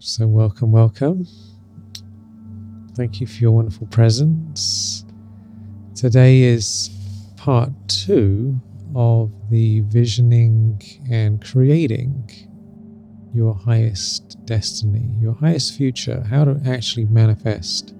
So, 0.00 0.28
welcome, 0.28 0.70
welcome. 0.70 1.26
Thank 2.94 3.20
you 3.20 3.26
for 3.26 3.34
your 3.40 3.50
wonderful 3.50 3.88
presence. 3.88 5.04
Today 5.96 6.42
is 6.42 6.88
part 7.36 7.70
two 7.88 8.60
of 8.94 9.32
the 9.50 9.80
visioning 9.80 10.80
and 11.10 11.44
creating 11.44 12.30
your 13.34 13.54
highest 13.54 14.38
destiny, 14.46 15.10
your 15.20 15.34
highest 15.34 15.76
future, 15.76 16.22
how 16.30 16.44
to 16.44 16.60
actually 16.64 17.06
manifest 17.06 17.92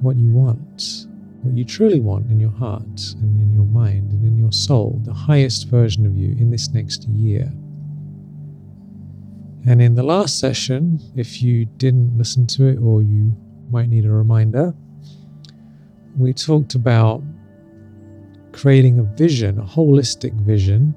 what 0.00 0.16
you 0.16 0.32
want, 0.32 1.06
what 1.42 1.56
you 1.56 1.64
truly 1.64 2.00
want 2.00 2.28
in 2.32 2.40
your 2.40 2.50
heart 2.50 3.14
and 3.20 3.40
in 3.40 3.52
your 3.54 3.66
mind 3.66 4.10
and 4.10 4.24
in 4.24 4.36
your 4.36 4.50
soul, 4.50 5.00
the 5.04 5.14
highest 5.14 5.68
version 5.68 6.04
of 6.04 6.16
you 6.16 6.32
in 6.32 6.50
this 6.50 6.70
next 6.70 7.04
year. 7.10 7.52
And 9.66 9.80
in 9.80 9.94
the 9.94 10.02
last 10.02 10.38
session, 10.38 11.00
if 11.16 11.40
you 11.42 11.64
didn't 11.64 12.18
listen 12.18 12.46
to 12.48 12.66
it 12.66 12.78
or 12.78 13.02
you 13.02 13.34
might 13.70 13.88
need 13.88 14.04
a 14.04 14.10
reminder, 14.10 14.74
we 16.18 16.32
talked 16.34 16.74
about 16.74 17.22
creating 18.52 18.98
a 18.98 19.02
vision, 19.02 19.58
a 19.58 19.64
holistic 19.64 20.32
vision, 20.34 20.94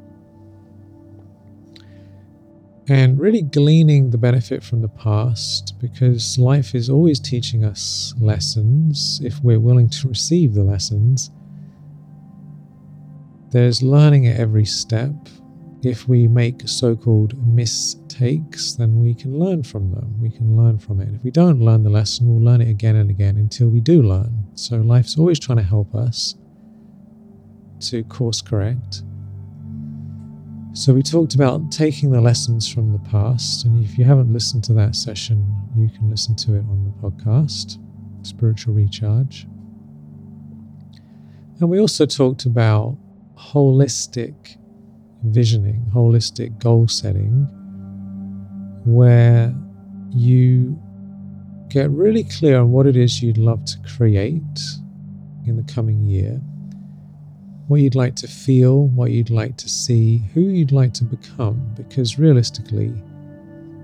and 2.89 3.19
really 3.19 3.41
gleaning 3.41 4.11
the 4.11 4.17
benefit 4.17 4.63
from 4.63 4.81
the 4.81 4.87
past 4.87 5.75
because 5.79 6.37
life 6.37 6.75
is 6.75 6.89
always 6.89 7.19
teaching 7.19 7.65
us 7.65 8.13
lessons 8.19 9.19
if 9.23 9.41
we're 9.43 9.59
willing 9.59 9.89
to 9.89 10.07
receive 10.07 10.53
the 10.53 10.63
lessons. 10.63 11.31
There's 13.51 13.81
learning 13.81 14.27
at 14.27 14.39
every 14.39 14.65
step. 14.65 15.13
If 15.83 16.07
we 16.07 16.27
make 16.27 16.67
so 16.67 16.95
called 16.95 17.35
mistakes, 17.47 18.06
then 18.19 18.99
we 18.99 19.13
can 19.13 19.37
learn 19.37 19.63
from 19.63 19.91
them. 19.91 20.19
We 20.21 20.29
can 20.29 20.57
learn 20.57 20.79
from 20.79 21.01
it. 21.01 21.13
If 21.13 21.23
we 21.23 21.31
don't 21.31 21.59
learn 21.59 21.83
the 21.83 21.89
lesson, 21.89 22.27
we'll 22.27 22.43
learn 22.43 22.61
it 22.61 22.69
again 22.69 22.95
and 22.95 23.09
again 23.09 23.37
until 23.37 23.69
we 23.69 23.79
do 23.79 24.01
learn. 24.01 24.47
So 24.55 24.77
life's 24.77 25.17
always 25.17 25.39
trying 25.39 25.57
to 25.57 25.63
help 25.63 25.93
us 25.93 26.35
to 27.81 28.03
course 28.05 28.41
correct. 28.41 29.03
So, 30.73 30.93
we 30.93 31.01
talked 31.01 31.33
about 31.33 31.71
taking 31.71 32.11
the 32.11 32.21
lessons 32.21 32.71
from 32.71 32.93
the 32.93 32.99
past. 32.99 33.65
And 33.65 33.83
if 33.83 33.97
you 33.97 34.05
haven't 34.05 34.31
listened 34.31 34.63
to 34.65 34.73
that 34.73 34.95
session, 34.95 35.43
you 35.75 35.89
can 35.89 36.07
listen 36.07 36.35
to 36.35 36.53
it 36.53 36.59
on 36.69 36.83
the 36.85 36.91
podcast, 37.01 37.79
Spiritual 38.21 38.75
Recharge. 38.75 39.47
And 41.59 41.69
we 41.69 41.79
also 41.79 42.05
talked 42.05 42.45
about 42.45 42.95
holistic 43.35 44.57
visioning, 45.23 45.83
holistic 45.91 46.59
goal 46.59 46.87
setting, 46.87 47.47
where 48.87 49.53
you 50.11 50.79
get 51.69 51.89
really 51.91 52.23
clear 52.23 52.59
on 52.59 52.71
what 52.71 52.87
it 52.87 52.95
is 52.95 53.21
you'd 53.21 53.37
love 53.37 53.63
to 53.65 53.77
create 53.95 54.41
in 55.45 55.55
the 55.57 55.73
coming 55.73 56.03
year 56.03 56.41
what 57.67 57.81
you'd 57.81 57.95
like 57.95 58.15
to 58.15 58.27
feel, 58.27 58.87
what 58.87 59.11
you'd 59.11 59.29
like 59.29 59.57
to 59.57 59.69
see, 59.69 60.19
who 60.33 60.41
you'd 60.41 60.71
like 60.71 60.93
to 60.93 61.03
become, 61.03 61.73
because 61.75 62.17
realistically, 62.17 62.93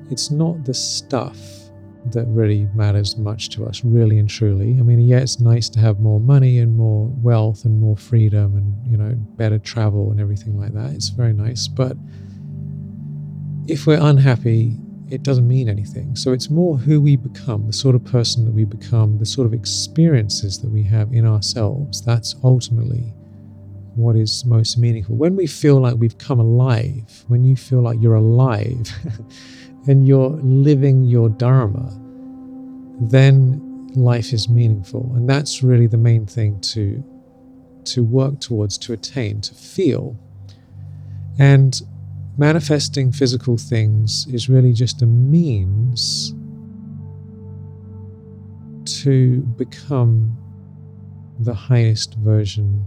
it's 0.09 0.31
not 0.31 0.63
the 0.63 0.73
stuff 0.73 1.37
that 2.07 2.25
really 2.27 2.67
matters 2.73 3.17
much 3.17 3.49
to 3.49 3.65
us, 3.65 3.83
really 3.83 4.19
and 4.19 4.29
truly. 4.29 4.77
I 4.79 4.83
mean, 4.83 4.99
yeah, 5.01 5.19
it's 5.19 5.39
nice 5.39 5.69
to 5.69 5.79
have 5.79 5.99
more 5.99 6.19
money 6.19 6.59
and 6.59 6.75
more 6.75 7.07
wealth 7.21 7.65
and 7.65 7.79
more 7.79 7.95
freedom 7.95 8.55
and, 8.55 8.91
you 8.91 8.97
know, 8.97 9.15
better 9.37 9.59
travel 9.59 10.11
and 10.11 10.19
everything 10.19 10.59
like 10.59 10.73
that. 10.73 10.91
It's 10.91 11.09
very 11.09 11.33
nice. 11.33 11.67
But 11.67 11.97
if 13.67 13.87
we're 13.87 14.01
unhappy, 14.01 14.77
it 15.13 15.21
doesn't 15.21 15.47
mean 15.47 15.69
anything. 15.69 16.15
So 16.15 16.31
it's 16.31 16.49
more 16.49 16.75
who 16.75 16.99
we 16.99 17.15
become, 17.15 17.67
the 17.67 17.73
sort 17.73 17.93
of 17.93 18.03
person 18.03 18.45
that 18.45 18.51
we 18.51 18.65
become, 18.65 19.19
the 19.19 19.27
sort 19.27 19.45
of 19.45 19.53
experiences 19.53 20.57
that 20.61 20.71
we 20.71 20.81
have 20.85 21.13
in 21.13 21.23
ourselves. 21.23 22.01
That's 22.01 22.35
ultimately 22.43 23.13
what 23.93 24.15
is 24.15 24.43
most 24.43 24.75
meaningful. 24.75 25.15
When 25.15 25.35
we 25.35 25.45
feel 25.45 25.79
like 25.79 25.97
we've 25.97 26.17
come 26.17 26.39
alive, 26.39 27.25
when 27.27 27.43
you 27.43 27.55
feel 27.55 27.81
like 27.81 28.01
you're 28.01 28.15
alive 28.15 28.91
and 29.87 30.07
you're 30.07 30.31
living 30.41 31.03
your 31.03 31.29
Dharma, 31.29 31.95
then 32.99 33.91
life 33.95 34.33
is 34.33 34.49
meaningful. 34.49 35.11
And 35.15 35.29
that's 35.29 35.61
really 35.61 35.85
the 35.85 35.97
main 35.97 36.25
thing 36.25 36.59
to, 36.61 37.03
to 37.85 38.03
work 38.03 38.39
towards, 38.39 38.79
to 38.79 38.93
attain, 38.93 39.41
to 39.41 39.53
feel. 39.53 40.17
And 41.37 41.79
manifesting 42.37 43.11
physical 43.11 43.57
things 43.57 44.27
is 44.27 44.49
really 44.49 44.73
just 44.73 45.01
a 45.01 45.05
means 45.05 46.33
to 48.85 49.41
become 49.57 50.37
the 51.39 51.53
highest 51.53 52.15
version 52.15 52.85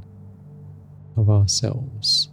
of 1.17 1.31
ourselves. 1.31 2.31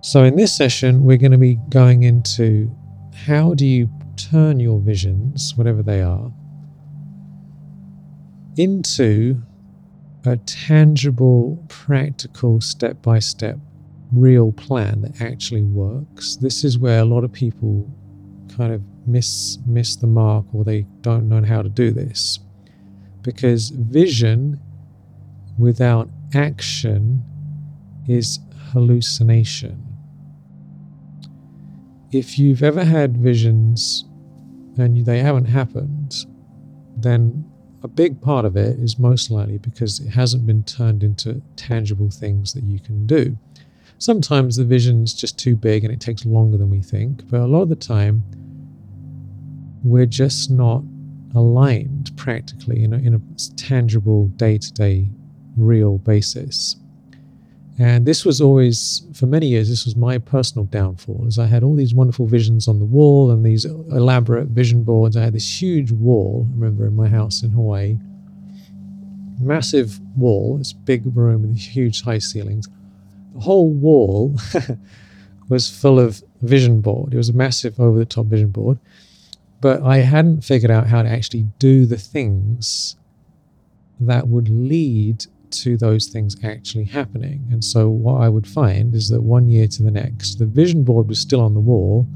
So, 0.00 0.22
in 0.22 0.36
this 0.36 0.54
session, 0.54 1.04
we're 1.04 1.16
going 1.16 1.32
to 1.32 1.38
be 1.38 1.58
going 1.70 2.02
into 2.02 2.70
how 3.26 3.54
do 3.54 3.66
you 3.66 3.88
turn 4.16 4.60
your 4.60 4.78
visions, 4.78 5.54
whatever 5.56 5.82
they 5.82 6.02
are, 6.02 6.30
into 8.56 9.42
a 10.26 10.36
tangible, 10.38 11.62
practical, 11.68 12.60
step 12.60 13.02
by 13.02 13.18
step, 13.18 13.58
real 14.12 14.52
plan 14.52 15.02
that 15.02 15.20
actually 15.20 15.62
works. 15.62 16.36
This 16.36 16.64
is 16.64 16.78
where 16.78 17.00
a 17.00 17.04
lot 17.04 17.24
of 17.24 17.32
people 17.32 17.90
kind 18.56 18.72
of 18.72 18.82
miss 19.06 19.58
miss 19.66 19.96
the 19.96 20.06
mark 20.06 20.46
or 20.52 20.64
they 20.64 20.82
don't 21.02 21.28
know 21.28 21.42
how 21.42 21.60
to 21.60 21.68
do 21.68 21.90
this 21.90 22.38
because 23.22 23.70
vision 23.70 24.60
without 25.58 26.08
action 26.34 27.22
is 28.08 28.38
hallucination 28.72 29.84
if 32.12 32.38
you've 32.38 32.62
ever 32.62 32.84
had 32.84 33.16
visions 33.16 34.04
and 34.78 35.04
they 35.04 35.18
haven't 35.18 35.46
happened 35.46 36.14
then 36.96 37.44
a 37.84 37.88
big 37.88 38.20
part 38.20 38.44
of 38.44 38.56
it 38.56 38.78
is 38.80 38.98
most 38.98 39.30
likely 39.30 39.58
because 39.58 40.00
it 40.00 40.08
hasn't 40.08 40.46
been 40.46 40.64
turned 40.64 41.04
into 41.04 41.40
tangible 41.54 42.10
things 42.10 42.52
that 42.52 42.64
you 42.64 42.80
can 42.80 43.06
do 43.06 43.36
sometimes 43.98 44.56
the 44.56 44.64
vision 44.64 45.04
is 45.04 45.14
just 45.14 45.38
too 45.38 45.54
big 45.54 45.84
and 45.84 45.92
it 45.92 46.00
takes 46.00 46.26
longer 46.26 46.56
than 46.56 46.70
we 46.70 46.82
think 46.82 47.28
but 47.30 47.40
a 47.40 47.46
lot 47.46 47.62
of 47.62 47.68
the 47.68 47.76
time 47.76 48.24
we're 49.84 50.06
just 50.06 50.50
not 50.50 50.82
aligned 51.34 52.10
practically 52.16 52.82
in 52.82 52.92
a, 52.94 52.98
in 52.98 53.14
a 53.14 53.20
tangible 53.56 54.28
day 54.28 54.56
to 54.56 54.72
day 54.72 55.08
real 55.56 55.98
basis. 55.98 56.76
And 57.78 58.06
this 58.06 58.24
was 58.24 58.40
always, 58.40 59.02
for 59.14 59.26
many 59.26 59.48
years, 59.48 59.68
this 59.68 59.84
was 59.84 59.96
my 59.96 60.18
personal 60.18 60.64
downfall, 60.66 61.24
as 61.26 61.38
I 61.38 61.46
had 61.46 61.64
all 61.64 61.74
these 61.74 61.92
wonderful 61.92 62.26
visions 62.26 62.68
on 62.68 62.78
the 62.78 62.84
wall 62.84 63.32
and 63.32 63.44
these 63.44 63.64
elaborate 63.64 64.48
vision 64.48 64.84
boards. 64.84 65.16
I 65.16 65.22
had 65.22 65.32
this 65.32 65.60
huge 65.60 65.90
wall, 65.90 66.46
I 66.50 66.54
remember, 66.54 66.86
in 66.86 66.94
my 66.94 67.08
house 67.08 67.42
in 67.42 67.50
Hawaii. 67.50 67.98
Massive 69.40 69.98
wall, 70.16 70.58
this 70.58 70.72
big 70.72 71.02
room 71.16 71.42
with 71.42 71.58
huge 71.58 72.02
high 72.02 72.18
ceilings. 72.18 72.68
The 73.34 73.40
whole 73.40 73.70
wall 73.70 74.36
was 75.48 75.68
full 75.68 75.98
of 75.98 76.22
vision 76.42 76.80
board. 76.80 77.12
It 77.12 77.16
was 77.16 77.28
a 77.28 77.32
massive 77.32 77.80
over 77.80 77.98
the 77.98 78.04
top 78.04 78.26
vision 78.26 78.50
board 78.50 78.78
but 79.64 79.82
I 79.82 80.00
hadn't 80.00 80.42
figured 80.42 80.70
out 80.70 80.88
how 80.88 81.00
to 81.00 81.08
actually 81.08 81.46
do 81.58 81.86
the 81.86 81.96
things 81.96 82.96
that 83.98 84.28
would 84.28 84.50
lead 84.50 85.24
to 85.62 85.76
those 85.76 86.06
things 86.06 86.36
actually 86.42 86.84
happening. 86.84 87.46
And 87.50 87.64
so, 87.64 87.88
what 87.88 88.20
I 88.20 88.28
would 88.28 88.46
find 88.46 88.94
is 88.94 89.08
that 89.08 89.22
one 89.22 89.48
year 89.48 89.66
to 89.68 89.82
the 89.82 89.90
next, 89.90 90.38
the 90.38 90.46
vision 90.46 90.84
board 90.84 91.08
was 91.08 91.18
still 91.18 91.40
on 91.40 91.54
the 91.54 91.60
wall, 91.60 92.06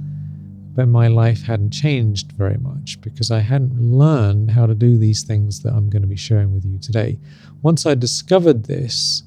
but 0.74 0.86
my 0.86 1.08
life 1.08 1.42
hadn't 1.42 1.72
changed 1.72 2.32
very 2.32 2.58
much 2.58 3.00
because 3.00 3.30
I 3.30 3.40
hadn't 3.40 3.80
learned 3.80 4.50
how 4.50 4.66
to 4.66 4.74
do 4.74 4.96
these 4.96 5.22
things 5.22 5.60
that 5.62 5.72
I'm 5.72 5.90
going 5.90 6.02
to 6.02 6.08
be 6.08 6.16
sharing 6.16 6.54
with 6.54 6.64
you 6.64 6.78
today. 6.78 7.18
Once 7.62 7.84
I 7.84 7.94
discovered 7.94 8.64
this, 8.64 9.24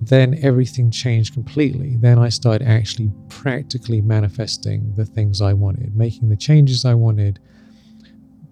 then 0.00 0.38
everything 0.42 0.90
changed 0.90 1.34
completely. 1.34 1.96
Then 1.96 2.18
I 2.18 2.28
started 2.28 2.66
actually 2.66 3.10
practically 3.28 4.00
manifesting 4.00 4.92
the 4.94 5.04
things 5.04 5.40
I 5.40 5.52
wanted, 5.52 5.96
making 5.96 6.28
the 6.28 6.36
changes 6.36 6.84
I 6.84 6.94
wanted, 6.94 7.38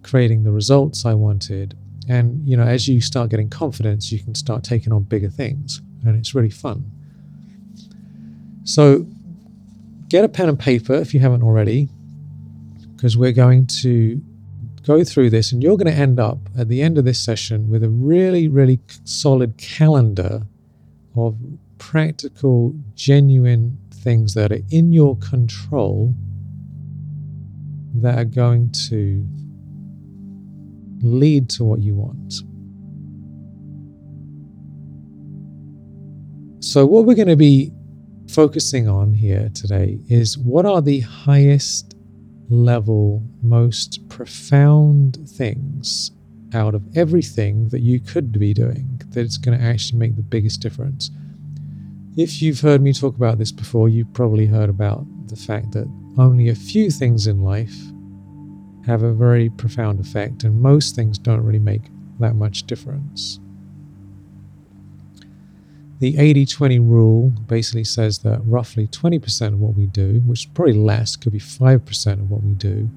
creating 0.02 0.44
the 0.44 0.52
results 0.52 1.04
I 1.04 1.14
wanted. 1.14 1.76
And, 2.08 2.46
you 2.48 2.56
know, 2.56 2.64
as 2.64 2.88
you 2.88 3.00
start 3.00 3.30
getting 3.30 3.48
confidence, 3.48 4.10
you 4.10 4.18
can 4.18 4.34
start 4.34 4.64
taking 4.64 4.92
on 4.92 5.02
bigger 5.04 5.30
things. 5.30 5.80
And 6.04 6.16
it's 6.16 6.34
really 6.34 6.50
fun. 6.50 6.90
So 8.64 9.06
get 10.08 10.24
a 10.24 10.28
pen 10.28 10.48
and 10.48 10.58
paper 10.58 10.94
if 10.94 11.14
you 11.14 11.20
haven't 11.20 11.42
already, 11.42 11.88
because 12.94 13.16
we're 13.16 13.32
going 13.32 13.66
to 13.82 14.20
go 14.84 15.04
through 15.04 15.30
this 15.30 15.52
and 15.52 15.62
you're 15.62 15.76
going 15.76 15.92
to 15.92 15.98
end 15.98 16.18
up 16.18 16.38
at 16.58 16.68
the 16.68 16.82
end 16.82 16.98
of 16.98 17.04
this 17.04 17.20
session 17.20 17.70
with 17.70 17.84
a 17.84 17.88
really, 17.88 18.48
really 18.48 18.80
solid 19.04 19.56
calendar 19.56 20.42
of 21.16 21.36
practical, 21.78 22.74
genuine 22.94 23.78
things 23.92 24.34
that 24.34 24.50
are 24.50 24.60
in 24.70 24.92
your 24.92 25.16
control 25.18 26.14
that 27.94 28.18
are 28.18 28.24
going 28.24 28.70
to 28.72 29.24
lead 31.02 31.50
to 31.50 31.64
what 31.64 31.80
you 31.80 31.94
want. 31.94 32.34
So, 36.64 36.86
what 36.86 37.04
we're 37.04 37.14
going 37.14 37.28
to 37.28 37.36
be 37.36 37.72
focusing 38.28 38.88
on 38.88 39.12
here 39.12 39.50
today 39.54 39.98
is 40.08 40.38
what 40.38 40.64
are 40.64 40.80
the 40.80 41.00
highest 41.00 41.96
level, 42.48 43.22
most 43.42 44.08
profound 44.08 45.28
things 45.28 46.12
out 46.54 46.74
of 46.74 46.82
everything 46.96 47.68
that 47.70 47.80
you 47.80 47.98
could 47.98 48.38
be 48.38 48.52
doing 48.54 49.00
that's 49.08 49.38
going 49.38 49.58
to 49.58 49.64
actually 49.64 49.98
make 49.98 50.16
the 50.16 50.22
biggest 50.22 50.60
difference. 50.60 51.10
If 52.16 52.42
you've 52.42 52.60
heard 52.60 52.82
me 52.82 52.92
talk 52.92 53.16
about 53.16 53.38
this 53.38 53.52
before, 53.52 53.88
you've 53.88 54.12
probably 54.12 54.46
heard 54.46 54.68
about 54.68 55.06
the 55.28 55.36
fact 55.36 55.72
that 55.72 55.90
only 56.18 56.50
a 56.50 56.54
few 56.54 56.90
things 56.90 57.26
in 57.26 57.42
life 57.42 57.74
have 58.86 59.02
a 59.02 59.12
very 59.12 59.48
profound 59.50 60.00
effect, 60.00 60.44
and 60.44 60.60
most 60.60 60.96
things 60.96 61.18
don't 61.18 61.42
really 61.42 61.58
make 61.58 61.82
that 62.18 62.34
much 62.34 62.64
difference. 62.64 63.38
The 66.00 66.18
80 66.18 66.46
20 66.46 66.78
rule 66.80 67.30
basically 67.46 67.84
says 67.84 68.18
that 68.18 68.40
roughly 68.44 68.88
20% 68.88 69.52
of 69.52 69.60
what 69.60 69.76
we 69.76 69.86
do, 69.86 70.20
which 70.26 70.40
is 70.40 70.46
probably 70.46 70.72
less, 70.72 71.14
could 71.14 71.32
be 71.32 71.38
5% 71.38 72.12
of 72.14 72.28
what 72.28 72.42
we 72.42 72.54
do, 72.54 72.90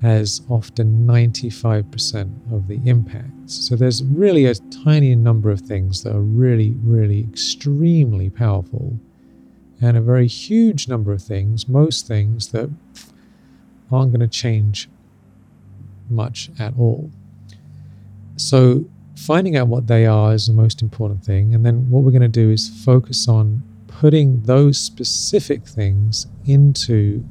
has 0.00 0.40
often 0.48 1.06
95% 1.06 2.52
of 2.52 2.66
the 2.66 2.80
impact. 2.86 3.50
So 3.50 3.76
there's 3.76 4.02
really 4.02 4.46
a 4.46 4.54
tiny 4.54 5.14
number 5.14 5.50
of 5.50 5.60
things 5.60 6.02
that 6.02 6.16
are 6.16 6.20
really, 6.20 6.74
really 6.82 7.20
extremely 7.20 8.30
powerful, 8.30 8.98
and 9.82 9.96
a 9.96 10.00
very 10.00 10.26
huge 10.26 10.88
number 10.88 11.12
of 11.12 11.22
things, 11.22 11.68
most 11.68 12.06
things 12.06 12.48
that 12.52 12.70
aren't 13.92 14.12
going 14.12 14.20
to 14.20 14.28
change 14.28 14.88
much 16.08 16.50
at 16.58 16.74
all. 16.78 17.10
So 18.36 18.84
finding 19.16 19.56
out 19.56 19.68
what 19.68 19.86
they 19.86 20.06
are 20.06 20.34
is 20.34 20.46
the 20.46 20.52
most 20.52 20.82
important 20.82 21.24
thing. 21.24 21.54
And 21.54 21.64
then 21.64 21.88
what 21.90 22.02
we're 22.02 22.10
going 22.10 22.22
to 22.22 22.28
do 22.28 22.50
is 22.50 22.68
focus 22.84 23.28
on 23.28 23.62
putting 23.86 24.42
those 24.42 24.78
specific 24.78 25.66
things 25.66 26.26
into 26.46 27.24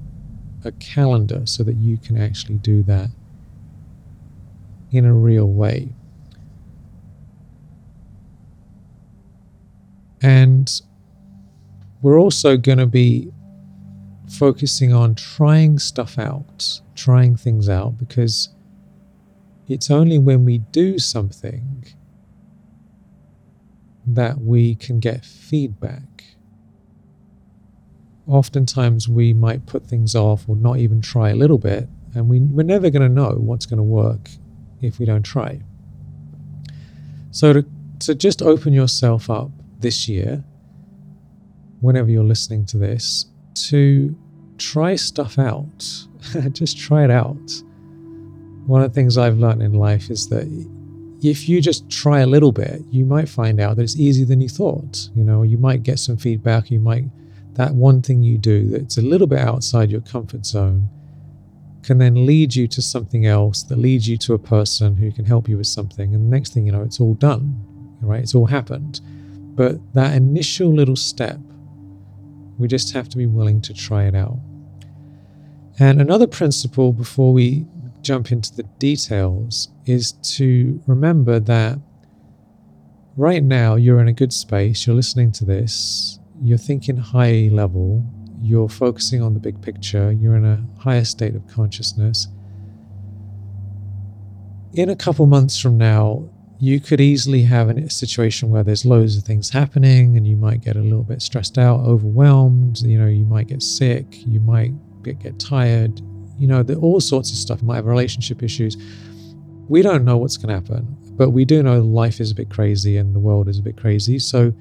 a 0.64 0.72
calendar 0.74 1.46
so 1.46 1.64
that 1.64 1.75
you 1.75 1.98
can 1.98 2.18
actually 2.18 2.56
do 2.56 2.84
that 2.84 3.10
in 4.92 5.06
a 5.06 5.14
real 5.14 5.50
way. 5.50 5.90
And 10.22 10.81
we're 12.02 12.20
also 12.20 12.56
going 12.56 12.78
to 12.78 12.86
be 12.86 13.31
focusing 14.30 14.94
on 14.94 15.16
trying 15.16 15.80
stuff 15.80 16.18
out, 16.18 16.80
trying 16.96 17.36
things 17.36 17.68
out, 17.68 17.98
because 17.98 18.50
it's 19.68 19.89
only 19.89 20.18
when 20.18 20.45
we 20.45 20.60
do 20.60 21.00
something 21.00 21.86
that 24.06 24.42
we 24.42 24.75
can 24.75 25.00
get 25.00 25.25
feedback 25.25 26.13
oftentimes 28.27 29.10
we 29.10 29.33
might 29.33 29.65
put 29.65 29.86
things 29.86 30.15
off 30.15 30.48
or 30.48 30.56
not 30.56 30.77
even 30.77 31.01
try 31.01 31.30
a 31.30 31.36
little 31.36 31.57
bit, 31.57 31.88
and 32.15 32.30
we, 32.30 32.39
we're 32.39 32.63
never 32.63 32.89
going 32.89 33.01
to 33.01 33.13
know 33.13 33.31
what's 33.31 33.65
going 33.65 33.77
to 33.77 33.83
work 33.83 34.30
if 34.81 35.00
we 35.00 35.06
don't 35.06 35.24
try. 35.24 35.60
So, 37.31 37.54
to, 37.54 37.65
to 38.00 38.15
just 38.15 38.42
open 38.42 38.74
yourself 38.74 39.30
up 39.30 39.50
this 39.80 40.07
year, 40.07 40.44
whenever 41.81 42.10
you're 42.10 42.24
listening 42.24 42.65
to 42.68 42.77
this, 42.77 43.25
to 43.56 44.15
try 44.57 44.95
stuff 44.95 45.38
out. 45.38 46.06
just 46.51 46.77
try 46.77 47.04
it 47.04 47.12
out. 47.12 47.51
One 48.65 48.81
of 48.81 48.92
the 48.92 48.95
things 48.95 49.18
I've 49.18 49.38
learned 49.38 49.62
in 49.62 49.74
life 49.74 50.10
is 50.10 50.30
that 50.30 50.48
if 51.21 51.48
you 51.48 51.62
just 51.62 51.89
try 51.89 52.19
a 52.19 52.27
little 52.27 52.51
bit, 52.51 52.81
you 52.89 53.06
might 53.06 53.30
find 53.30 53.60
out 53.60 53.77
that 53.77 53.83
it's 53.83 53.98
easier 53.98 54.25
than 54.25 54.42
you 54.42 54.50
thought. 54.50 55.10
You 55.15 55.24
know, 55.24 55.44
you 55.44 55.57
might 55.57 55.83
get 55.83 56.00
some 56.00 56.18
feedback, 56.18 56.69
you 56.69 56.80
might 56.80 57.06
that 57.56 57.75
one 57.75 58.01
thing 58.01 58.24
you 58.24 58.38
do 58.38 58.68
that's 58.69 58.98
a 58.98 59.01
little 59.01 59.27
bit 59.27 59.39
outside 59.39 59.92
your 59.92 60.01
comfort 60.01 60.45
zone 60.45 60.89
can 61.83 61.98
then 61.98 62.25
lead 62.25 62.56
you 62.56 62.68
to 62.68 62.81
something 62.81 63.25
else 63.25 63.63
that 63.63 63.77
leads 63.77 64.07
you 64.07 64.18
to 64.18 64.33
a 64.33 64.39
person 64.39 64.95
who 64.95 65.12
can 65.12 65.25
help 65.25 65.50
you 65.50 65.57
with 65.57 65.68
something. 65.68 66.15
And 66.15 66.25
the 66.25 66.36
next 66.36 66.54
thing 66.54 66.65
you 66.65 66.71
know, 66.71 66.81
it's 66.81 67.00
all 67.00 67.13
done, 67.13 67.62
right? 68.01 68.21
It's 68.21 68.33
all 68.33 68.45
happened. 68.45 69.01
But 69.56 69.94
that 69.94 70.15
initial 70.15 70.74
little 70.74 70.95
step, 70.95 71.38
we 72.57 72.68
just 72.68 72.94
have 72.94 73.10
to 73.10 73.18
be 73.18 73.25
willing 73.25 73.62
to 73.63 73.74
try 73.74 74.06
it 74.06 74.15
out. 74.15 74.39
And 75.77 76.00
another 76.00 76.27
principle 76.27 76.94
before 76.94 77.33
we 77.33 77.68
jump 78.03 78.31
into 78.31 78.53
the 78.55 78.63
details 78.79 79.69
is 79.85 80.11
to 80.38 80.81
remember 80.85 81.39
that 81.39 81.79
right 83.17 83.44
now 83.44 83.75
you're 83.75 84.00
in 84.00 84.07
a 84.07 84.13
good 84.13 84.33
space, 84.33 84.85
you're 84.85 84.95
listening 84.95 85.31
to 85.31 85.45
this, 85.45 86.19
you're 86.41 86.57
thinking 86.57 86.97
high 86.97 87.50
level, 87.51 88.05
you're 88.41 88.69
focusing 88.69 89.21
on 89.21 89.33
the 89.33 89.39
big 89.39 89.61
picture, 89.61 90.11
you're 90.11 90.35
in 90.35 90.45
a 90.45 90.63
higher 90.79 91.05
state 91.05 91.35
of 91.35 91.47
consciousness. 91.47 92.27
In 94.73 94.89
a 94.89 94.95
couple 94.95 95.25
months 95.25 95.59
from 95.59 95.77
now, 95.77 96.29
you 96.59 96.79
could 96.79 97.01
easily 97.01 97.44
have 97.44 97.69
a 97.69 97.89
situation 97.89 98.50
where 98.50 98.63
there's 98.63 98.85
loads 98.85 99.17
of 99.17 99.23
things 99.23 99.50
happening 99.50 100.17
and 100.17 100.27
you 100.27 100.35
might 100.35 100.61
get 100.61 100.75
a 100.75 100.81
little 100.81 101.03
bit 101.03 101.21
stressed 101.21 101.57
out, 101.57 101.81
overwhelmed, 101.81 102.79
you 102.81 102.97
know, 102.97 103.07
you 103.07 103.25
might 103.25 103.47
get 103.47 103.61
sick, 103.61 104.25
you 104.25 104.39
might 104.39 104.71
get, 105.03 105.38
tired, 105.39 106.01
you 106.38 106.47
know, 106.47 106.63
the, 106.63 106.75
all 106.75 107.00
sorts 107.00 107.31
of 107.31 107.38
stuff. 107.38 107.62
Might 107.62 107.77
have 107.77 107.85
relationship 107.85 108.44
issues. 108.44 108.77
We 109.68 109.81
don't 109.81 110.03
know 110.06 110.18
what's 110.18 110.38
going 110.38 110.50
to 110.50 110.56
happen, 110.56 110.97
but 111.15 111.30
we 111.30 111.45
do 111.45 111.63
know 111.63 111.80
life 111.80 112.19
is 112.19 112.31
a 112.31 112.35
bit 112.35 112.50
crazy 112.50 112.97
and 112.97 113.15
the 113.15 113.19
world 113.19 113.47
is 113.47 113.59
a 113.59 113.62
bit 113.62 113.77
crazy. 113.77 114.19
So 114.19 114.53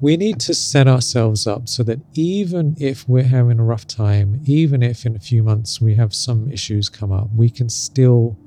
we 0.00 0.16
need 0.16 0.40
to 0.40 0.54
set 0.54 0.88
ourselves 0.88 1.46
up 1.46 1.68
so 1.68 1.82
that 1.84 2.00
even 2.14 2.76
if 2.78 3.08
we're 3.08 3.24
having 3.24 3.58
a 3.58 3.64
rough 3.64 3.86
time, 3.86 4.40
even 4.44 4.82
if 4.82 5.06
in 5.06 5.16
a 5.16 5.20
few 5.20 5.42
months 5.42 5.80
we 5.80 5.94
have 5.94 6.14
some 6.14 6.50
issues 6.50 6.88
come 6.88 7.12
up, 7.12 7.28
we 7.34 7.48
can 7.50 7.68
still 7.68 8.38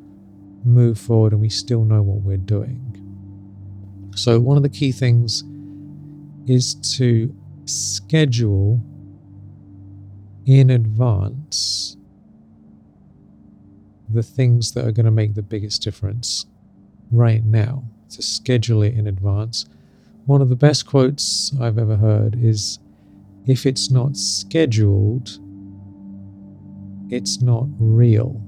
move 0.64 1.00
forward 1.00 1.32
and 1.32 1.42
we 1.42 1.50
still 1.50 1.84
know 1.84 2.02
what 2.02 2.22
we're 2.22 2.38
doing. 2.38 2.94
So, 4.16 4.40
one 4.40 4.58
of 4.58 4.64
the 4.64 4.70
key 4.70 4.92
things 4.92 5.44
is 6.48 6.76
to 6.98 7.34
schedule 7.66 8.82
in 10.46 10.70
advance 10.70 11.97
the 14.10 14.24
things 14.24 14.74
that 14.74 14.86
are 14.86 14.92
going 14.92 15.06
to 15.06 15.12
make 15.12 15.36
the 15.36 15.42
biggest 15.42 15.82
difference 15.82 16.46
right 17.12 17.44
now, 17.46 17.84
to 18.10 18.22
schedule 18.22 18.82
it 18.84 18.94
in 18.94 19.08
advance 19.08 19.66
one 20.28 20.42
of 20.42 20.50
the 20.50 20.56
best 20.58 20.86
quotes 20.86 21.54
I've 21.60 21.78
ever 21.78 21.96
heard 21.96 22.36
is 22.38 22.80
if 23.46 23.66
it's 23.66 23.90
not 23.90 24.18
scheduled, 24.18 25.40
it's 27.10 27.42
not 27.42 27.66
real. 27.80 28.42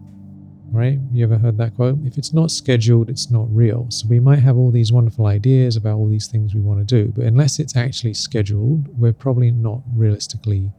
Right? 0.72 1.00
You 1.14 1.24
ever 1.24 1.38
heard 1.38 1.58
that 1.58 1.76
quote? 1.76 1.98
If 2.06 2.18
it's 2.18 2.34
not 2.34 2.52
scheduled, 2.52 3.10
it's 3.10 3.32
not 3.32 3.48
real. 3.50 3.88
So 3.90 4.08
we 4.08 4.20
might 4.20 4.40
have 4.40 4.58
all 4.58 4.72
these 4.72 4.92
wonderful 4.92 5.26
ideas 5.26 5.78
about 5.78 5.96
all 5.96 6.08
these 6.08 6.28
things 6.28 6.54
we 6.54 6.60
want 6.60 6.86
to 6.86 7.04
do, 7.04 7.14
but 7.16 7.26
unless 7.26 7.60
it's 7.60 7.76
actually 7.76 8.14
scheduled, 8.14 8.88
we're 9.00 9.14
probably 9.14 9.50
not 9.50 9.82
realistically 9.96 10.72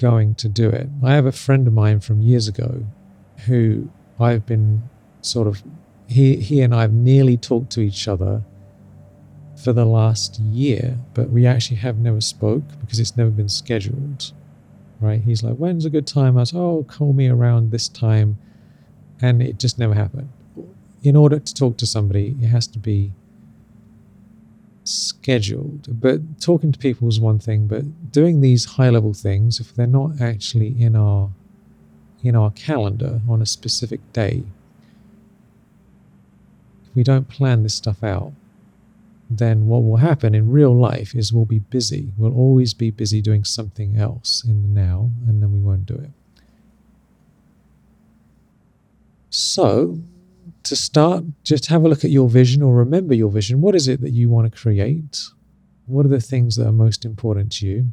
going 0.00 0.34
to 0.36 0.48
do 0.48 0.68
it. 0.70 0.88
I 1.04 1.14
have 1.14 1.26
a 1.26 1.32
friend 1.32 1.66
of 1.66 1.74
mine 1.74 2.00
from 2.00 2.22
years 2.22 2.48
ago 2.48 2.86
who 3.46 3.90
I've 4.18 4.46
been 4.46 4.82
sort 5.20 5.46
of 5.46 5.62
he 6.08 6.36
he 6.36 6.62
and 6.62 6.74
I've 6.74 6.92
nearly 6.92 7.36
talked 7.36 7.70
to 7.72 7.80
each 7.80 8.08
other 8.08 8.42
for 9.62 9.72
the 9.74 9.84
last 9.84 10.40
year, 10.40 10.96
but 11.12 11.28
we 11.28 11.46
actually 11.46 11.76
have 11.76 11.98
never 11.98 12.20
spoke 12.20 12.62
because 12.80 12.98
it's 12.98 13.16
never 13.16 13.30
been 13.30 13.48
scheduled. 13.48 14.32
Right? 15.00 15.22
He's 15.22 15.42
like, 15.42 15.56
when's 15.56 15.84
a 15.84 15.90
good 15.90 16.06
time? 16.06 16.36
I 16.36 16.40
was, 16.40 16.54
oh, 16.54 16.84
call 16.88 17.12
me 17.12 17.28
around 17.28 17.70
this 17.70 17.88
time. 17.88 18.38
And 19.22 19.42
it 19.42 19.58
just 19.58 19.78
never 19.78 19.94
happened. 19.94 20.30
In 21.02 21.14
order 21.16 21.38
to 21.38 21.54
talk 21.54 21.76
to 21.78 21.86
somebody, 21.86 22.36
it 22.40 22.48
has 22.48 22.66
to 22.68 22.78
be 22.78 23.12
scheduled. 25.22 26.00
But 26.00 26.40
talking 26.40 26.72
to 26.72 26.78
people 26.78 27.08
is 27.08 27.20
one 27.20 27.38
thing, 27.38 27.66
but 27.66 28.12
doing 28.12 28.40
these 28.40 28.64
high 28.64 28.90
level 28.90 29.12
things, 29.12 29.60
if 29.60 29.74
they're 29.74 29.86
not 29.86 30.20
actually 30.20 30.80
in 30.80 30.96
our 30.96 31.30
in 32.22 32.36
our 32.36 32.50
calendar 32.50 33.20
on 33.28 33.40
a 33.40 33.46
specific 33.46 34.00
day, 34.12 34.42
if 36.84 36.94
we 36.94 37.02
don't 37.02 37.28
plan 37.28 37.62
this 37.62 37.74
stuff 37.74 38.04
out, 38.04 38.32
then 39.30 39.66
what 39.66 39.82
will 39.82 39.96
happen 39.96 40.34
in 40.34 40.50
real 40.50 40.74
life 40.74 41.14
is 41.14 41.32
we'll 41.32 41.46
be 41.46 41.60
busy. 41.60 42.12
We'll 42.18 42.36
always 42.36 42.74
be 42.74 42.90
busy 42.90 43.22
doing 43.22 43.44
something 43.44 43.96
else 43.96 44.44
in 44.44 44.62
the 44.62 44.68
now, 44.68 45.10
and 45.26 45.42
then 45.42 45.52
we 45.52 45.60
won't 45.60 45.86
do 45.86 45.94
it. 45.94 46.10
So, 49.30 50.00
to 50.64 50.76
start, 50.76 51.24
just 51.42 51.66
have 51.66 51.84
a 51.84 51.88
look 51.88 52.04
at 52.04 52.10
your 52.10 52.28
vision 52.28 52.62
or 52.62 52.74
remember 52.74 53.14
your 53.14 53.30
vision. 53.30 53.60
What 53.60 53.74
is 53.74 53.88
it 53.88 54.00
that 54.00 54.10
you 54.10 54.28
want 54.28 54.52
to 54.52 54.58
create? 54.58 55.18
What 55.86 56.06
are 56.06 56.10
the 56.10 56.20
things 56.20 56.56
that 56.56 56.66
are 56.66 56.72
most 56.72 57.04
important 57.04 57.52
to 57.52 57.66
you? 57.66 57.92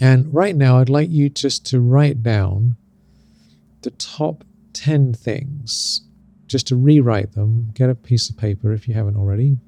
And 0.00 0.32
right 0.34 0.56
now, 0.56 0.78
I'd 0.78 0.88
like 0.88 1.10
you 1.10 1.28
just 1.28 1.64
to 1.66 1.80
write 1.80 2.22
down 2.22 2.76
the 3.82 3.90
top 3.90 4.44
10 4.72 5.14
things, 5.14 6.02
just 6.46 6.66
to 6.68 6.76
rewrite 6.76 7.32
them. 7.32 7.70
Get 7.74 7.90
a 7.90 7.94
piece 7.94 8.28
of 8.28 8.36
paper 8.36 8.72
if 8.72 8.88
you 8.88 8.94
haven't 8.94 9.16
already 9.16 9.58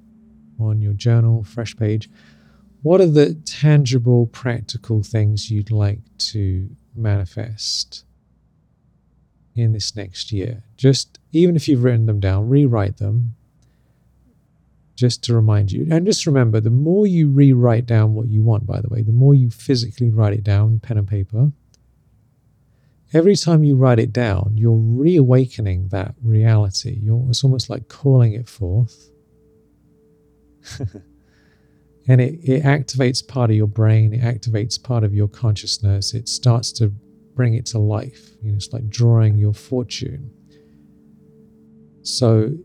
on 0.58 0.80
your 0.80 0.94
journal, 0.94 1.44
fresh 1.44 1.76
page. 1.76 2.10
What 2.82 3.00
are 3.00 3.06
the 3.06 3.34
tangible, 3.34 4.26
practical 4.26 5.02
things 5.02 5.50
you'd 5.50 5.70
like 5.70 6.00
to 6.18 6.68
manifest 6.94 8.05
in 9.62 9.72
this 9.72 9.96
next 9.96 10.32
year? 10.32 10.64
Just 10.76 11.18
even 11.32 11.56
if 11.56 11.68
you've 11.68 11.84
written 11.84 12.06
them 12.06 12.20
down, 12.20 12.48
rewrite 12.48 12.98
them 12.98 13.34
just 14.96 15.22
to 15.24 15.34
remind 15.34 15.70
you. 15.70 15.86
And 15.90 16.06
just 16.06 16.26
remember 16.26 16.60
the 16.60 16.70
more 16.70 17.06
you 17.06 17.28
rewrite 17.28 17.86
down 17.86 18.14
what 18.14 18.28
you 18.28 18.42
want, 18.42 18.66
by 18.66 18.80
the 18.80 18.88
way, 18.88 19.02
the 19.02 19.12
more 19.12 19.34
you 19.34 19.50
physically 19.50 20.10
write 20.10 20.32
it 20.32 20.42
down, 20.42 20.80
pen 20.80 20.98
and 20.98 21.06
paper, 21.06 21.52
every 23.12 23.36
time 23.36 23.62
you 23.62 23.76
write 23.76 23.98
it 23.98 24.12
down, 24.12 24.52
you're 24.56 24.72
reawakening 24.72 25.88
that 25.88 26.14
reality. 26.22 26.98
You're, 27.02 27.24
it's 27.28 27.44
almost 27.44 27.70
like 27.70 27.88
calling 27.88 28.32
it 28.32 28.48
forth. 28.48 29.10
and 32.08 32.20
it, 32.20 32.40
it 32.42 32.62
activates 32.64 33.26
part 33.26 33.50
of 33.50 33.56
your 33.56 33.68
brain, 33.68 34.12
it 34.12 34.22
activates 34.22 34.82
part 34.82 35.04
of 35.04 35.14
your 35.14 35.28
consciousness, 35.28 36.14
it 36.14 36.28
starts 36.28 36.72
to 36.72 36.92
bring 37.36 37.54
it 37.54 37.66
to 37.66 37.78
life. 37.78 38.30
You 38.42 38.50
know, 38.50 38.56
it's 38.56 38.72
like 38.72 38.88
drawing 38.88 39.36
your 39.36 39.54
fortune. 39.54 40.32
So 42.02 42.56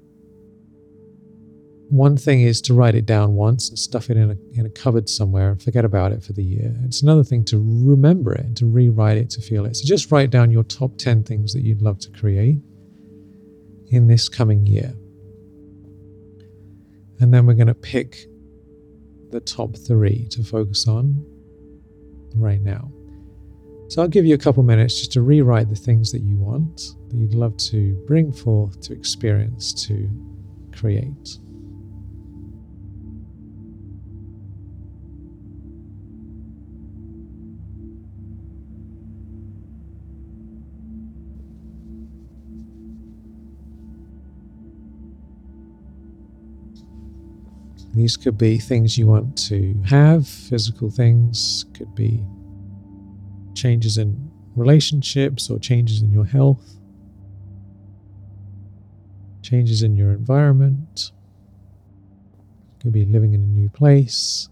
one 1.90 2.16
thing 2.16 2.42
is 2.42 2.62
to 2.62 2.74
write 2.74 2.96
it 2.96 3.06
down 3.06 3.34
once 3.36 3.68
and 3.68 3.78
stuff 3.78 4.10
it 4.10 4.16
in 4.16 4.32
a, 4.32 4.58
in 4.58 4.66
a 4.66 4.70
cupboard 4.70 5.10
somewhere 5.10 5.52
and 5.52 5.62
forget 5.62 5.84
about 5.84 6.14
it 6.14 6.24
for 6.24 6.32
the 6.32 6.44
year. 6.44 6.74
It's 6.86 7.02
another 7.02 7.24
thing 7.24 7.44
to 7.46 7.58
remember 7.62 8.34
it 8.34 8.46
and 8.46 8.58
to 8.58 8.66
rewrite 8.66 9.18
it 9.18 9.30
to 9.32 9.42
feel 9.42 9.66
it. 9.66 9.76
So 9.76 9.86
just 9.86 10.10
write 10.10 10.30
down 10.30 10.52
your 10.52 10.64
top 10.64 10.98
10 10.98 11.26
things 11.26 11.54
that 11.54 11.64
you'd 11.64 11.82
love 11.82 12.00
to 12.00 12.10
create 12.12 12.60
in 13.90 14.08
this 14.08 14.30
coming 14.30 14.66
year. 14.66 14.94
And 17.20 17.34
then 17.34 17.46
we're 17.46 17.56
going 17.56 17.68
to 17.68 17.74
pick 17.74 18.26
the 19.32 19.42
top 19.42 19.76
three 19.76 20.28
to 20.30 20.46
focus 20.46 20.88
on 20.88 21.26
right 22.36 22.62
now. 22.62 22.90
So 23.92 24.02
I'll 24.02 24.08
give 24.08 24.26
you 24.26 24.36
a 24.36 24.38
couple 24.38 24.64
minutes 24.64 24.98
just 24.98 25.12
to 25.12 25.22
rewrite 25.22 25.68
the 25.68 25.76
things 25.76 26.14
that 26.14 26.22
you 26.22 26.38
want, 26.38 26.96
that 27.10 27.18
you'd 27.18 27.34
love 27.34 27.58
to 27.58 28.02
bring 28.08 28.32
forth, 28.32 28.80
to 28.84 28.94
experience, 28.94 29.74
to 29.86 30.10
create. 30.72 31.38
These 47.94 48.16
could 48.16 48.38
be 48.38 48.58
things 48.58 48.98
you 48.98 49.08
want 49.08 49.38
to 49.50 49.76
have, 49.84 50.26
physical 50.26 50.90
things, 50.90 51.66
could 51.74 51.94
be 51.94 52.24
changes 53.62 54.00
in 54.00 54.32
relationships 54.56 55.48
or 55.48 55.60
changes 55.60 56.02
in 56.02 56.12
your 56.12 56.26
health, 56.26 56.78
changes 59.44 59.84
in 59.84 59.96
your 59.96 60.12
environment. 60.14 61.12
Could 62.80 62.92
be 62.92 63.06
living 63.06 63.36
in 63.36 63.42
a 63.42 63.46
new 63.46 63.70
place, 63.70 64.50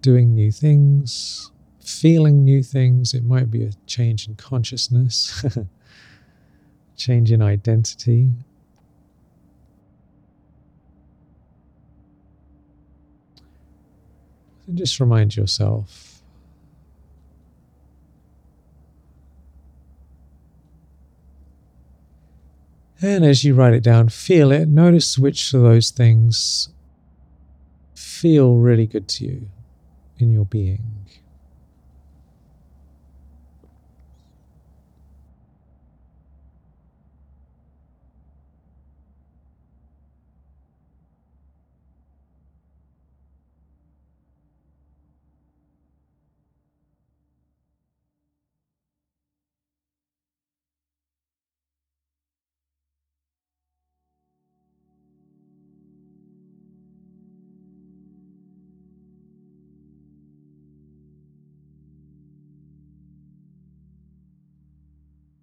doing 0.00 0.34
new 0.34 0.50
things, 0.50 1.52
feeling 1.84 2.44
new 2.44 2.62
things. 2.62 3.12
It 3.12 3.24
might 3.24 3.50
be 3.50 3.62
a 3.62 3.72
change 3.86 4.26
in 4.26 4.36
consciousness, 4.36 5.44
change 6.96 7.30
in 7.30 7.42
identity. 7.42 8.30
And 14.66 14.78
just 14.78 14.98
remind 14.98 15.36
yourself 15.36 16.15
And 23.02 23.24
as 23.24 23.44
you 23.44 23.54
write 23.54 23.74
it 23.74 23.82
down, 23.82 24.08
feel 24.08 24.50
it. 24.50 24.68
Notice 24.68 25.18
which 25.18 25.52
of 25.52 25.62
those 25.62 25.90
things 25.90 26.70
feel 27.94 28.56
really 28.56 28.86
good 28.86 29.06
to 29.08 29.24
you 29.24 29.48
in 30.18 30.32
your 30.32 30.46
being. 30.46 30.82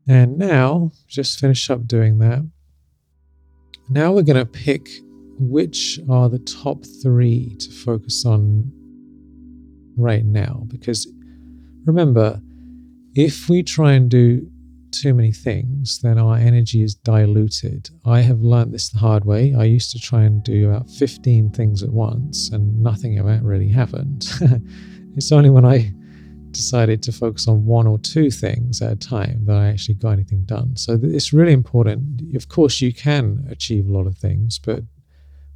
And 0.07 0.37
now, 0.37 0.91
just 1.07 1.39
finish 1.39 1.69
up 1.69 1.87
doing 1.87 2.19
that. 2.19 2.45
Now 3.89 4.11
we're 4.11 4.23
going 4.23 4.37
to 4.37 4.45
pick 4.45 4.87
which 5.39 5.99
are 6.09 6.29
the 6.29 6.39
top 6.39 6.83
three 7.01 7.55
to 7.59 7.71
focus 7.71 8.25
on 8.25 8.71
right 9.97 10.25
now. 10.25 10.63
Because 10.67 11.07
remember, 11.85 12.41
if 13.15 13.49
we 13.49 13.63
try 13.63 13.93
and 13.93 14.09
do 14.09 14.49
too 14.91 15.13
many 15.13 15.31
things, 15.31 15.99
then 16.01 16.17
our 16.17 16.37
energy 16.37 16.83
is 16.83 16.95
diluted. 16.95 17.89
I 18.05 18.21
have 18.21 18.41
learned 18.41 18.73
this 18.73 18.89
the 18.89 18.99
hard 18.99 19.25
way. 19.25 19.55
I 19.55 19.63
used 19.63 19.91
to 19.91 19.99
try 19.99 20.23
and 20.23 20.43
do 20.43 20.69
about 20.69 20.89
15 20.89 21.51
things 21.51 21.83
at 21.83 21.89
once, 21.89 22.49
and 22.49 22.81
nothing 22.81 23.15
that 23.15 23.43
really 23.43 23.69
happened. 23.69 24.25
it's 25.15 25.31
only 25.31 25.49
when 25.49 25.65
I 25.65 25.93
decided 26.53 27.03
to 27.03 27.11
focus 27.11 27.47
on 27.47 27.65
one 27.65 27.87
or 27.87 27.99
two 27.99 28.31
things 28.31 28.81
at 28.81 28.91
a 28.91 28.95
time 28.95 29.43
that 29.45 29.57
I 29.57 29.67
actually 29.67 29.95
got 29.95 30.11
anything 30.11 30.45
done. 30.45 30.75
So 30.77 30.99
it's 31.01 31.33
really 31.33 31.53
important. 31.53 32.35
Of 32.35 32.47
course, 32.47 32.79
you 32.79 32.93
can 32.93 33.45
achieve 33.49 33.87
a 33.87 33.91
lot 33.91 34.07
of 34.07 34.17
things, 34.17 34.59
but 34.59 34.83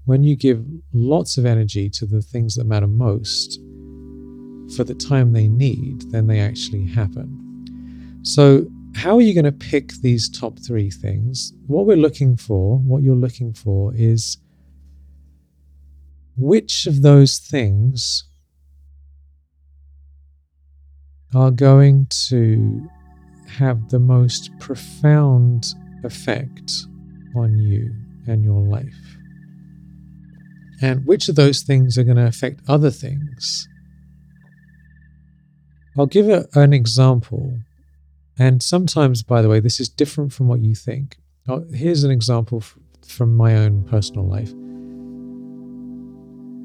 when 0.05 0.23
you 0.23 0.35
give 0.35 0.65
lots 0.93 1.37
of 1.37 1.45
energy 1.45 1.89
to 1.91 2.05
the 2.05 2.21
things 2.21 2.55
that 2.55 2.65
matter 2.65 2.87
most 2.87 3.59
for 4.75 4.83
the 4.83 4.95
time 4.95 5.33
they 5.33 5.47
need, 5.47 6.11
then 6.11 6.27
they 6.27 6.39
actually 6.39 6.85
happen. 6.85 8.19
So, 8.23 8.67
how 8.95 9.15
are 9.15 9.21
you 9.21 9.33
going 9.33 9.45
to 9.45 9.51
pick 9.51 9.93
these 10.01 10.27
top 10.27 10.57
three 10.59 10.89
things? 10.89 11.53
What 11.67 11.85
we're 11.85 11.97
looking 11.97 12.35
for, 12.35 12.79
what 12.79 13.03
you're 13.03 13.15
looking 13.15 13.53
for, 13.53 13.93
is 13.95 14.37
which 16.35 16.87
of 16.87 17.01
those 17.01 17.37
things 17.37 18.23
are 21.33 21.51
going 21.51 22.07
to 22.29 22.89
have 23.47 23.89
the 23.89 23.99
most 23.99 24.51
profound 24.59 25.73
effect 26.03 26.71
on 27.35 27.57
you 27.57 27.93
and 28.27 28.43
your 28.43 28.61
life. 28.61 29.17
And 30.81 31.05
which 31.05 31.27
of 31.27 31.35
those 31.35 31.63
things 31.63 31.97
are 31.97 32.03
going 32.03 32.17
to 32.17 32.27
affect 32.27 32.61
other 32.67 32.91
things? 32.91 33.67
I'll 35.97 36.05
give 36.05 36.29
a, 36.29 36.47
an 36.53 36.73
example. 36.73 37.57
And 38.37 38.61
sometimes, 38.61 39.23
by 39.23 39.41
the 39.41 39.49
way, 39.49 39.59
this 39.59 39.79
is 39.79 39.89
different 39.89 40.31
from 40.31 40.47
what 40.47 40.59
you 40.59 40.75
think. 40.75 41.17
Here's 41.73 42.03
an 42.03 42.11
example 42.11 42.63
from 43.05 43.35
my 43.35 43.55
own 43.55 43.83
personal 43.85 44.27
life. 44.27 44.53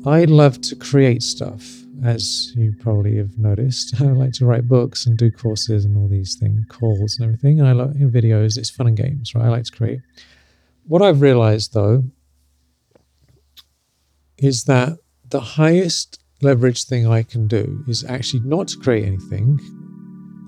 I 0.05 0.25
love 0.25 0.61
to 0.63 0.77
create 0.77 1.23
stuff 1.23 1.82
as 2.05 2.53
you 2.57 2.75
probably 2.81 3.17
have 3.17 3.39
noticed, 3.39 4.01
I 4.01 4.07
like 4.07 4.33
to 4.35 4.47
write 4.47 4.69
books 4.69 5.07
and 5.07 5.17
do 5.17 5.31
courses 5.31 5.85
and 5.85 5.97
all 5.97 6.09
these 6.09 6.37
things, 6.37 6.65
calls 6.69 7.19
and 7.19 7.25
everything. 7.25 7.61
And 7.61 7.69
I 7.69 7.73
like 7.73 7.95
in 7.97 8.11
videos, 8.11 8.59
it's 8.59 8.71
fun 8.71 8.89
and 8.89 8.97
games, 8.97 9.35
right? 9.35 9.47
I 9.47 9.49
like 9.49 9.65
to 9.65 9.73
create. 9.73 10.01
What 10.87 11.03
I've 11.03 11.21
realized 11.21 11.75
though 11.75 12.05
is 14.39 14.65
that 14.65 14.99
the 15.31 15.41
highest 15.41 16.19
leverage 16.43 16.85
thing 16.85 17.07
I 17.07 17.23
can 17.23 17.47
do 17.47 17.85
is 17.87 18.05
actually 18.05 18.41
not 18.41 18.69
to 18.69 18.79
create 18.79 19.05
anything, 19.05 19.59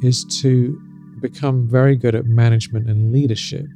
is 0.02 0.24
to 0.42 0.80
become 1.20 1.68
very 1.68 1.96
good 1.96 2.14
at 2.14 2.26
management 2.26 2.90
and 2.90 3.12
leadership. 3.12 3.66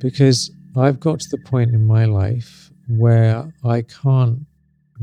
Because 0.00 0.50
I've 0.76 0.98
got 0.98 1.20
to 1.20 1.28
the 1.30 1.38
point 1.38 1.72
in 1.72 1.86
my 1.86 2.06
life 2.06 2.70
where 2.88 3.52
I 3.62 3.82
can't 3.82 4.40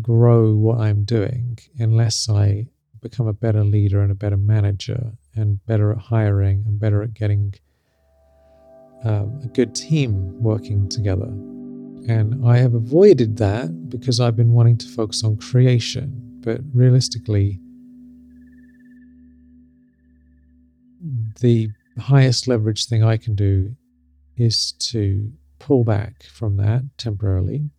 grow 0.02 0.54
what 0.54 0.80
I'm 0.80 1.04
doing 1.04 1.60
unless 1.80 2.30
I 2.30 2.68
become 3.02 3.28
a 3.28 3.34
better 3.34 3.64
leader 3.64 4.02
and 4.02 4.12
a 4.12 4.16
better 4.16 4.38
manager 4.38 5.14
and 5.36 5.64
better 5.66 5.92
at 5.92 5.98
hiring 5.98 6.64
and 6.68 6.80
better 6.80 7.04
at 7.04 7.14
getting 7.14 7.54
um, 9.04 9.40
a 9.44 9.48
good 9.48 9.76
team 9.76 10.42
working 10.42 10.90
together. 10.90 11.28
And 12.08 12.46
I 12.46 12.58
have 12.58 12.74
avoided 12.74 13.38
that 13.38 13.90
because 13.90 14.20
I've 14.20 14.36
been 14.36 14.54
wanting 14.54 14.78
to 14.78 14.88
focus 14.88 15.24
on 15.24 15.38
creation. 15.38 16.40
But 16.42 16.62
realistically, 16.74 17.60
the 21.42 21.70
highest 22.00 22.48
leverage 22.48 22.86
thing 22.86 23.04
I 23.04 23.18
can 23.18 23.36
do 23.36 23.76
is 24.38 24.72
to 24.74 25.32
pull 25.60 25.84
back 25.84 26.24
from 26.24 26.58
that 26.58 26.84
temporarily 26.98 27.70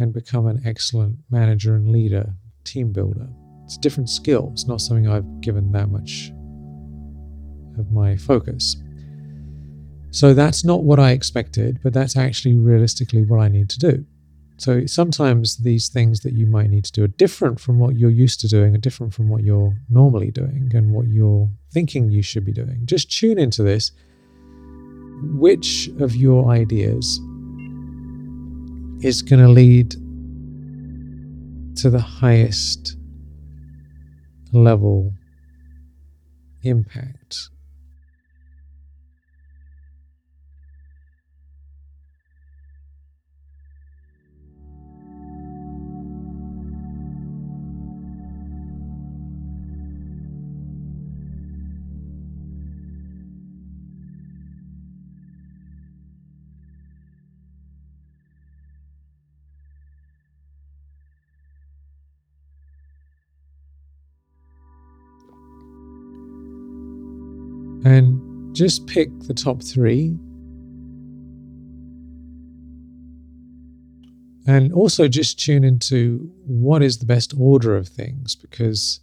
and 0.00 0.12
become 0.12 0.46
an 0.46 0.62
excellent 0.64 1.16
manager 1.30 1.74
and 1.74 1.90
leader, 1.90 2.34
team 2.64 2.92
builder. 2.92 3.28
It's 3.64 3.76
a 3.76 3.80
different 3.80 4.10
skill. 4.10 4.50
It's 4.52 4.66
not 4.66 4.80
something 4.80 5.08
I've 5.08 5.40
given 5.40 5.70
that 5.72 5.90
much 5.90 6.32
of 7.78 7.92
my 7.92 8.16
focus. 8.16 8.76
So 10.10 10.34
that's 10.34 10.64
not 10.64 10.82
what 10.82 10.98
I 10.98 11.12
expected, 11.12 11.78
but 11.82 11.92
that's 11.92 12.16
actually 12.16 12.56
realistically 12.56 13.22
what 13.22 13.40
I 13.40 13.48
need 13.48 13.68
to 13.70 13.78
do. 13.78 14.04
So 14.56 14.84
sometimes 14.84 15.56
these 15.56 15.88
things 15.88 16.20
that 16.20 16.34
you 16.34 16.46
might 16.46 16.68
need 16.68 16.84
to 16.84 16.92
do 16.92 17.04
are 17.04 17.08
different 17.08 17.58
from 17.60 17.78
what 17.78 17.96
you're 17.96 18.10
used 18.10 18.40
to 18.40 18.48
doing, 18.48 18.74
are 18.74 18.78
different 18.78 19.14
from 19.14 19.28
what 19.28 19.42
you're 19.42 19.74
normally 19.88 20.30
doing 20.30 20.70
and 20.74 20.92
what 20.92 21.06
you're 21.06 21.48
thinking 21.72 22.10
you 22.10 22.22
should 22.22 22.44
be 22.44 22.52
doing. 22.52 22.82
Just 22.84 23.10
tune 23.10 23.38
into 23.38 23.62
this. 23.62 23.92
Which 25.22 25.88
of 25.98 26.14
your 26.14 26.50
ideas 26.50 27.20
is 29.02 29.22
going 29.22 29.42
to 29.42 29.48
lead 29.48 29.92
to 31.76 31.88
the 31.88 32.00
highest 32.00 32.96
level 34.52 35.12
impact 36.62 37.48
just 68.60 68.86
pick 68.86 69.08
the 69.20 69.32
top 69.32 69.62
three. 69.62 70.18
And 74.46 74.70
also 74.74 75.08
just 75.08 75.40
tune 75.40 75.64
into 75.64 76.30
what 76.44 76.82
is 76.82 76.98
the 76.98 77.06
best 77.06 77.32
order 77.38 77.74
of 77.74 77.88
things 77.88 78.36
because 78.36 79.00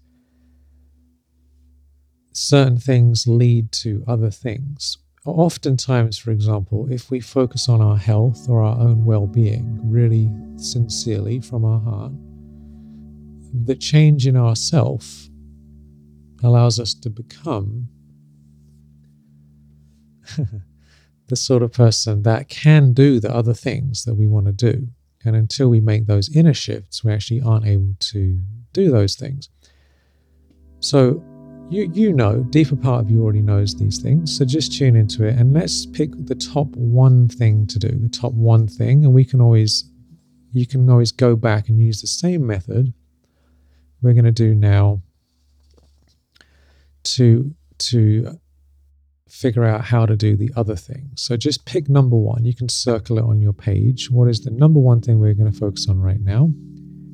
certain 2.34 2.78
things 2.78 3.26
lead 3.26 3.72
to 3.72 4.04
other 4.08 4.30
things. 4.30 5.00
Oftentimes, 5.26 6.20
for 6.20 6.30
example, 6.30 6.88
if 6.92 7.10
we 7.10 7.20
focus 7.20 7.68
on 7.68 7.82
our 7.82 7.98
health 7.98 8.48
or 8.48 8.62
our 8.62 8.78
own 8.78 9.06
well 9.06 9.26
being 9.26 9.80
really 9.84 10.30
sincerely 10.58 11.40
from 11.40 11.66
our 11.66 11.80
heart, 11.80 12.12
the 13.66 13.76
change 13.76 14.28
in 14.28 14.38
ourself 14.38 15.30
allows 16.44 16.80
us 16.80 16.94
to 16.94 17.10
become 17.10 17.90
the 21.28 21.36
sort 21.36 21.64
of 21.64 21.72
person 21.72 22.24
that 22.24 22.50
can 22.50 22.94
do 22.94 23.20
the 23.20 23.34
other 23.34 23.54
things 23.54 24.06
that 24.06 24.16
we 24.16 24.28
want 24.28 24.46
to 24.46 24.52
do. 24.52 24.88
And 25.26 25.36
until 25.36 25.70
we 25.70 25.82
make 25.82 26.06
those 26.06 26.34
inner 26.36 26.54
shifts, 26.54 27.04
we 27.04 27.12
actually 27.12 27.42
aren't 27.42 27.66
able 27.66 27.96
to 28.00 28.40
do 28.72 28.92
those 28.92 29.16
things. 29.16 29.50
So 30.80 31.24
you 31.70 31.92
you 31.94 32.14
know, 32.14 32.44
deeper 32.50 32.76
part 32.76 33.02
of 33.02 33.12
you 33.12 33.22
already 33.22 33.42
knows 33.42 33.76
these 33.76 34.00
things. 34.00 34.38
So 34.38 34.46
just 34.46 34.78
tune 34.78 34.96
into 34.96 35.26
it 35.26 35.36
and 35.38 35.54
let's 35.54 35.86
pick 35.86 36.12
the 36.26 36.36
top 36.36 36.68
one 36.68 37.28
thing 37.28 37.68
to 37.68 37.80
do, 37.80 37.90
the 37.90 38.10
top 38.10 38.34
one 38.34 38.68
thing, 38.68 39.04
and 39.04 39.14
we 39.14 39.26
can 39.26 39.42
always 39.42 39.92
you 40.54 40.66
can 40.66 40.90
always 40.90 41.12
go 41.12 41.36
back 41.36 41.68
and 41.70 41.80
use 41.80 42.02
the 42.02 42.08
same 42.08 42.46
method 42.46 42.94
we're 44.02 44.14
going 44.14 44.26
to 44.26 44.32
do 44.32 44.56
now 44.56 45.02
to 47.04 47.54
to 47.80 48.40
figure 49.30 49.64
out 49.64 49.84
how 49.84 50.06
to 50.06 50.16
do 50.16 50.36
the 50.36 50.52
other 50.56 50.76
things. 50.76 51.22
So 51.22 51.38
just 51.38 51.66
pick 51.66 51.90
number 51.90 52.16
one. 52.16 52.46
You 52.46 52.56
can 52.56 52.70
circle 52.70 53.18
it 53.18 53.24
on 53.24 53.42
your 53.42 53.54
page. 53.54 54.10
What 54.10 54.28
is 54.30 54.42
the 54.42 54.52
number 54.52 54.80
one 54.80 55.02
thing 55.02 55.20
we're 55.20 55.34
going 55.34 55.52
to 55.52 55.58
focus 55.58 55.88
on 55.90 56.00
right 56.00 56.22
now? 56.22 56.50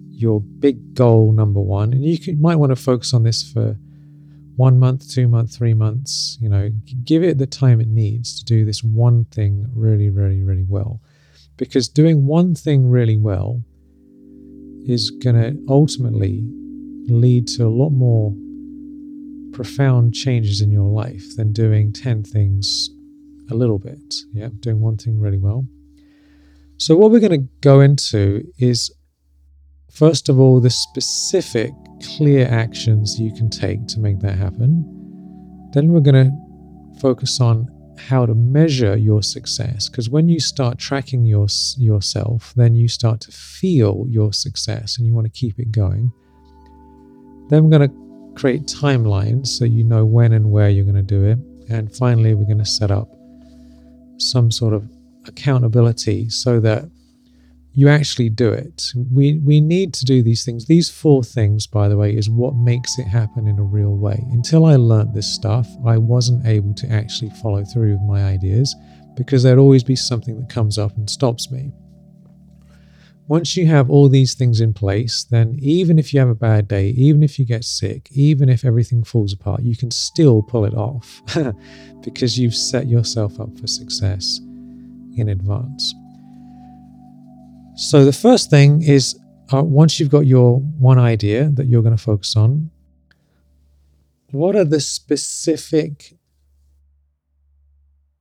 Your 0.10 0.42
big 0.42 0.94
goal, 0.94 1.32
number 1.32 1.60
one. 1.60 1.94
And 1.94 2.04
you 2.04 2.20
can, 2.20 2.40
might 2.42 2.56
want 2.56 2.72
to 2.72 2.76
focus 2.76 3.14
on 3.14 3.24
this 3.24 3.44
for 3.44 3.78
one 4.56 4.80
month, 4.80 5.12
two 5.12 5.28
months, 5.28 5.58
three 5.58 5.74
months. 5.74 6.38
You 6.40 6.50
know, 6.50 6.70
give 7.04 7.24
it 7.24 7.38
the 7.38 7.48
time 7.48 7.82
it 7.82 7.88
needs 7.88 8.38
to 8.40 8.46
do 8.46 8.66
this 8.66 8.84
one 8.84 9.26
thing 9.26 9.68
really, 9.74 10.10
really, 10.10 10.44
really 10.44 10.66
well. 10.68 11.02
Because 11.58 11.88
doing 11.88 12.26
one 12.26 12.56
thing 12.56 12.90
really 12.90 13.18
well 13.18 13.64
is 14.86 15.12
going 15.12 15.36
to 15.36 15.58
ultimately 15.70 16.44
lead 17.08 17.48
to 17.48 17.66
a 17.66 17.70
lot 17.70 17.90
more 17.90 18.34
profound 19.54 20.14
changes 20.14 20.62
in 20.62 20.72
your 20.72 20.90
life 20.90 21.36
than 21.38 21.54
doing 21.54 21.94
10 21.94 22.24
things 22.24 22.90
a 23.52 23.56
little 23.56 23.80
bit. 23.80 24.14
Yeah, 24.34 24.50
doing 24.60 24.82
one 24.82 24.98
thing 24.98 25.20
really 25.20 25.38
well. 25.38 25.66
So, 26.78 26.96
what 26.96 27.12
we're 27.12 27.20
going 27.20 27.42
to 27.42 27.50
go 27.62 27.82
into 27.82 28.44
is 28.58 28.92
first 29.92 30.28
of 30.28 30.40
all, 30.40 30.60
the 30.60 30.70
specific, 30.70 31.72
clear 32.18 32.48
actions 32.48 33.20
you 33.20 33.34
can 33.34 33.50
take 33.50 33.88
to 33.88 34.00
make 34.00 34.20
that 34.20 34.38
happen. 34.38 35.70
Then, 35.74 35.94
we're 35.94 36.02
going 36.02 36.26
to 36.26 37.00
focus 37.00 37.40
on 37.40 37.70
how 37.98 38.26
to 38.26 38.34
measure 38.34 38.98
your 38.98 39.22
success 39.22 39.88
because 39.88 40.10
when 40.10 40.28
you 40.28 40.40
start 40.40 40.78
tracking 40.80 41.26
your, 41.26 41.48
yourself 41.78 42.52
then 42.56 42.76
you 42.76 42.88
start 42.88 43.22
to 43.22 43.32
feel 43.32 44.06
your 44.10 44.34
success 44.34 44.98
and 44.98 45.06
you 45.06 45.14
want 45.14 45.26
to 45.26 45.32
keep 45.32 45.60
it 45.60 45.72
going 45.72 46.12
then 47.50 47.64
we're 47.64 47.78
going 47.78 47.88
to 47.88 48.03
create 48.36 48.64
timelines 48.64 49.48
so 49.48 49.66
you 49.66 49.84
know 49.84 50.06
when 50.06 50.34
and 50.34 50.52
where 50.52 50.70
you're 50.70 50.86
going 50.86 50.96
to 50.96 51.02
do 51.02 51.26
it. 51.26 51.38
And 51.70 51.94
finally, 51.96 52.34
we're 52.34 52.46
going 52.46 52.58
to 52.58 52.66
set 52.66 52.92
up 52.92 53.10
some 54.18 54.52
sort 54.52 54.74
of 54.74 54.90
accountability 55.26 56.30
so 56.30 56.60
that 56.60 56.90
you 57.76 57.90
actually 57.90 58.30
do 58.30 58.52
it. 58.52 58.92
We 59.12 59.40
we 59.40 59.60
need 59.60 59.94
to 59.96 60.06
do 60.06 60.22
these 60.22 60.46
things. 60.46 60.66
These 60.66 60.90
four 60.90 61.24
things, 61.24 61.66
by 61.66 61.88
the 61.88 61.98
way, 61.98 62.16
is 62.16 62.30
what 62.30 62.56
makes 62.56 63.00
it 63.00 63.06
happen 63.06 63.48
in 63.48 63.58
a 63.58 63.64
real 63.64 63.98
way. 63.98 64.24
Until 64.32 64.66
I 64.66 64.76
learned 64.76 65.14
this 65.14 65.34
stuff, 65.34 65.68
I 65.86 65.98
wasn't 65.98 66.46
able 66.46 66.74
to 66.76 66.88
actually 66.90 67.32
follow 67.42 67.64
through 67.66 67.94
with 67.94 68.02
my 68.02 68.26
ideas 68.26 68.76
because 69.16 69.42
there'd 69.42 69.60
always 69.60 69.84
be 69.84 69.96
something 69.96 70.40
that 70.40 70.50
comes 70.50 70.78
up 70.78 70.96
and 70.98 71.10
stops 71.10 71.50
me. 71.50 71.72
Once 73.28 73.56
you 73.56 73.66
have 73.66 73.90
all 73.90 74.10
these 74.10 74.34
things 74.34 74.60
in 74.60 74.74
place, 74.74 75.24
then 75.24 75.58
even 75.62 75.98
if 75.98 76.14
you 76.14 76.20
have 76.20 76.30
a 76.30 76.36
bad 76.36 76.68
day, 76.68 76.90
even 76.90 77.24
if 77.24 77.40
you 77.40 77.46
get 77.46 77.64
sick, 77.64 78.10
even 78.12 78.50
if 78.50 78.66
everything 78.66 79.04
falls 79.04 79.32
apart, 79.32 79.62
you 79.62 79.78
can 79.78 79.90
still 79.90 80.44
pull 80.44 80.66
it 80.66 80.74
off 80.74 81.22
because 82.04 82.38
you've 82.38 82.56
set 82.56 82.88
yourself 82.88 83.40
up 83.40 83.58
for 83.58 83.66
success 83.66 84.40
in 85.16 85.30
advance. 85.30 85.94
So, 87.76 88.04
the 88.04 88.14
first 88.14 88.50
thing 88.50 88.82
is 88.84 89.18
uh, 89.54 89.64
once 89.64 90.00
you've 90.00 90.10
got 90.10 90.28
your 90.28 90.60
one 90.60 91.00
idea 91.00 91.50
that 91.50 91.68
you're 91.68 91.82
going 91.82 91.96
to 91.96 92.04
focus 92.04 92.36
on, 92.36 92.70
what 94.32 94.56
are 94.56 94.66
the 94.66 94.82
specific 94.82 96.14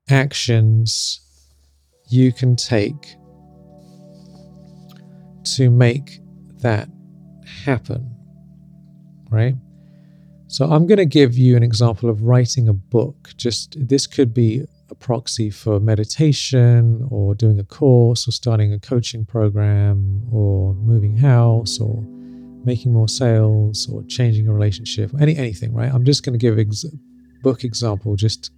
actions 0.08 1.20
you 2.08 2.32
can 2.32 2.54
take 2.54 3.16
to 5.44 5.70
make 5.70 6.20
that 6.60 6.88
happen, 7.64 8.08
right? 9.30 9.54
So 10.48 10.66
I'm 10.66 10.86
going 10.86 10.98
to 10.98 11.06
give 11.06 11.36
you 11.38 11.56
an 11.56 11.62
example 11.62 12.10
of 12.10 12.22
writing 12.22 12.68
a 12.68 12.72
book. 12.72 13.30
Just 13.36 13.76
this 13.88 14.06
could 14.06 14.34
be 14.34 14.64
a 14.90 14.94
proxy 14.94 15.48
for 15.48 15.80
meditation 15.80 17.06
or 17.10 17.34
doing 17.34 17.58
a 17.58 17.64
course 17.64 18.28
or 18.28 18.32
starting 18.32 18.72
a 18.74 18.78
coaching 18.78 19.24
program 19.24 20.22
or 20.30 20.74
moving 20.74 21.16
house 21.16 21.80
or 21.80 22.02
making 22.64 22.92
more 22.92 23.08
sales 23.08 23.88
or 23.90 24.04
changing 24.04 24.46
a 24.46 24.52
relationship, 24.52 25.12
or 25.14 25.20
any 25.20 25.36
anything, 25.36 25.72
right? 25.72 25.92
I'm 25.92 26.04
just 26.04 26.22
going 26.24 26.38
to 26.38 26.38
give 26.38 26.58
ex- 26.58 26.84
book 27.42 27.64
example 27.64 28.14
just 28.14 28.52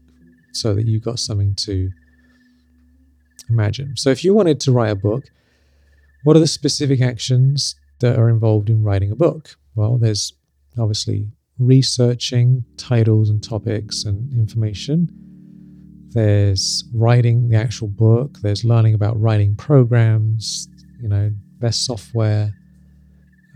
so 0.52 0.74
that 0.74 0.86
you 0.86 1.00
got 1.00 1.18
something 1.18 1.54
to 1.54 1.90
imagine. 3.48 3.96
So 3.96 4.10
if 4.10 4.24
you 4.24 4.34
wanted 4.34 4.60
to 4.60 4.72
write 4.72 4.90
a 4.90 4.96
book, 4.96 5.24
what 6.24 6.37
are 6.37 6.40
the 6.40 6.46
specific 6.46 7.00
actions 7.00 7.76
that 8.00 8.18
are 8.18 8.28
involved 8.28 8.68
in 8.68 8.82
writing 8.82 9.10
a 9.10 9.16
book? 9.16 9.56
Well, 9.76 9.98
there's 9.98 10.32
obviously 10.78 11.28
researching 11.58 12.64
titles 12.76 13.30
and 13.30 13.42
topics 13.42 14.04
and 14.04 14.32
information. 14.32 15.08
There's 16.10 16.84
writing 16.92 17.48
the 17.48 17.56
actual 17.56 17.88
book. 17.88 18.38
There's 18.40 18.64
learning 18.64 18.94
about 18.94 19.20
writing 19.20 19.54
programs, 19.54 20.68
you 21.00 21.08
know, 21.08 21.30
best 21.60 21.84
software. 21.84 22.52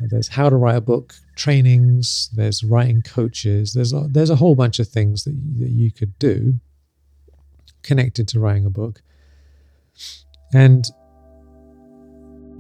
Uh, 0.01 0.07
there's 0.11 0.29
how 0.29 0.49
to 0.49 0.57
write 0.57 0.77
a 0.77 0.81
book 0.81 1.15
trainings. 1.37 2.31
There's 2.35 2.63
writing 2.63 3.03
coaches. 3.03 3.73
There's 3.73 3.93
a, 3.93 4.07
there's 4.11 4.31
a 4.31 4.37
whole 4.37 4.55
bunch 4.55 4.79
of 4.79 4.89
things 4.89 5.25
that, 5.25 5.37
that 5.59 5.71
you 5.71 5.91
could 5.91 6.19
do 6.19 6.61
connected 7.83 8.29
to 8.29 8.41
writing 8.41 8.67
a 8.67 8.71
book. 8.71 9.03
And 10.53 10.85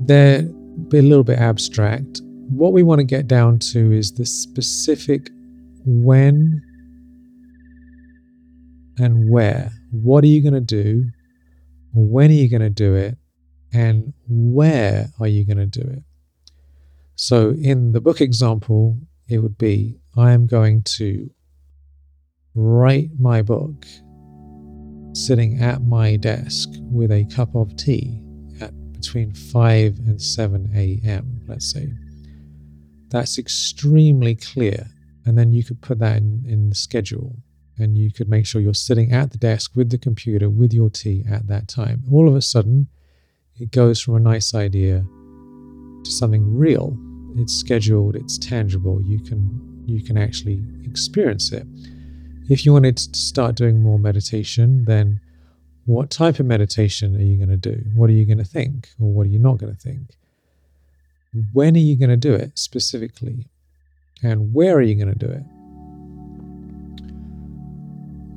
they're 0.00 0.40
a 0.40 1.02
little 1.02 1.24
bit 1.24 1.38
abstract. 1.38 2.20
What 2.48 2.72
we 2.72 2.82
want 2.82 3.00
to 3.00 3.04
get 3.04 3.26
down 3.26 3.58
to 3.72 3.92
is 3.92 4.12
the 4.12 4.24
specific 4.24 5.30
when 5.84 6.62
and 8.98 9.30
where. 9.30 9.70
What 9.90 10.24
are 10.24 10.28
you 10.28 10.42
going 10.42 10.54
to 10.54 10.60
do? 10.60 11.10
When 11.92 12.30
are 12.30 12.34
you 12.34 12.48
going 12.48 12.62
to 12.62 12.70
do 12.70 12.94
it? 12.94 13.16
And 13.72 14.12
where 14.28 15.08
are 15.20 15.28
you 15.28 15.44
going 15.44 15.58
to 15.58 15.66
do 15.66 15.86
it? 15.86 16.02
So, 17.16 17.54
in 17.60 17.92
the 17.92 18.00
book 18.00 18.20
example, 18.20 18.98
it 19.28 19.38
would 19.38 19.58
be 19.58 19.98
I 20.16 20.32
am 20.32 20.46
going 20.46 20.84
to 20.84 21.28
write 22.54 23.10
my 23.18 23.42
book 23.42 23.86
sitting 25.12 25.60
at 25.60 25.82
my 25.82 26.16
desk 26.16 26.70
with 26.80 27.10
a 27.10 27.24
cup 27.24 27.54
of 27.54 27.76
tea 27.76 28.22
between 29.00 29.32
5 29.32 29.98
and 30.06 30.20
7 30.20 30.70
a.m., 30.74 31.40
let's 31.46 31.70
say. 31.70 31.92
That's 33.08 33.38
extremely 33.38 34.34
clear. 34.34 34.86
And 35.24 35.36
then 35.36 35.52
you 35.52 35.64
could 35.64 35.80
put 35.80 35.98
that 35.98 36.16
in, 36.16 36.44
in 36.46 36.68
the 36.68 36.74
schedule 36.74 37.36
and 37.78 37.96
you 37.96 38.12
could 38.12 38.28
make 38.28 38.46
sure 38.46 38.60
you're 38.60 38.74
sitting 38.74 39.12
at 39.12 39.30
the 39.30 39.38
desk 39.38 39.72
with 39.74 39.90
the 39.90 39.98
computer 39.98 40.50
with 40.50 40.72
your 40.72 40.90
tea 40.90 41.24
at 41.30 41.46
that 41.46 41.68
time. 41.68 42.02
All 42.10 42.28
of 42.28 42.34
a 42.34 42.42
sudden, 42.42 42.88
it 43.54 43.70
goes 43.70 44.00
from 44.00 44.16
a 44.16 44.20
nice 44.20 44.54
idea 44.54 45.04
to 46.04 46.10
something 46.10 46.56
real. 46.56 46.96
It's 47.36 47.52
scheduled, 47.52 48.16
it's 48.16 48.38
tangible. 48.38 49.00
You 49.02 49.20
can 49.20 49.64
you 49.86 50.02
can 50.02 50.18
actually 50.18 50.62
experience 50.84 51.52
it. 51.52 51.66
If 52.50 52.66
you 52.66 52.72
wanted 52.72 52.96
to 52.98 53.18
start 53.18 53.54
doing 53.54 53.82
more 53.82 53.98
meditation, 53.98 54.84
then 54.84 55.20
what 55.88 56.10
type 56.10 56.38
of 56.38 56.44
meditation 56.44 57.16
are 57.16 57.22
you 57.22 57.38
going 57.38 57.48
to 57.48 57.56
do? 57.56 57.82
What 57.94 58.10
are 58.10 58.12
you 58.12 58.26
going 58.26 58.36
to 58.36 58.44
think? 58.44 58.90
Or 59.00 59.10
what 59.10 59.24
are 59.26 59.30
you 59.30 59.38
not 59.38 59.56
going 59.56 59.74
to 59.74 59.80
think? 59.80 60.18
When 61.54 61.74
are 61.76 61.78
you 61.78 61.96
going 61.96 62.10
to 62.10 62.16
do 62.16 62.34
it 62.34 62.58
specifically? 62.58 63.46
And 64.22 64.52
where 64.52 64.76
are 64.76 64.82
you 64.82 64.96
going 64.96 65.18
to 65.18 65.26
do 65.26 65.32
it? 65.32 65.42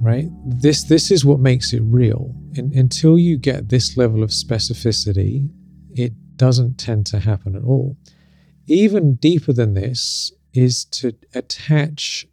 Right? 0.01 0.29
This 0.45 0.85
this 0.85 1.11
is 1.11 1.25
what 1.25 1.41
makes 1.41 1.73
it 1.73 1.81
real. 1.81 2.33
In, 2.53 2.71
until 2.73 3.19
you 3.19 3.35
get 3.35 3.67
this 3.67 3.97
level 3.97 4.23
of 4.23 4.29
specificity, 4.29 5.49
it 5.93 6.13
doesn't 6.37 6.77
tend 6.77 7.05
to 7.07 7.19
happen 7.19 7.57
at 7.57 7.65
all. 7.65 7.97
Even 8.65 9.15
deeper 9.15 9.51
than 9.51 9.73
this 9.73 10.31
is 10.53 10.85
to 10.85 11.13
attach 11.35 12.25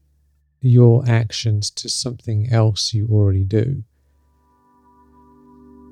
your 0.60 1.02
actions 1.08 1.70
to 1.70 1.88
something 1.88 2.52
else 2.52 2.94
you 2.94 3.08
already 3.10 3.44
do. 3.44 3.82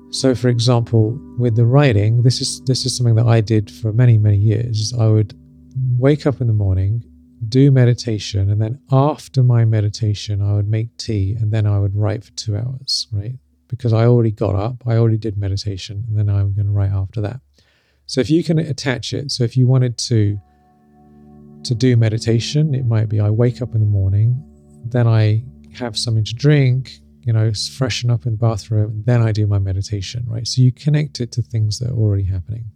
So, 0.09 0.33
for 0.33 0.47
example, 0.47 1.19
with 1.37 1.55
the 1.55 1.65
writing, 1.65 2.23
this 2.23 2.39
is 2.39 2.61
this 2.61 2.85
is 2.85 2.95
something 2.95 3.15
that 3.15 3.27
I 3.27 3.41
did 3.41 3.69
for 3.69 3.91
many 3.91 4.17
many 4.17 4.37
years. 4.37 4.93
I 4.97 5.07
would 5.07 5.33
wake 5.97 6.25
up 6.25 6.39
in 6.39 6.47
the 6.47 6.53
morning, 6.53 7.03
do 7.49 7.71
meditation, 7.71 8.49
and 8.49 8.61
then 8.61 8.79
after 8.91 9.43
my 9.43 9.65
meditation, 9.65 10.41
I 10.41 10.53
would 10.53 10.67
make 10.69 10.95
tea, 10.97 11.35
and 11.39 11.51
then 11.51 11.67
I 11.67 11.79
would 11.79 11.95
write 11.95 12.23
for 12.23 12.31
two 12.31 12.55
hours, 12.55 13.07
right? 13.11 13.35
Because 13.67 13.91
I 13.91 14.05
already 14.05 14.31
got 14.31 14.55
up, 14.55 14.81
I 14.87 14.95
already 14.95 15.17
did 15.17 15.37
meditation, 15.37 16.05
and 16.07 16.17
then 16.17 16.29
I'm 16.29 16.53
going 16.53 16.67
to 16.67 16.71
write 16.71 16.91
after 16.91 17.19
that. 17.21 17.41
So, 18.05 18.21
if 18.21 18.29
you 18.29 18.43
can 18.45 18.59
attach 18.59 19.13
it, 19.13 19.29
so 19.31 19.43
if 19.43 19.57
you 19.57 19.67
wanted 19.67 19.97
to 20.09 20.39
to 21.63 21.75
do 21.75 21.97
meditation, 21.97 22.73
it 22.73 22.85
might 22.85 23.09
be 23.09 23.19
I 23.19 23.29
wake 23.29 23.61
up 23.61 23.75
in 23.75 23.81
the 23.81 23.87
morning, 23.87 24.41
then 24.85 25.05
I 25.05 25.43
have 25.73 25.97
something 25.97 26.23
to 26.23 26.33
drink, 26.33 27.01
you 27.27 27.33
know, 27.33 27.51
freshen 27.53 28.09
up 28.09 28.25
in 28.25 28.31
the 28.31 28.37
bathroom, 28.37 28.89
and 28.89 29.05
then 29.05 29.21
I 29.21 29.33
do 29.33 29.45
my 29.45 29.59
meditation, 29.59 30.23
right? 30.27 30.47
So 30.47 30.61
you 30.61 30.71
connect 30.71 31.19
it 31.19 31.29
to 31.33 31.41
things 31.41 31.77
that 31.79 31.89
are 31.89 31.97
already 31.97 32.23
happening. 32.23 32.71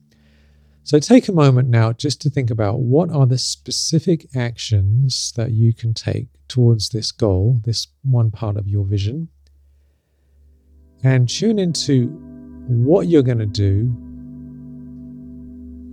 So 0.83 0.99
take 0.99 1.29
a 1.29 1.31
moment 1.31 1.69
now 1.69 1.93
just 1.93 2.19
to 2.23 2.29
think 2.29 2.51
about 2.51 2.79
what 2.79 3.09
are 3.11 3.25
the 3.25 3.37
specific 3.37 4.27
actions 4.35 5.31
that 5.37 5.51
you 5.51 5.73
can 5.73 5.93
take 5.93 6.27
towards 6.49 6.89
this 6.89 7.13
goal, 7.13 7.61
this 7.63 7.87
one 8.03 8.29
part 8.29 8.57
of 8.57 8.67
your 8.67 8.83
vision, 8.83 9.29
and 11.01 11.29
tune 11.29 11.57
into 11.57 12.07
what 12.67 13.07
you're 13.07 13.23
going 13.23 13.39
to 13.39 13.45
do, 13.45 13.85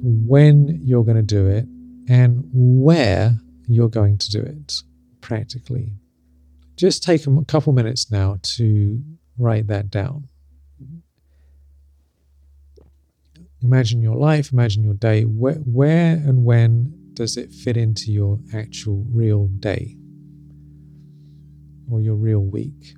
when 0.02 0.80
you're 0.82 1.04
going 1.04 1.16
to 1.16 1.22
do 1.22 1.46
it, 1.46 1.64
and 2.08 2.42
where 2.52 3.38
you're 3.68 3.88
going 3.88 4.18
to 4.18 4.30
do 4.30 4.40
it 4.40 4.82
practically. 5.20 5.92
Just 6.78 7.02
take 7.02 7.26
a 7.26 7.44
couple 7.46 7.72
minutes 7.72 8.08
now 8.08 8.38
to 8.40 9.02
write 9.36 9.66
that 9.66 9.90
down. 9.90 10.28
Imagine 13.60 14.00
your 14.00 14.14
life, 14.14 14.52
imagine 14.52 14.84
your 14.84 14.94
day. 14.94 15.24
Where, 15.24 15.54
where 15.54 16.12
and 16.12 16.44
when 16.44 17.10
does 17.14 17.36
it 17.36 17.50
fit 17.50 17.76
into 17.76 18.12
your 18.12 18.38
actual 18.54 19.04
real 19.10 19.48
day 19.48 19.96
or 21.90 22.00
your 22.00 22.14
real 22.14 22.44
week? 22.44 22.94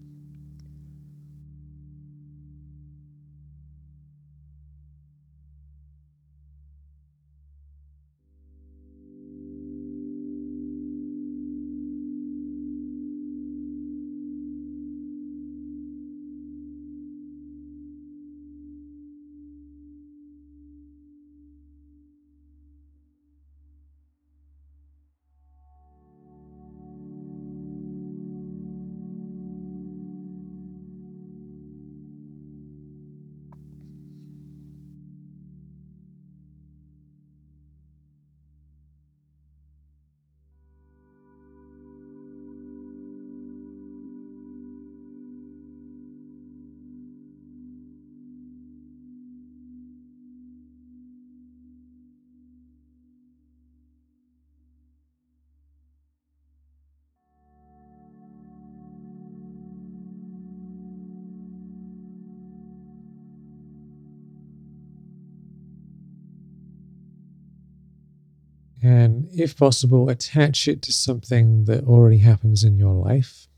If 69.41 69.57
possible, 69.57 70.09
attach 70.09 70.69
it 70.69 70.83
to 70.83 70.93
something 70.93 71.65
that 71.65 71.85
already 71.85 72.19
happens 72.19 72.65
in 72.65 72.79
your 72.79 72.95
life. 72.95 73.49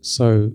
So 0.00 0.52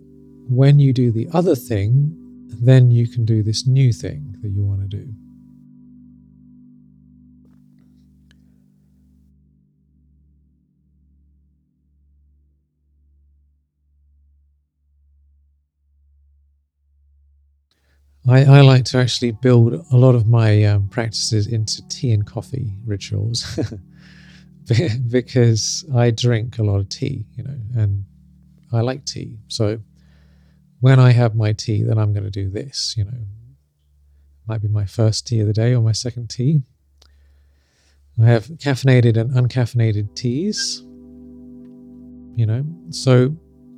when 0.50 0.80
you 0.80 0.93
do 0.93 1.12
the 1.12 1.28
other 1.34 1.56
thing, 1.56 2.15
then 2.47 2.91
you 2.91 3.08
can 3.08 3.26
do 3.26 3.43
this 3.43 3.67
new 3.67 3.91
thing 3.93 4.38
that 4.41 4.50
you 4.50 4.63
want 4.63 4.82
to 4.82 4.88
do. 4.88 5.13
I, 18.30 18.44
I, 18.44 18.62
like 18.62 18.84
to 18.86 18.98
actually 18.98 19.32
build 19.32 19.74
a 19.74 19.96
lot 19.96 20.16
of 20.16 20.28
my 20.28 20.63
um, 20.66 20.90
practices 20.90 21.48
into 21.48 21.88
tea 21.88 22.12
and 22.12 22.26
coffee 22.26 22.74
rituals 22.86 23.58
because 25.10 25.86
I 25.96 26.12
drink 26.12 26.60
a 26.60 26.63
lot 26.63 26.80
of 26.80 26.90
tea, 26.90 27.26
you 27.36 27.44
know, 27.44 27.58
and 27.76 28.04
I 28.74 28.82
like 28.82 29.06
tea. 29.06 29.38
So 29.48 29.80
when 30.82 31.00
I 31.00 31.12
have 31.12 31.36
my 31.36 31.54
tea, 31.54 31.84
then 31.84 31.98
I'm 31.98 32.12
going 32.12 32.26
to 32.26 32.30
do 32.30 32.50
this, 32.50 32.96
you 32.98 33.06
know. 33.06 33.18
Might 34.48 34.62
be 34.62 34.68
my 34.68 34.86
first 34.86 35.28
tea 35.28 35.40
of 35.42 35.48
the 35.48 35.54
day 35.54 35.74
or 35.74 35.82
my 35.82 35.92
second 35.92 36.30
tea. 36.30 36.62
I 38.22 38.26
have 38.26 38.48
caffeinated 38.48 39.18
and 39.18 39.32
uncaffeinated 39.32 40.16
teas. 40.16 40.82
You 42.36 42.46
know, 42.46 42.66
so 42.92 43.36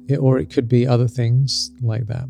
it, 0.08 0.18
or 0.18 0.38
it 0.38 0.50
could 0.50 0.68
be 0.68 0.86
other 0.86 1.08
things 1.08 1.72
like 1.82 2.08
that. 2.08 2.28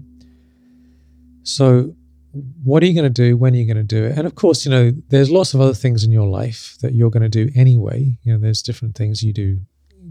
So, 1.44 1.96
what 2.32 2.84
are 2.84 2.86
you 2.86 2.94
going 2.94 3.12
to 3.12 3.28
do? 3.28 3.36
When 3.36 3.54
are 3.54 3.58
you 3.58 3.66
going 3.66 3.78
to 3.78 3.84
do 3.84 4.06
it? 4.06 4.18
And 4.18 4.28
of 4.28 4.36
course, 4.36 4.66
you 4.66 4.72
know, 4.72 4.92
there's 5.10 5.32
lots 5.32 5.54
of 5.54 5.62
other 5.62 5.74
things 5.74 6.04
in 6.04 6.12
your 6.12 6.28
life 6.28 6.78
that 6.82 6.94
you're 6.94 7.10
going 7.10 7.24
to 7.24 7.30
do 7.30 7.52
anyway. 7.56 8.18
You 8.24 8.34
know, 8.34 8.40
there's 8.40 8.62
different 8.62 8.96
things 8.96 9.24
you 9.24 9.34
do 9.34 9.60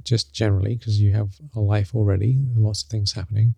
just 0.02 0.33
generally 0.33 0.76
because 0.76 1.00
you 1.00 1.12
have 1.12 1.31
a 1.54 1.61
life 1.61 1.94
already, 1.94 2.38
lots 2.57 2.83
of 2.83 2.88
things 2.88 3.12
happening. 3.12 3.54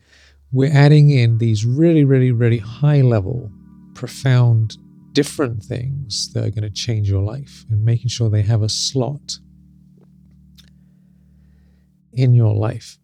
We're 0.53 0.73
adding 0.73 1.11
in 1.11 1.39
these 1.39 1.65
really, 1.65 2.05
really, 2.05 2.33
really 2.33 2.59
high 2.59 3.01
level, 3.03 3.51
profound, 3.95 4.77
different 5.13 5.63
things 5.63 6.33
that 6.33 6.45
are 6.45 6.51
going 6.51 6.63
to 6.63 6.71
change 6.71 7.09
your 7.09 7.23
life 7.23 7.65
and 7.71 7.85
making 7.85 8.09
sure 8.09 8.29
they 8.29 8.43
have 8.43 8.63
a 8.63 8.69
slot 8.69 9.39
in 12.13 12.35
your 12.35 12.55
life. 12.55 12.99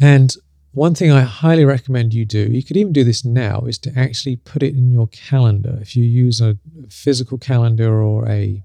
And 0.00 0.34
one 0.72 0.94
thing 0.94 1.10
I 1.10 1.20
highly 1.20 1.66
recommend 1.66 2.14
you 2.14 2.24
do, 2.24 2.40
you 2.50 2.62
could 2.62 2.78
even 2.78 2.92
do 2.92 3.04
this 3.04 3.24
now, 3.24 3.60
is 3.60 3.78
to 3.80 3.92
actually 3.96 4.36
put 4.36 4.62
it 4.62 4.74
in 4.74 4.90
your 4.90 5.06
calendar. 5.08 5.78
If 5.80 5.94
you 5.96 6.04
use 6.04 6.40
a 6.40 6.58
physical 6.88 7.36
calendar 7.36 8.02
or 8.02 8.28
a 8.28 8.62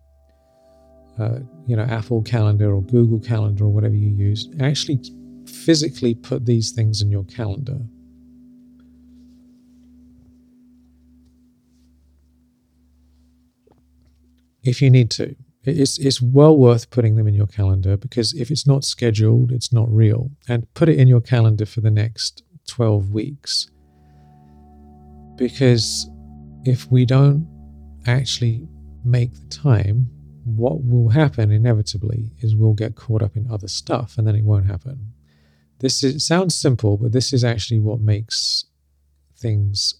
uh, 1.20 1.40
you 1.66 1.76
know 1.76 1.84
Apple 1.84 2.22
Calendar 2.22 2.74
or 2.74 2.82
Google 2.84 3.20
Calendar 3.20 3.66
or 3.66 3.70
whatever 3.70 3.96
you 3.96 4.10
use, 4.10 4.50
actually 4.62 5.02
physically 5.46 6.16
put 6.16 6.46
these 6.46 6.72
things 6.72 7.02
in 7.02 7.12
your 7.12 7.24
calendar. 7.26 7.80
If 14.64 14.82
you 14.82 14.90
need 14.90 15.10
to, 15.12 15.36
it's 15.76 15.98
it's 16.00 16.22
well 16.22 16.56
worth 16.56 16.90
putting 16.90 17.16
them 17.16 17.28
in 17.28 17.34
your 17.34 17.48
calendar 17.48 17.98
because 17.98 18.34
if 18.34 18.52
it's 18.52 18.66
not 18.66 18.84
scheduled, 18.84 19.52
it's 19.52 19.74
not 19.74 19.92
real. 19.92 20.32
And 20.48 20.72
put 20.74 20.90
it 20.90 21.00
in 21.00 21.08
your 21.08 21.22
calendar 21.22 21.66
for 21.66 21.82
the 21.82 21.92
next 21.92 22.44
12 22.68 23.12
weeks. 23.12 23.70
Because 25.36 26.10
if 26.64 26.90
we 26.92 27.06
don't 27.06 27.48
actually 28.06 28.68
make 29.04 29.34
the 29.34 29.48
time, 29.50 30.10
what 30.44 30.84
will 30.84 31.10
happen 31.10 31.52
inevitably 31.52 32.32
is 32.40 32.56
we'll 32.56 32.74
get 32.74 32.96
caught 32.96 33.22
up 33.22 33.36
in 33.36 33.50
other 33.52 33.68
stuff 33.68 34.18
and 34.18 34.28
then 34.28 34.36
it 34.36 34.44
won't 34.44 34.66
happen. 34.66 35.14
This 35.80 36.04
is, 36.04 36.26
sounds 36.26 36.56
simple, 36.56 36.98
but 36.98 37.12
this 37.12 37.34
is 37.34 37.44
actually 37.44 37.80
what 37.80 38.00
makes 38.00 38.66
things 39.38 39.96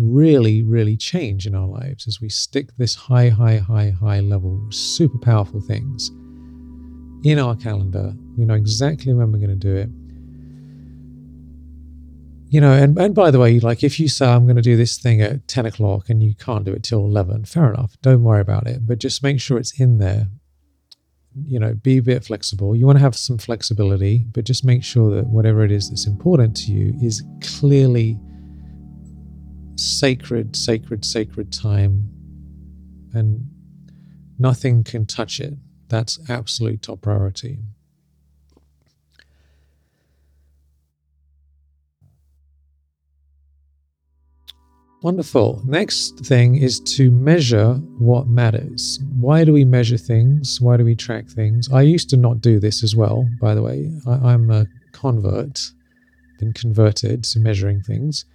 really, 0.00 0.62
really 0.62 0.96
change 0.96 1.46
in 1.46 1.54
our 1.54 1.66
lives 1.66 2.08
as 2.08 2.20
we 2.20 2.28
stick 2.28 2.74
this 2.78 2.94
high, 2.94 3.28
high, 3.28 3.58
high, 3.58 3.90
high 3.90 4.20
level, 4.20 4.60
super 4.70 5.18
powerful 5.18 5.60
things 5.60 6.10
in 7.22 7.38
our 7.38 7.54
calendar. 7.54 8.14
We 8.36 8.46
know 8.46 8.54
exactly 8.54 9.12
when 9.12 9.30
we're 9.30 9.38
going 9.38 9.50
to 9.50 9.56
do 9.56 9.76
it. 9.76 9.90
You 12.52 12.60
know, 12.60 12.72
and, 12.72 12.98
and 12.98 13.14
by 13.14 13.30
the 13.30 13.38
way, 13.38 13.60
like 13.60 13.84
if 13.84 14.00
you 14.00 14.08
say, 14.08 14.26
I'm 14.26 14.44
going 14.44 14.56
to 14.56 14.62
do 14.62 14.76
this 14.76 14.98
thing 14.98 15.20
at 15.20 15.46
10 15.46 15.66
o'clock 15.66 16.08
and 16.08 16.22
you 16.22 16.34
can't 16.34 16.64
do 16.64 16.72
it 16.72 16.82
till 16.82 17.00
11, 17.00 17.44
fair 17.44 17.72
enough. 17.72 17.96
Don't 18.02 18.24
worry 18.24 18.40
about 18.40 18.66
it. 18.66 18.86
But 18.86 18.98
just 18.98 19.22
make 19.22 19.40
sure 19.40 19.58
it's 19.58 19.78
in 19.78 19.98
there. 19.98 20.28
You 21.46 21.60
know, 21.60 21.74
be 21.74 21.98
a 21.98 22.02
bit 22.02 22.24
flexible. 22.24 22.74
You 22.74 22.86
want 22.86 22.98
to 22.98 23.04
have 23.04 23.14
some 23.14 23.38
flexibility, 23.38 24.24
but 24.32 24.44
just 24.44 24.64
make 24.64 24.82
sure 24.82 25.14
that 25.14 25.28
whatever 25.28 25.62
it 25.62 25.70
is 25.70 25.90
that's 25.90 26.08
important 26.08 26.56
to 26.56 26.72
you 26.72 26.92
is 27.00 27.22
clearly 27.40 28.18
sacred, 29.76 30.56
sacred, 30.56 31.04
sacred 31.04 31.52
time, 31.52 32.08
and 33.12 33.48
nothing 34.38 34.84
can 34.84 35.06
touch 35.06 35.40
it. 35.40 35.54
That's 35.88 36.18
absolute 36.28 36.82
top 36.82 37.02
priority. 37.02 37.58
Wonderful. 45.02 45.62
Next 45.64 46.18
thing 46.26 46.56
is 46.56 46.78
to 46.80 47.10
measure 47.10 47.72
what 47.98 48.26
matters. 48.26 49.00
Why 49.18 49.44
do 49.44 49.52
we 49.54 49.64
measure 49.64 49.96
things? 49.96 50.60
Why 50.60 50.76
do 50.76 50.84
we 50.84 50.94
track 50.94 51.26
things? 51.26 51.72
I 51.72 51.80
used 51.80 52.10
to 52.10 52.18
not 52.18 52.42
do 52.42 52.60
this 52.60 52.84
as 52.84 52.94
well, 52.94 53.26
by 53.40 53.54
the 53.54 53.62
way. 53.62 53.90
I, 54.06 54.34
am 54.34 54.50
a 54.50 54.66
convert, 54.92 55.58
been 56.38 56.52
converted 56.52 57.24
to 57.24 57.40
measuring 57.40 57.80
things. 57.80 58.26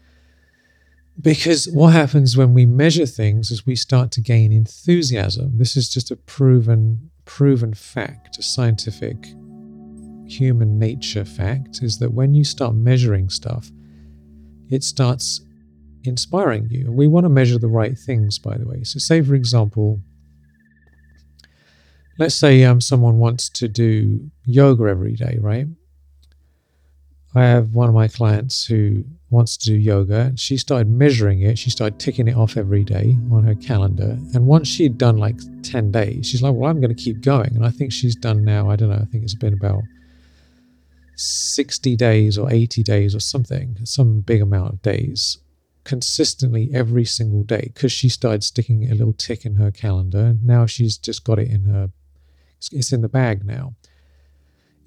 Because 1.21 1.67
what 1.69 1.93
happens 1.93 2.36
when 2.36 2.54
we 2.54 2.65
measure 2.65 3.06
things 3.06 3.49
is 3.49 3.65
we 3.65 3.75
start 3.75 4.12
to 4.12 4.21
gain 4.21 4.51
enthusiasm. 4.51 5.58
This 5.58 5.78
is 5.78 5.89
just 5.89 6.12
a 6.12 6.15
proven 6.15 7.12
proven 7.25 7.73
fact, 7.73 8.38
a 8.38 8.43
scientific 8.43 9.17
human 10.28 10.80
nature 10.80 11.25
fact 11.25 11.80
is 11.82 11.99
that 11.99 12.13
when 12.13 12.34
you 12.34 12.43
start 12.43 12.75
measuring 12.75 13.30
stuff, 13.30 13.71
it 14.69 14.84
starts 14.84 15.41
inspiring 16.04 16.67
you. 16.69 16.91
We 16.91 17.08
want 17.08 17.25
to 17.25 17.30
measure 17.30 17.58
the 17.58 17.67
right 17.67 17.97
things, 17.97 18.38
by 18.39 18.58
the 18.58 18.67
way. 18.67 18.84
So, 18.84 18.99
say 18.99 19.21
for 19.21 19.36
example, 19.36 20.01
let's 22.17 22.36
say 22.36 22.63
um, 22.63 22.82
someone 22.82 23.17
wants 23.17 23.49
to 23.49 23.67
do 23.67 24.30
yoga 24.45 24.86
every 24.86 25.13
day, 25.13 25.38
right? 25.39 25.67
I 27.36 27.45
have 27.45 27.74
one 27.74 27.89
of 27.89 27.95
my 27.95 28.08
clients 28.08 28.65
who 28.65 29.04
wants 29.30 29.58
to 29.58 29.65
do 29.65 29.76
yoga. 29.76 30.21
And 30.21 30.39
she 30.39 30.58
started 30.58 30.88
measuring 30.88 31.41
it. 31.41 31.60
She 31.60 31.69
started 31.69 32.00
ticking 32.00 32.28
it 32.28 32.36
off 32.36 32.58
every 32.58 32.84
day 32.84 33.17
on 33.32 33.43
her 33.43 33.56
calendar. 33.56 34.17
And 34.34 34.48
once 34.48 34.67
she'd 34.67 34.98
done 34.98 35.17
like 35.17 35.38
10 35.63 35.91
days, 35.91 36.28
she's 36.28 36.41
like, 36.41 36.54
Well, 36.56 36.69
I'm 36.69 36.82
going 36.82 36.95
to 36.95 37.04
keep 37.04 37.21
going. 37.21 37.56
And 37.56 37.65
I 37.65 37.69
think 37.69 37.91
she's 37.91 38.15
done 38.15 38.43
now, 38.43 38.69
I 38.69 38.76
don't 38.76 38.89
know, 38.89 38.95
I 38.95 39.06
think 39.06 39.24
it's 39.24 39.36
been 39.36 39.54
about 39.54 39.84
60 41.15 41.95
days 41.95 42.38
or 42.38 42.52
80 42.52 42.84
days 42.84 43.15
or 43.15 43.19
something, 43.19 43.78
some 43.84 44.21
big 44.21 44.41
amount 44.41 44.74
of 44.74 44.82
days, 44.82 45.38
consistently 45.84 46.69
every 46.74 47.06
single 47.06 47.43
day 47.43 47.71
because 47.74 47.91
she 47.91 48.10
started 48.10 48.43
sticking 48.43 48.89
a 48.89 48.95
little 48.95 49.13
tick 49.13 49.45
in 49.45 49.56
her 49.56 49.71
calendar. 49.71 50.36
Now 50.41 50.65
she's 50.65 50.98
just 50.98 51.24
got 51.24 51.39
it 51.39 51.50
in 51.50 51.65
her, 51.65 51.89
it's 52.71 52.91
in 52.91 53.02
the 53.02 53.10
bag 53.10 53.45
now 53.45 53.76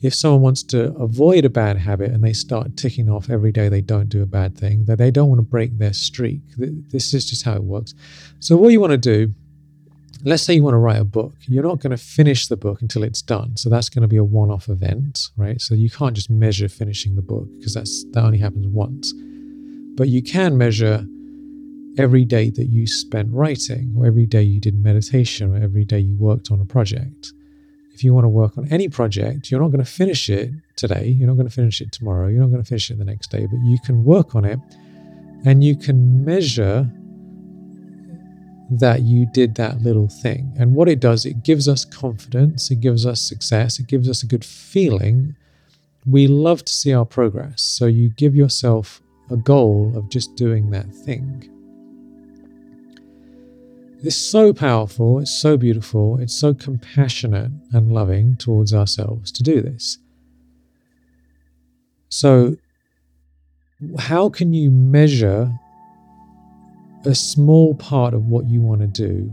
if 0.00 0.14
someone 0.14 0.42
wants 0.42 0.62
to 0.62 0.94
avoid 0.96 1.44
a 1.44 1.50
bad 1.50 1.76
habit 1.76 2.12
and 2.12 2.22
they 2.22 2.32
start 2.32 2.76
ticking 2.76 3.10
off 3.10 3.30
every 3.30 3.50
day 3.50 3.68
they 3.68 3.80
don't 3.80 4.08
do 4.08 4.22
a 4.22 4.26
bad 4.26 4.56
thing, 4.56 4.84
that 4.84 4.98
they 4.98 5.10
don't 5.10 5.28
want 5.28 5.38
to 5.38 5.42
break 5.42 5.76
their 5.78 5.92
streak. 5.92 6.40
This 6.56 7.14
is 7.14 7.28
just 7.28 7.44
how 7.44 7.54
it 7.54 7.64
works. 7.64 7.94
So, 8.38 8.56
what 8.56 8.68
you 8.68 8.80
want 8.80 8.92
to 8.92 8.98
do, 8.98 9.34
let's 10.24 10.44
say 10.44 10.54
you 10.54 10.62
want 10.62 10.74
to 10.74 10.78
write 10.78 11.00
a 11.00 11.04
book, 11.04 11.34
you're 11.42 11.64
not 11.64 11.80
going 11.80 11.90
to 11.90 11.96
finish 11.96 12.46
the 12.46 12.56
book 12.56 12.80
until 12.80 13.02
it's 13.02 13.22
done. 13.22 13.56
So, 13.56 13.68
that's 13.68 13.88
going 13.88 14.02
to 14.02 14.08
be 14.08 14.16
a 14.16 14.24
one 14.24 14.50
off 14.50 14.68
event, 14.68 15.30
right? 15.36 15.60
So, 15.60 15.74
you 15.74 15.90
can't 15.90 16.14
just 16.14 16.30
measure 16.30 16.68
finishing 16.68 17.16
the 17.16 17.22
book 17.22 17.48
because 17.58 17.74
that's 17.74 18.04
that 18.12 18.22
only 18.22 18.38
happens 18.38 18.68
once. 18.68 19.12
But 19.96 20.08
you 20.08 20.22
can 20.22 20.56
measure 20.56 21.04
every 21.98 22.24
day 22.24 22.50
that 22.50 22.66
you 22.66 22.86
spent 22.86 23.32
writing, 23.32 23.92
or 23.96 24.06
every 24.06 24.26
day 24.26 24.42
you 24.42 24.60
did 24.60 24.80
meditation, 24.80 25.52
or 25.52 25.60
every 25.60 25.84
day 25.84 25.98
you 25.98 26.16
worked 26.16 26.52
on 26.52 26.60
a 26.60 26.64
project 26.64 27.32
if 27.98 28.04
you 28.04 28.14
want 28.14 28.22
to 28.22 28.28
work 28.28 28.56
on 28.56 28.68
any 28.70 28.88
project, 28.88 29.50
you're 29.50 29.60
not 29.60 29.72
going 29.72 29.84
to 29.84 29.90
finish 29.90 30.30
it 30.30 30.52
today, 30.76 31.08
you're 31.08 31.26
not 31.26 31.34
going 31.34 31.48
to 31.48 31.52
finish 31.52 31.80
it 31.80 31.90
tomorrow, 31.90 32.28
you're 32.28 32.42
not 32.42 32.50
going 32.52 32.62
to 32.62 32.68
finish 32.68 32.92
it 32.92 32.98
the 32.98 33.04
next 33.04 33.32
day, 33.32 33.44
but 33.44 33.58
you 33.64 33.76
can 33.84 34.04
work 34.04 34.36
on 34.36 34.44
it 34.44 34.60
and 35.44 35.64
you 35.64 35.74
can 35.74 36.24
measure 36.24 36.88
that 38.70 39.02
you 39.02 39.26
did 39.34 39.56
that 39.56 39.82
little 39.82 40.06
thing. 40.06 40.54
And 40.56 40.76
what 40.76 40.88
it 40.88 41.00
does, 41.00 41.26
it 41.26 41.42
gives 41.42 41.66
us 41.66 41.84
confidence, 41.84 42.70
it 42.70 42.78
gives 42.78 43.04
us 43.04 43.20
success, 43.20 43.80
it 43.80 43.88
gives 43.88 44.08
us 44.08 44.22
a 44.22 44.26
good 44.26 44.44
feeling. 44.44 45.34
We 46.06 46.28
love 46.28 46.64
to 46.66 46.72
see 46.72 46.92
our 46.92 47.04
progress. 47.04 47.62
So 47.62 47.86
you 47.86 48.10
give 48.10 48.36
yourself 48.36 49.02
a 49.28 49.36
goal 49.36 49.92
of 49.96 50.08
just 50.08 50.36
doing 50.36 50.70
that 50.70 50.94
thing. 50.94 51.50
It's 54.00 54.16
so 54.16 54.52
powerful, 54.52 55.18
it's 55.18 55.36
so 55.36 55.56
beautiful, 55.56 56.18
it's 56.18 56.38
so 56.38 56.54
compassionate 56.54 57.50
and 57.72 57.92
loving 57.92 58.36
towards 58.36 58.72
ourselves 58.72 59.32
to 59.32 59.42
do 59.42 59.60
this. 59.60 59.98
So, 62.08 62.56
how 63.98 64.28
can 64.28 64.54
you 64.54 64.70
measure 64.70 65.52
a 67.04 67.14
small 67.14 67.74
part 67.74 68.14
of 68.14 68.26
what 68.26 68.46
you 68.46 68.60
want 68.60 68.80
to 68.82 68.86
do 68.86 69.32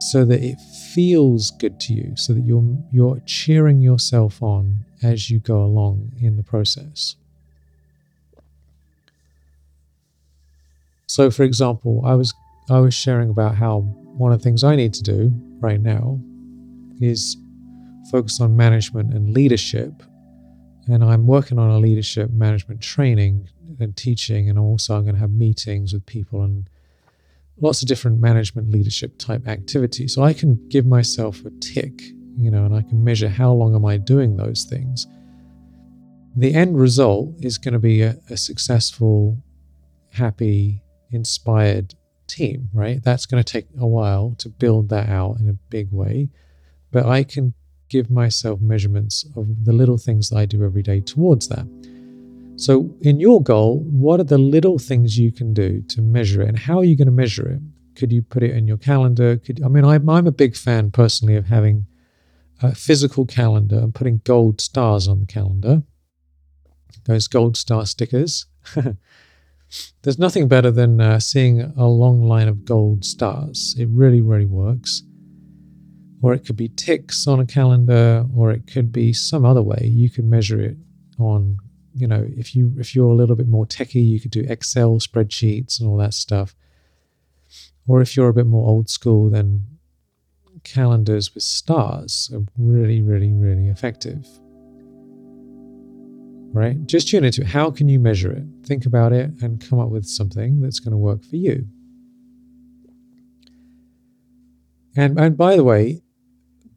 so 0.00 0.24
that 0.24 0.40
it 0.40 0.60
feels 0.94 1.50
good 1.50 1.80
to 1.80 1.94
you, 1.94 2.14
so 2.16 2.32
that 2.34 2.44
you're, 2.44 2.76
you're 2.92 3.20
cheering 3.26 3.80
yourself 3.80 4.40
on 4.42 4.84
as 5.02 5.28
you 5.28 5.40
go 5.40 5.64
along 5.64 6.12
in 6.20 6.36
the 6.36 6.44
process? 6.44 7.16
So, 11.08 11.32
for 11.32 11.42
example, 11.42 12.02
I 12.04 12.14
was 12.14 12.32
I 12.70 12.80
was 12.80 12.94
sharing 12.94 13.30
about 13.30 13.54
how 13.54 13.80
one 13.80 14.32
of 14.32 14.40
the 14.40 14.44
things 14.44 14.64
I 14.64 14.76
need 14.76 14.92
to 14.94 15.02
do 15.02 15.32
right 15.60 15.80
now 15.80 16.20
is 17.00 17.36
focus 18.10 18.40
on 18.40 18.56
management 18.56 19.14
and 19.14 19.32
leadership. 19.32 20.02
And 20.86 21.04
I'm 21.04 21.26
working 21.26 21.58
on 21.58 21.70
a 21.70 21.78
leadership 21.78 22.30
management 22.30 22.80
training 22.80 23.48
and 23.78 23.96
teaching, 23.96 24.48
and 24.48 24.58
also 24.58 24.96
I'm 24.96 25.02
going 25.02 25.14
to 25.14 25.20
have 25.20 25.30
meetings 25.30 25.92
with 25.92 26.04
people 26.06 26.42
and 26.42 26.68
lots 27.60 27.82
of 27.82 27.88
different 27.88 28.20
management 28.20 28.70
leadership 28.70 29.18
type 29.18 29.46
activities. 29.46 30.14
So 30.14 30.22
I 30.22 30.32
can 30.32 30.68
give 30.68 30.86
myself 30.86 31.44
a 31.44 31.50
tick, 31.60 32.00
you 32.36 32.50
know, 32.50 32.64
and 32.64 32.74
I 32.74 32.82
can 32.82 33.02
measure 33.02 33.28
how 33.28 33.52
long 33.52 33.74
am 33.74 33.84
I 33.84 33.96
doing 33.96 34.36
those 34.36 34.64
things. 34.64 35.06
The 36.36 36.54
end 36.54 36.78
result 36.78 37.34
is 37.40 37.58
going 37.58 37.74
to 37.74 37.80
be 37.80 38.02
a, 38.02 38.16
a 38.30 38.36
successful, 38.36 39.36
happy, 40.12 40.82
inspired 41.10 41.94
team, 42.28 42.68
right? 42.72 43.02
That's 43.02 43.26
going 43.26 43.42
to 43.42 43.52
take 43.52 43.66
a 43.78 43.86
while 43.86 44.34
to 44.38 44.48
build 44.48 44.88
that 44.90 45.08
out 45.08 45.38
in 45.40 45.48
a 45.48 45.54
big 45.70 45.92
way. 45.92 46.28
But 46.90 47.06
I 47.06 47.24
can 47.24 47.54
give 47.88 48.10
myself 48.10 48.60
measurements 48.60 49.26
of 49.36 49.64
the 49.64 49.72
little 49.72 49.98
things 49.98 50.30
that 50.30 50.36
I 50.36 50.46
do 50.46 50.64
every 50.64 50.82
day 50.82 51.00
towards 51.00 51.48
that. 51.48 51.66
So, 52.56 52.94
in 53.02 53.20
your 53.20 53.42
goal, 53.42 53.80
what 53.80 54.20
are 54.20 54.24
the 54.24 54.38
little 54.38 54.78
things 54.78 55.18
you 55.18 55.30
can 55.30 55.54
do 55.54 55.80
to 55.82 56.02
measure 56.02 56.42
it, 56.42 56.48
and 56.48 56.58
how 56.58 56.78
are 56.78 56.84
you 56.84 56.96
going 56.96 57.06
to 57.06 57.12
measure 57.12 57.48
it? 57.48 57.60
Could 57.94 58.12
you 58.12 58.20
put 58.20 58.42
it 58.42 58.50
in 58.50 58.66
your 58.66 58.76
calendar? 58.76 59.36
Could 59.36 59.62
I 59.62 59.68
mean, 59.68 59.84
I'm, 59.84 60.08
I'm 60.08 60.26
a 60.26 60.32
big 60.32 60.56
fan 60.56 60.90
personally 60.90 61.36
of 61.36 61.46
having 61.46 61.86
a 62.60 62.74
physical 62.74 63.26
calendar 63.26 63.78
and 63.78 63.94
putting 63.94 64.20
gold 64.24 64.60
stars 64.60 65.06
on 65.06 65.20
the 65.20 65.26
calendar. 65.26 65.82
Those 67.04 67.28
gold 67.28 67.56
star 67.56 67.86
stickers. 67.86 68.46
There's 70.02 70.18
nothing 70.18 70.48
better 70.48 70.70
than 70.70 71.00
uh, 71.00 71.18
seeing 71.20 71.60
a 71.60 71.86
long 71.86 72.22
line 72.22 72.48
of 72.48 72.64
gold 72.64 73.04
stars. 73.04 73.74
It 73.78 73.88
really, 73.90 74.20
really 74.20 74.46
works. 74.46 75.02
Or 76.22 76.34
it 76.34 76.44
could 76.44 76.56
be 76.56 76.68
ticks 76.70 77.26
on 77.26 77.40
a 77.40 77.46
calendar, 77.46 78.26
or 78.34 78.50
it 78.50 78.66
could 78.66 78.90
be 78.90 79.12
some 79.12 79.44
other 79.44 79.62
way. 79.62 79.82
You 79.84 80.10
could 80.10 80.24
measure 80.24 80.60
it 80.60 80.76
on 81.18 81.58
you 81.98 82.06
know, 82.06 82.24
if 82.36 82.54
you 82.54 82.72
if 82.78 82.94
you're 82.94 83.10
a 83.10 83.14
little 83.14 83.34
bit 83.34 83.48
more 83.48 83.66
techy, 83.66 84.00
you 84.00 84.20
could 84.20 84.30
do 84.30 84.46
Excel 84.48 84.98
spreadsheets 85.00 85.80
and 85.80 85.88
all 85.88 85.96
that 85.96 86.14
stuff. 86.14 86.54
Or 87.88 88.00
if 88.00 88.16
you're 88.16 88.28
a 88.28 88.34
bit 88.34 88.46
more 88.46 88.68
old 88.68 88.88
school, 88.88 89.30
then 89.30 89.64
calendars 90.62 91.34
with 91.34 91.42
stars 91.42 92.30
are 92.32 92.42
really, 92.56 93.02
really, 93.02 93.32
really 93.32 93.68
effective. 93.68 94.26
Right? 96.52 96.84
Just 96.86 97.08
tune 97.08 97.24
into 97.24 97.42
it. 97.42 97.48
How 97.48 97.70
can 97.70 97.88
you 97.88 98.00
measure 98.00 98.32
it? 98.32 98.44
Think 98.64 98.86
about 98.86 99.12
it 99.12 99.30
and 99.42 99.66
come 99.66 99.78
up 99.78 99.90
with 99.90 100.06
something 100.06 100.60
that's 100.60 100.80
going 100.80 100.92
to 100.92 100.98
work 100.98 101.24
for 101.24 101.36
you. 101.36 101.66
And 104.96 105.18
and 105.20 105.36
by 105.36 105.56
the 105.56 105.64
way, 105.64 106.02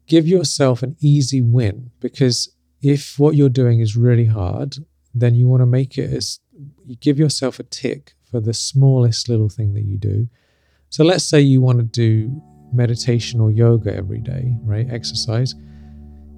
give 0.06 0.28
yourself 0.28 0.82
an 0.82 0.96
easy 1.00 1.40
win 1.40 1.90
because 2.00 2.54
if 2.82 3.18
what 3.18 3.34
you're 3.34 3.48
doing 3.48 3.80
is 3.80 3.96
really 3.96 4.26
hard 4.26 4.76
then 5.14 5.34
you 5.34 5.48
want 5.48 5.60
to 5.60 5.66
make 5.66 5.98
it 5.98 6.10
as 6.12 6.40
you 6.86 6.96
give 6.96 7.18
yourself 7.18 7.58
a 7.58 7.64
tick 7.64 8.14
for 8.30 8.40
the 8.40 8.54
smallest 8.54 9.28
little 9.28 9.48
thing 9.48 9.74
that 9.74 9.82
you 9.82 9.98
do. 9.98 10.28
So 10.88 11.04
let's 11.04 11.24
say 11.24 11.40
you 11.40 11.60
want 11.60 11.78
to 11.78 11.84
do 11.84 12.42
meditation 12.72 13.40
or 13.40 13.50
yoga 13.50 13.94
every 13.94 14.20
day, 14.20 14.56
right? 14.62 14.86
Exercise. 14.90 15.54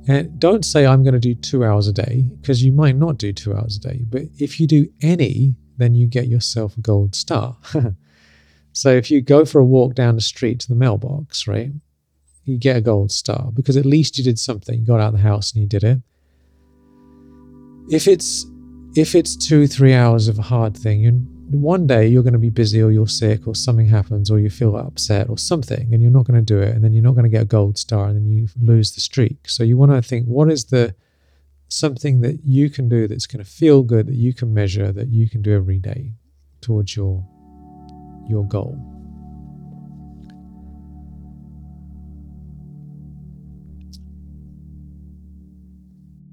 And 0.07 0.39
don't 0.39 0.65
say 0.65 0.87
I'm 0.87 1.03
going 1.03 1.15
to 1.15 1.21
do 1.21 1.35
two 1.35 1.65
hours 1.65 1.89
a 1.89 1.93
day 1.93 2.25
because 2.41 2.63
you 2.63 2.73
might 2.73 2.97
not 2.97 3.19
do 3.19 3.33
two 3.33 3.55
hours 3.55 3.77
a 3.77 3.81
day. 3.81 4.01
But 4.09 4.23
if 4.39 4.61
you 4.61 4.67
do 4.67 4.87
any, 5.01 5.55
then 5.79 5.95
you 5.95 6.07
get 6.07 6.29
yourself 6.29 6.77
a 6.77 6.81
gold 6.81 7.15
star. 7.15 7.57
so 8.73 8.91
if 8.91 9.11
you 9.11 9.23
go 9.23 9.45
for 9.45 9.61
a 9.61 9.65
walk 9.65 9.95
down 9.95 10.15
the 10.15 10.21
street 10.21 10.61
to 10.61 10.69
the 10.69 10.75
mailbox, 10.75 11.47
right, 11.47 11.73
you 12.45 12.59
get 12.59 12.77
a 12.77 12.81
gold 12.81 13.11
star 13.11 13.51
because 13.53 13.77
at 13.77 13.87
least 13.87 14.19
you 14.19 14.25
did 14.25 14.39
something. 14.39 14.81
You 14.81 14.87
got 14.87 15.01
out 15.01 15.15
of 15.15 15.21
the 15.21 15.27
house 15.27 15.53
and 15.53 15.63
you 15.63 15.69
did 15.69 15.85
it. 15.85 15.99
If 17.89 18.07
it's 18.07 18.47
if 18.95 19.15
it's 19.15 19.35
two, 19.35 19.67
three 19.67 19.93
hours 19.93 20.29
of 20.29 20.39
a 20.39 20.43
hard 20.43 20.77
thing, 20.77 21.01
you 21.01 21.27
one 21.51 21.87
day 21.87 22.07
you're 22.07 22.23
going 22.23 22.33
to 22.33 22.39
be 22.39 22.51
busy 22.51 22.83
or 22.83 22.91
you're 22.91 23.07
sick 23.07 23.47
or 23.47 23.55
something 23.55 23.87
happens 23.87 24.31
or 24.31 24.39
you 24.39 24.51
feel 24.51 24.77
upset 24.77 25.29
or 25.29 25.39
something 25.39 25.93
and 25.93 26.03
you're 26.03 26.11
not 26.11 26.27
going 26.27 26.39
to 26.39 26.55
do 26.55 26.61
it 26.61 26.75
and 26.75 26.83
then 26.83 26.93
you're 26.93 27.03
not 27.03 27.13
going 27.13 27.25
to 27.25 27.31
get 27.31 27.43
a 27.43 27.47
gold 27.47 27.79
star 27.79 28.09
and 28.09 28.17
then 28.17 28.27
you 28.27 28.49
lose 28.61 28.95
the 28.95 29.01
streak. 29.01 29.49
So 29.49 29.63
you 29.63 29.77
want 29.77 29.93
to 29.93 30.03
think 30.03 30.27
what 30.27 30.51
is 30.51 30.67
the 30.67 30.95
something 31.69 32.21
that 32.21 32.45
you 32.45 32.71
can 32.71 32.89
do 32.89 33.09
that's 33.09 33.27
going 33.27 33.45
to 33.45 33.51
feel 33.51 33.83
good 33.83 34.07
that 34.07 34.15
you 34.15 34.33
can 34.33 34.53
measure 34.55 34.93
that 34.93 35.09
you 35.09 35.29
can 35.29 35.43
do 35.43 35.55
every 35.55 35.79
day 35.79 36.13
towards 36.61 36.97
your 36.97 37.27
your 38.29 38.47
goal. 38.47 38.94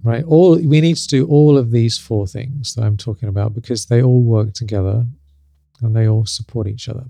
Right? 0.04 0.24
All 0.24 0.56
we 0.56 0.82
need 0.82 0.98
to 0.98 1.08
do 1.08 1.28
all 1.28 1.58
of 1.58 1.72
these 1.72 1.98
four 1.98 2.28
things 2.28 2.76
that 2.76 2.84
I'm 2.84 2.98
talking 2.98 3.30
about 3.30 3.54
because 3.54 3.86
they 3.86 4.02
all 4.02 4.24
work 4.24 4.54
together 4.54 5.06
and 5.82 5.96
they 5.96 6.08
all 6.08 6.26
support 6.26 6.68
each 6.68 6.90
other. 6.90 7.06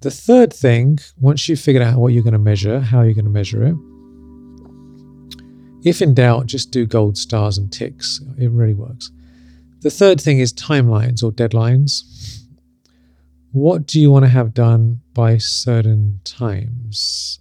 The 0.00 0.10
third 0.10 0.52
thing, 0.52 0.98
once 1.18 1.48
you've 1.48 1.60
figured 1.60 1.82
out 1.82 1.98
what 1.98 2.12
you're 2.12 2.22
going 2.22 2.32
to 2.32 2.38
measure, 2.38 2.80
how 2.80 3.02
you're 3.02 3.14
going 3.14 3.24
to 3.24 3.30
measure 3.30 3.64
it, 3.64 3.74
if 5.84 6.02
in 6.02 6.14
doubt, 6.14 6.46
just 6.46 6.70
do 6.70 6.84
gold 6.84 7.16
stars 7.16 7.58
and 7.58 7.72
ticks. 7.72 8.20
It 8.38 8.50
really 8.50 8.74
works. 8.74 9.10
The 9.80 9.90
third 9.90 10.20
thing 10.20 10.40
is 10.40 10.52
timelines 10.52 11.22
or 11.22 11.30
deadlines. 11.30 12.42
What 13.52 13.86
do 13.86 14.00
you 14.00 14.10
want 14.10 14.24
to 14.24 14.28
have 14.28 14.52
done 14.52 15.00
by 15.14 15.38
certain 15.38 16.20
times? 16.24 17.38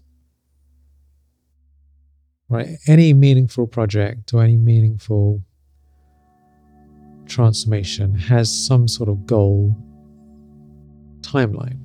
Right? 2.50 2.78
Any 2.88 3.14
meaningful 3.14 3.68
project 3.68 4.34
or 4.34 4.44
any 4.44 4.58
meaningful 4.58 5.42
transformation 7.26 8.16
has 8.16 8.52
some 8.68 8.88
sort 8.88 9.10
of 9.10 9.26
goal 9.26 9.76
timeline. 11.22 11.80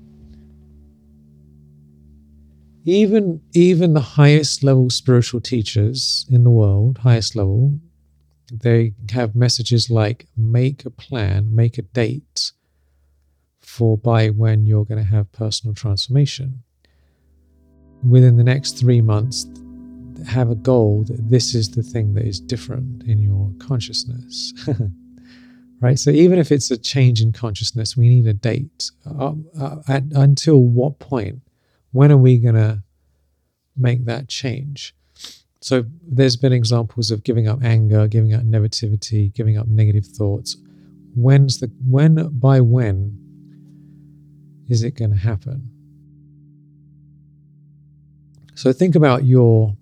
Even, 2.84 3.40
even 3.52 3.92
the 3.92 4.00
highest 4.00 4.64
level 4.64 4.88
spiritual 4.90 5.40
teachers 5.40 6.26
in 6.30 6.44
the 6.44 6.50
world, 6.50 6.98
highest 6.98 7.36
level, 7.36 7.78
they 8.52 8.94
have 9.10 9.36
messages 9.36 9.90
like 9.90 10.26
make 10.36 10.84
a 10.84 10.90
plan, 10.90 11.54
make 11.54 11.78
a 11.78 11.82
date 11.82 12.52
for 13.60 13.96
by 13.96 14.28
when 14.28 14.66
you're 14.66 14.84
going 14.84 14.98
to 14.98 15.10
have 15.10 15.30
personal 15.32 15.74
transformation. 15.74 16.62
Within 18.08 18.36
the 18.36 18.44
next 18.44 18.78
three 18.78 19.00
months, 19.00 19.46
have 20.26 20.50
a 20.50 20.54
goal 20.54 21.04
that 21.04 21.30
this 21.30 21.54
is 21.54 21.70
the 21.70 21.82
thing 21.82 22.14
that 22.14 22.24
is 22.24 22.40
different 22.40 23.02
in 23.04 23.18
your 23.18 23.52
consciousness. 23.58 24.52
right? 25.80 25.98
So 25.98 26.10
even 26.10 26.38
if 26.38 26.52
it's 26.52 26.70
a 26.70 26.76
change 26.76 27.20
in 27.20 27.32
consciousness, 27.32 27.96
we 27.96 28.08
need 28.08 28.26
a 28.26 28.32
date. 28.32 28.90
Uh, 29.06 29.34
uh, 29.58 29.76
at, 29.88 30.04
until 30.14 30.58
what 30.58 30.98
point? 30.98 31.40
When 31.92 32.12
are 32.12 32.16
we 32.16 32.38
going 32.38 32.54
to 32.54 32.82
make 33.76 34.04
that 34.04 34.28
change? 34.28 34.94
So 35.60 35.84
there's 36.06 36.36
been 36.36 36.52
examples 36.52 37.10
of 37.10 37.24
giving 37.24 37.48
up 37.48 37.62
anger, 37.62 38.06
giving 38.08 38.32
up 38.32 38.42
negativity, 38.42 39.32
giving 39.34 39.58
up 39.58 39.66
negative 39.66 40.06
thoughts. 40.06 40.56
When's 41.14 41.58
the 41.58 41.70
when 41.86 42.28
by 42.38 42.60
when 42.60 43.18
is 44.68 44.82
it 44.82 44.92
going 44.92 45.10
to 45.10 45.18
happen? 45.18 45.68
So 48.54 48.72
think 48.72 48.94
about 48.94 49.24
your 49.24 49.76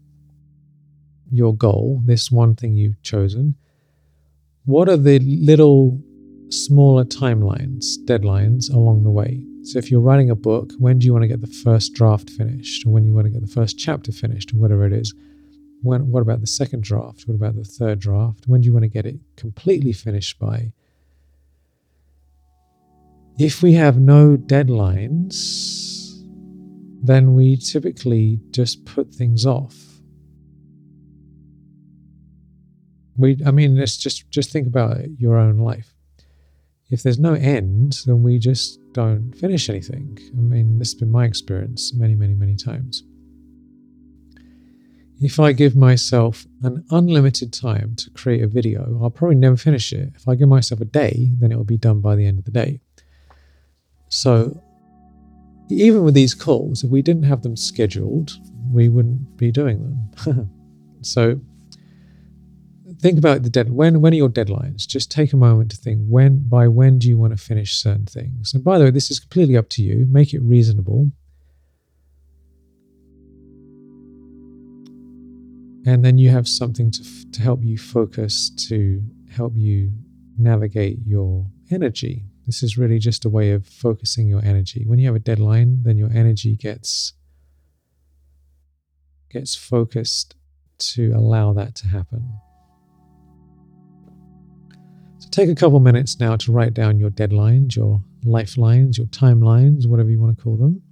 your 1.30 1.54
goal, 1.54 2.02
this 2.04 2.30
one 2.30 2.54
thing 2.54 2.74
you've 2.74 3.02
chosen, 3.02 3.54
what 4.64 4.88
are 4.88 4.96
the 4.96 5.18
little 5.20 6.00
smaller 6.50 7.04
timelines, 7.04 7.96
deadlines 8.04 8.72
along 8.72 9.02
the 9.02 9.10
way? 9.10 9.44
So 9.62 9.78
if 9.78 9.90
you're 9.90 10.00
writing 10.00 10.30
a 10.30 10.34
book, 10.34 10.72
when 10.78 10.98
do 10.98 11.06
you 11.06 11.12
want 11.12 11.22
to 11.22 11.28
get 11.28 11.40
the 11.40 11.46
first 11.46 11.94
draft 11.94 12.30
finished? 12.30 12.86
Or 12.86 12.90
when 12.90 13.06
you 13.06 13.12
want 13.12 13.26
to 13.26 13.30
get 13.30 13.42
the 13.42 13.52
first 13.52 13.78
chapter 13.78 14.12
finished, 14.12 14.52
or 14.52 14.56
whatever 14.56 14.86
it 14.86 14.92
is? 14.92 15.14
When, 15.82 16.10
what 16.10 16.22
about 16.22 16.40
the 16.40 16.46
second 16.46 16.82
draft? 16.82 17.24
What 17.26 17.34
about 17.34 17.56
the 17.56 17.64
third 17.64 17.98
draft? 17.98 18.44
When 18.46 18.60
do 18.60 18.66
you 18.66 18.72
want 18.72 18.84
to 18.84 18.88
get 18.88 19.06
it 19.06 19.16
completely 19.36 19.92
finished 19.92 20.38
by? 20.38 20.72
If 23.38 23.62
we 23.62 23.74
have 23.74 24.00
no 24.00 24.36
deadlines, 24.36 25.36
then 27.02 27.34
we 27.34 27.56
typically 27.56 28.40
just 28.50 28.84
put 28.84 29.12
things 29.12 29.46
off 29.46 29.87
we 33.18 33.36
i 33.44 33.50
mean 33.50 33.76
let's 33.76 33.96
just 33.96 34.30
just 34.30 34.50
think 34.50 34.66
about 34.66 34.96
your 35.18 35.36
own 35.36 35.58
life. 35.58 35.92
If 36.90 37.02
there's 37.02 37.18
no 37.18 37.34
end 37.34 37.98
then 38.06 38.22
we 38.22 38.38
just 38.38 38.80
don't 38.92 39.32
finish 39.32 39.68
anything. 39.68 40.18
I 40.32 40.40
mean 40.40 40.78
this 40.78 40.92
has 40.92 41.00
been 41.00 41.10
my 41.10 41.24
experience 41.26 41.92
many 41.92 42.14
many 42.14 42.34
many 42.34 42.56
times. 42.56 43.02
If 45.20 45.40
i 45.40 45.52
give 45.52 45.74
myself 45.74 46.46
an 46.62 46.84
unlimited 46.90 47.52
time 47.52 47.96
to 47.96 48.10
create 48.10 48.42
a 48.42 48.46
video 48.46 49.00
i'll 49.02 49.10
probably 49.10 49.36
never 49.36 49.56
finish 49.56 49.92
it. 49.92 50.12
If 50.14 50.28
i 50.28 50.34
give 50.36 50.48
myself 50.48 50.80
a 50.80 50.86
day 50.86 51.30
then 51.40 51.52
it 51.52 51.56
will 51.56 51.64
be 51.64 51.76
done 51.76 52.00
by 52.00 52.14
the 52.14 52.24
end 52.24 52.38
of 52.38 52.44
the 52.44 52.52
day. 52.52 52.80
So 54.08 54.62
even 55.68 56.02
with 56.04 56.14
these 56.14 56.34
calls 56.34 56.84
if 56.84 56.90
we 56.90 57.02
didn't 57.02 57.24
have 57.24 57.42
them 57.42 57.56
scheduled 57.56 58.32
we 58.70 58.88
wouldn't 58.88 59.36
be 59.36 59.50
doing 59.50 59.78
them. 60.24 60.50
So 61.00 61.40
think 63.00 63.18
about 63.18 63.42
the 63.42 63.50
dead. 63.50 63.70
When 63.70 64.00
when 64.00 64.12
are 64.12 64.16
your 64.16 64.28
deadlines? 64.28 64.86
Just 64.86 65.10
take 65.10 65.32
a 65.32 65.36
moment 65.36 65.70
to 65.70 65.76
think 65.76 66.00
when 66.06 66.48
by 66.48 66.68
when 66.68 66.98
do 66.98 67.08
you 67.08 67.16
want 67.16 67.36
to 67.36 67.42
finish 67.42 67.74
certain 67.74 68.06
things. 68.06 68.54
And 68.54 68.64
by 68.64 68.78
the 68.78 68.84
way, 68.84 68.90
this 68.90 69.10
is 69.10 69.20
completely 69.20 69.56
up 69.56 69.68
to 69.70 69.82
you. 69.82 70.06
Make 70.08 70.34
it 70.34 70.42
reasonable. 70.42 71.10
And 75.86 76.04
then 76.04 76.18
you 76.18 76.28
have 76.30 76.46
something 76.46 76.90
to, 76.90 77.30
to 77.30 77.40
help 77.40 77.64
you 77.64 77.78
focus, 77.78 78.50
to 78.68 79.02
help 79.30 79.54
you 79.56 79.92
navigate 80.36 80.98
your 81.06 81.46
energy. 81.70 82.24
This 82.46 82.62
is 82.62 82.76
really 82.76 82.98
just 82.98 83.24
a 83.24 83.30
way 83.30 83.52
of 83.52 83.66
focusing 83.66 84.28
your 84.28 84.44
energy. 84.44 84.84
When 84.86 84.98
you 84.98 85.06
have 85.06 85.16
a 85.16 85.20
deadline, 85.20 85.82
then 85.84 85.96
your 85.96 86.10
energy 86.10 86.56
gets 86.56 87.14
gets 89.30 89.54
focused 89.54 90.34
to 90.78 91.12
allow 91.12 91.52
that 91.52 91.74
to 91.76 91.88
happen. 91.88 92.38
Take 95.38 95.50
a 95.50 95.54
couple 95.54 95.78
minutes 95.78 96.18
now 96.18 96.34
to 96.34 96.50
write 96.50 96.74
down 96.74 96.98
your 96.98 97.10
deadlines, 97.10 97.76
your 97.76 98.02
lifelines, 98.24 98.98
your 98.98 99.06
timelines, 99.06 99.86
whatever 99.86 100.10
you 100.10 100.18
want 100.18 100.36
to 100.36 100.42
call 100.42 100.56
them. 100.56 100.82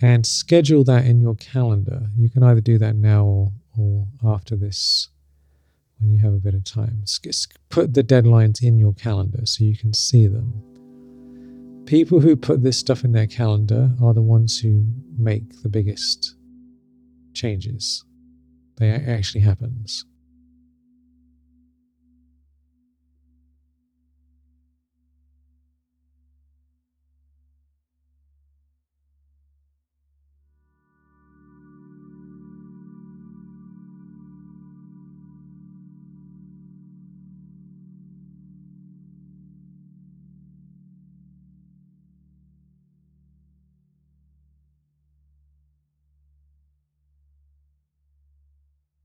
And 0.00 0.24
schedule 0.24 0.84
that 0.84 1.04
in 1.04 1.20
your 1.20 1.34
calendar. 1.34 2.02
You 2.16 2.30
can 2.30 2.44
either 2.44 2.60
do 2.60 2.78
that 2.78 2.94
now 2.94 3.24
or, 3.24 3.52
or 3.76 4.06
after 4.24 4.54
this 4.54 5.08
when 5.98 6.12
you 6.12 6.20
have 6.20 6.32
a 6.32 6.38
bit 6.38 6.54
of 6.54 6.62
time. 6.62 7.02
Put 7.70 7.94
the 7.94 8.04
deadlines 8.04 8.62
in 8.62 8.78
your 8.78 8.92
calendar 8.92 9.44
so 9.44 9.64
you 9.64 9.76
can 9.76 9.92
see 9.92 10.28
them. 10.28 10.62
People 11.86 12.20
who 12.20 12.36
put 12.36 12.62
this 12.62 12.78
stuff 12.78 13.02
in 13.02 13.10
their 13.10 13.26
calendar 13.26 13.96
are 14.00 14.14
the 14.14 14.22
ones 14.22 14.60
who 14.60 14.86
make 15.18 15.60
the 15.64 15.68
biggest 15.68 16.36
changes. 17.34 18.04
They 18.76 18.92
actually 18.92 19.40
happens. 19.40 20.04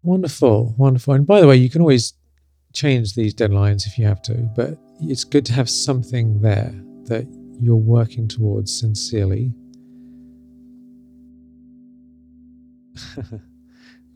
Wonderful, 0.04 0.76
wonderful. 0.78 1.14
And 1.14 1.26
by 1.26 1.40
the 1.40 1.48
way, 1.48 1.56
you 1.56 1.70
can 1.70 1.80
always 1.80 2.14
change 2.74 3.16
these 3.16 3.34
deadlines 3.34 3.88
if 3.88 3.98
you 3.98 4.06
have 4.06 4.22
to, 4.24 4.34
but 4.56 4.78
it's 5.00 5.24
good 5.24 5.46
to 5.46 5.54
have 5.54 5.70
something 5.70 6.42
there 6.42 6.74
that 7.06 7.26
you're 7.62 7.76
working 7.78 8.28
towards 8.28 8.78
sincerely. 8.78 9.54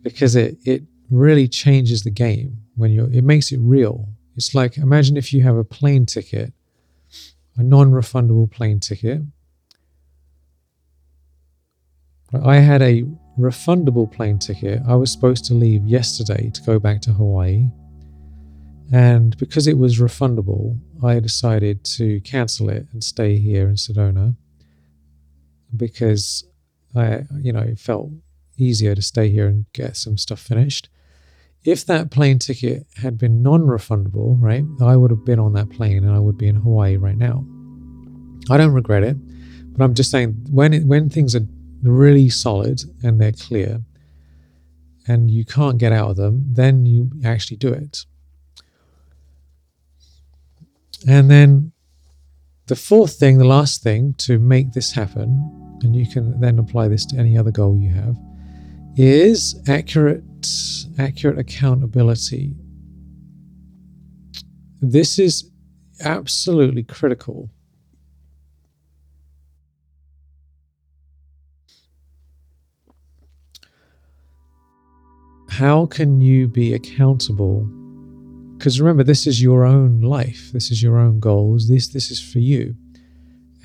because 0.04 0.36
it, 0.36 0.58
it 0.66 0.84
really 1.10 1.48
changes 1.48 2.04
the 2.04 2.12
game 2.12 2.58
when 2.76 2.92
you're 2.92 3.10
it 3.12 3.24
makes 3.24 3.52
it 3.52 3.60
real. 3.62 4.10
It's 4.36 4.54
like 4.54 4.78
imagine 4.78 5.16
if 5.18 5.32
you 5.34 5.42
have 5.44 5.56
a 5.56 5.64
plane 5.64 6.06
ticket, 6.06 6.54
a 7.56 7.64
non-refundable 7.64 8.52
plane 8.52 8.82
ticket. 8.82 9.22
I 12.44 12.58
had 12.58 12.82
a 12.82 13.06
refundable 13.38 14.12
plane 14.12 14.40
ticket. 14.40 14.82
I 14.88 14.96
was 14.96 15.12
supposed 15.12 15.46
to 15.46 15.54
leave 15.54 15.86
yesterday 15.86 16.50
to 16.50 16.62
go 16.64 16.80
back 16.80 17.02
to 17.02 17.14
Hawaii. 17.14 17.68
And 18.92 19.38
because 19.38 19.68
it 19.68 19.78
was 19.78 20.00
refundable, 20.00 20.80
I 21.04 21.20
decided 21.20 21.84
to 21.98 22.20
cancel 22.22 22.70
it 22.70 22.88
and 22.94 23.04
stay 23.04 23.38
here 23.38 23.68
in 23.68 23.76
Sedona 23.76 24.36
because 25.76 26.46
I, 26.96 27.24
you 27.42 27.52
know, 27.52 27.60
it 27.60 27.80
felt 27.80 28.12
easier 28.58 28.96
to 28.96 29.02
stay 29.02 29.30
here 29.30 29.48
and 29.48 29.66
get 29.74 29.98
some 29.98 30.18
stuff 30.18 30.40
finished. 30.40 30.90
If 31.64 31.86
that 31.88 32.12
plane 32.12 32.40
ticket 32.40 32.88
had 32.96 33.18
been 33.18 33.44
non 33.44 33.64
refundable, 33.64 34.38
right, 34.40 34.64
I 34.82 34.96
would 34.96 35.12
have 35.12 35.26
been 35.26 35.40
on 35.40 35.54
that 35.54 35.70
plane 35.70 36.04
and 36.04 36.16
I 36.16 36.20
would 36.20 36.38
be 36.38 36.48
in 36.48 36.56
Hawaii 36.56 36.96
right 36.96 37.18
now. 37.18 37.46
I 38.50 38.56
don't 38.56 38.74
regret 38.74 39.04
it, 39.04 39.18
but 39.74 39.84
I'm 39.84 39.94
just 39.94 40.10
saying 40.10 40.48
when 40.50 40.74
it, 40.74 40.86
when 40.86 41.10
things 41.10 41.36
are 41.36 41.46
really 41.88 42.30
solid 42.30 42.82
and 43.04 43.20
they're 43.20 43.32
clear 43.32 43.82
and 45.08 45.32
you 45.32 45.46
can't 45.46 45.78
get 45.78 45.94
out 45.94 46.10
of 46.12 46.16
them, 46.18 46.46
then 46.52 46.86
you 46.86 47.10
actually 47.24 47.58
do 47.58 47.70
it. 47.70 48.06
And 51.08 51.32
then 51.32 51.72
the 52.68 52.76
fourth 52.76 53.18
thing, 53.18 53.38
the 53.38 53.46
last 53.46 53.82
thing 53.82 54.14
to 54.20 54.40
make 54.40 54.74
this 54.74 54.92
happen, 54.92 55.80
and 55.82 55.96
you 55.96 56.06
can 56.08 56.40
then 56.42 56.60
apply 56.60 56.90
this 56.90 57.06
to 57.08 57.18
any 57.18 57.38
other 57.38 57.52
goal 57.52 57.78
you 57.78 57.90
have, 57.92 58.18
is 58.98 59.62
accurate 59.68 60.24
accurate 60.98 61.38
accountability. 61.38 62.56
This 64.82 65.20
is 65.20 65.52
absolutely 66.02 66.84
critical 66.84 67.50
how 75.58 75.88
can 75.88 76.22
you 76.22 76.48
be 76.48 76.76
accountable? 76.76 77.62
Because 78.56 78.80
remember, 78.80 79.04
this 79.04 79.26
is 79.26 79.42
your 79.42 79.66
own 79.66 80.02
life. 80.02 80.52
This 80.52 80.70
is 80.70 80.84
your 80.84 81.00
own 81.00 81.20
goals. 81.20 81.68
This 81.68 81.88
this 81.88 82.12
is 82.12 82.22
for 82.22 82.38
you. 82.38 82.76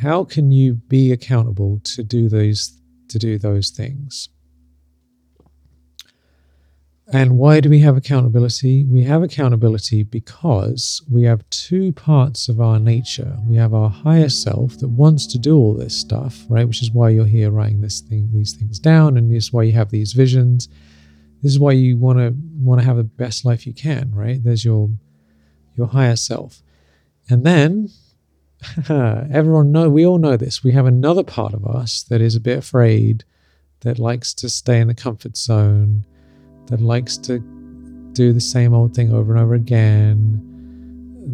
How 0.01 0.25
can 0.25 0.51
you 0.51 0.73
be 0.75 1.13
accountable 1.13 1.81
to 1.85 2.03
do 2.03 2.31
those 2.31 2.81
to 3.09 3.19
do 3.19 3.37
those 3.39 3.69
things? 3.69 4.31
And 7.13 7.37
why 7.37 7.61
do 7.61 7.69
we 7.69 7.81
have 7.81 7.99
accountability? 7.99 8.85
We 8.85 9.03
have 9.03 9.23
accountability 9.23 10.03
because 10.03 11.03
we 11.11 11.25
have 11.25 11.45
two 11.51 11.93
parts 11.93 12.49
of 12.49 12.59
our 12.59 12.79
nature. 12.79 13.37
We 13.47 13.57
have 13.57 13.75
our 13.75 13.91
higher 13.91 14.31
self 14.31 14.79
that 14.79 14.89
wants 14.89 15.27
to 15.27 15.39
do 15.39 15.59
all 15.59 15.75
this 15.75 15.95
stuff, 15.95 16.47
right? 16.49 16.67
Which 16.67 16.81
is 16.81 16.91
why 16.91 17.11
you're 17.11 17.27
here 17.27 17.51
writing 17.51 17.83
this 17.83 18.01
thing, 18.01 18.31
these 18.33 18.55
things 18.55 18.79
down, 18.79 19.19
and 19.19 19.31
this 19.31 19.45
is 19.45 19.53
why 19.53 19.65
you 19.65 19.73
have 19.73 19.91
these 19.91 20.15
visions 20.15 20.71
this 21.43 21.53
is 21.53 21.59
why 21.59 21.73
you 21.73 21.97
want 21.97 22.19
to 22.19 22.35
want 22.59 22.81
to 22.81 22.87
have 22.87 22.97
the 22.97 23.05
best 23.05 23.45
life 23.45 23.67
you 23.67 23.73
can, 23.73 24.13
right? 24.15 24.43
There's 24.43 24.65
your 24.65 24.91
your 25.77 25.89
higher 25.89 26.17
self. 26.17 26.63
And 27.29 27.45
then 27.45 27.89
everyone 28.89 29.73
know 29.73 29.89
we 29.89 30.07
all 30.07 30.19
know 30.19 30.37
this. 30.37 30.63
We 30.63 30.73
have 30.73 30.87
another 30.87 31.25
part 31.25 31.55
of 31.55 31.67
us 31.67 32.03
that 32.05 32.21
is 32.21 32.37
a 32.37 32.41
bit 32.41 32.59
afraid, 32.59 33.25
that 33.81 33.99
likes 33.99 34.33
to 34.35 34.49
stay 34.49 34.81
in 34.81 34.89
the 34.89 34.95
comfort 34.95 35.37
zone, 35.37 36.07
that 36.67 36.81
likes 36.81 37.17
to 37.19 37.41
do 38.13 38.33
the 38.33 38.41
same 38.41 38.75
old 38.75 38.95
thing 38.95 39.13
over 39.13 39.33
and 39.33 39.43
over 39.43 39.55
again, 39.55 40.49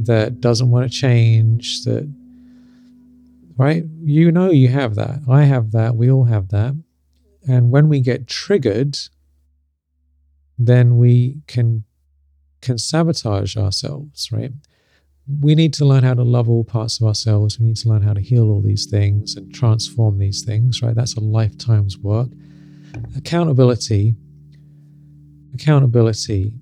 that 0.05 0.41
doesn't 0.41 0.71
want 0.71 0.91
to 0.91 0.97
change, 0.97 1.85
that 1.85 2.11
right? 3.57 3.85
You 4.03 4.31
know 4.31 4.51
you 4.51 4.69
have 4.69 4.95
that. 4.95 5.21
I 5.29 5.45
have 5.45 5.73
that. 5.73 5.97
We 5.97 6.11
all 6.11 6.25
have 6.25 6.49
that. 6.49 6.81
And 7.47 7.71
when 7.71 7.89
we 7.89 8.01
get 8.01 8.27
triggered, 8.27 8.97
then 10.59 10.99
we 10.99 11.39
can 11.47 11.85
can 12.61 12.77
sabotage 12.77 13.57
ourselves, 13.57 14.33
right? 14.33 14.53
We 15.41 15.55
need 15.55 15.73
to 15.75 15.85
learn 15.85 16.03
how 16.03 16.15
to 16.15 16.25
love 16.25 16.49
all 16.49 16.65
parts 16.65 17.01
of 17.01 17.07
ourselves. 17.07 17.61
We 17.61 17.67
need 17.67 17.77
to 17.77 17.89
learn 17.89 18.03
how 18.03 18.15
to 18.15 18.21
heal 18.21 18.51
all 18.51 18.63
these 18.63 18.87
things 18.87 19.37
and 19.37 19.55
transform 19.55 20.19
these 20.19 20.43
things, 20.43 20.83
right? 20.83 20.95
That's 20.95 21.15
a 21.15 21.21
lifetime's 21.21 21.99
work. 21.99 22.29
Accountability 23.17 24.15
accountability 25.55 26.53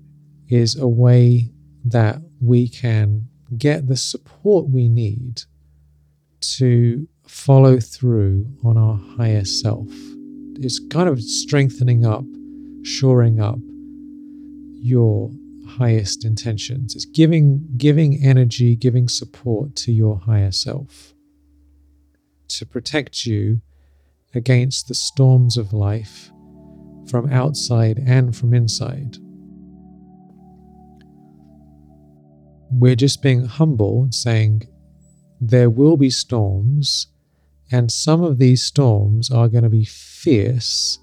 is 0.49 0.75
a 0.75 0.87
way 0.87 1.49
that 1.85 2.21
we 2.41 2.67
can 2.67 3.27
get 3.57 3.87
the 3.87 3.95
support 3.95 4.67
we 4.69 4.89
need 4.89 5.43
to 6.41 7.07
follow 7.27 7.79
through 7.79 8.47
on 8.63 8.77
our 8.77 8.97
higher 9.17 9.45
self. 9.45 9.87
It's 10.55 10.79
kind 10.89 11.09
of 11.09 11.21
strengthening 11.21 12.05
up, 12.05 12.25
shoring 12.83 13.39
up 13.39 13.59
your 14.81 15.31
highest 15.67 16.25
intentions. 16.25 16.95
It's 16.95 17.05
giving 17.05 17.67
giving 17.77 18.23
energy, 18.23 18.75
giving 18.75 19.07
support 19.07 19.75
to 19.77 19.91
your 19.91 20.19
higher 20.19 20.51
self 20.51 21.13
to 22.49 22.65
protect 22.65 23.25
you 23.25 23.61
against 24.33 24.87
the 24.87 24.93
storms 24.93 25.57
of 25.57 25.73
life 25.73 26.31
from 27.09 27.31
outside 27.31 28.01
and 28.05 28.35
from 28.35 28.53
inside. 28.53 29.17
We're 32.69 32.95
just 32.95 33.21
being 33.21 33.45
humble 33.45 34.03
and 34.03 34.13
saying 34.13 34.63
there 35.39 35.69
will 35.69 35.97
be 35.97 36.09
storms, 36.09 37.07
and 37.71 37.91
some 37.91 38.23
of 38.23 38.39
these 38.39 38.63
storms 38.63 39.31
are 39.31 39.47
going 39.47 39.63
to 39.63 39.69
be 39.69 39.85
fierce 39.85 40.99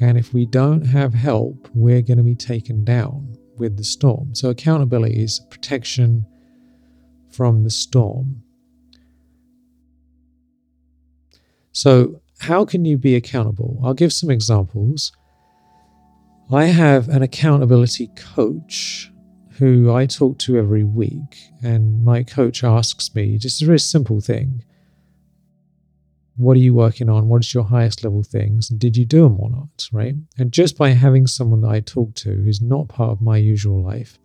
and 0.00 0.16
if 0.16 0.32
we 0.32 0.46
don't 0.46 0.86
have 0.86 1.14
help, 1.14 1.68
we're 1.74 2.02
going 2.02 2.18
to 2.18 2.24
be 2.24 2.34
taken 2.34 2.84
down. 2.84 3.36
with 3.58 3.76
the 3.76 3.82
storm. 3.82 4.34
So, 4.36 4.50
accountability 4.50 5.20
is 5.20 5.40
protection 5.50 6.24
from 7.32 7.64
the 7.64 7.70
storm. 7.70 8.44
So, 11.72 12.20
how 12.38 12.64
can 12.64 12.84
you 12.84 12.96
be 12.96 13.16
accountable? 13.16 13.80
I'll 13.82 13.94
give 13.94 14.12
some 14.12 14.30
examples. 14.30 15.10
I 16.52 16.66
have 16.66 17.08
an 17.08 17.22
accountability 17.22 18.10
coach 18.14 19.10
who 19.58 19.92
I 19.92 20.06
talk 20.06 20.38
to 20.38 20.56
every 20.56 20.84
week, 20.84 21.50
and 21.60 22.04
my 22.04 22.22
coach 22.22 22.62
asks 22.62 23.12
me 23.12 23.38
just 23.38 23.60
a 23.60 23.66
very 23.66 23.80
simple 23.80 24.20
thing 24.20 24.62
What 26.38 26.56
are 26.56 26.60
you 26.60 26.72
working 26.72 27.08
on? 27.08 27.28
What 27.28 27.44
is 27.44 27.52
your 27.52 27.64
highest 27.64 28.04
level 28.04 28.22
things? 28.22 28.70
And 28.70 28.78
did 28.78 28.96
you 28.96 29.04
do 29.04 29.22
them 29.22 29.40
or 29.40 29.50
not? 29.50 29.88
Right. 29.92 30.14
And 30.38 30.52
just 30.52 30.78
by 30.78 30.90
having 30.90 31.26
someone 31.26 31.62
that 31.62 31.70
I 31.70 31.80
talk 31.80 32.14
to 32.14 32.30
who's 32.30 32.62
not 32.62 32.86
part 32.88 33.10
of 33.10 33.20
my 33.20 33.38
usual 33.38 33.82
life, 33.82 34.18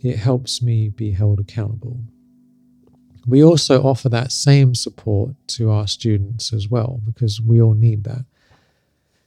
it 0.00 0.16
helps 0.16 0.62
me 0.62 0.88
be 0.88 1.10
held 1.10 1.40
accountable. 1.40 2.00
We 3.26 3.42
also 3.42 3.82
offer 3.82 4.08
that 4.10 4.30
same 4.30 4.76
support 4.76 5.34
to 5.48 5.68
our 5.72 5.88
students 5.88 6.52
as 6.52 6.68
well, 6.68 7.00
because 7.04 7.40
we 7.40 7.60
all 7.60 7.74
need 7.74 8.04
that. 8.04 8.24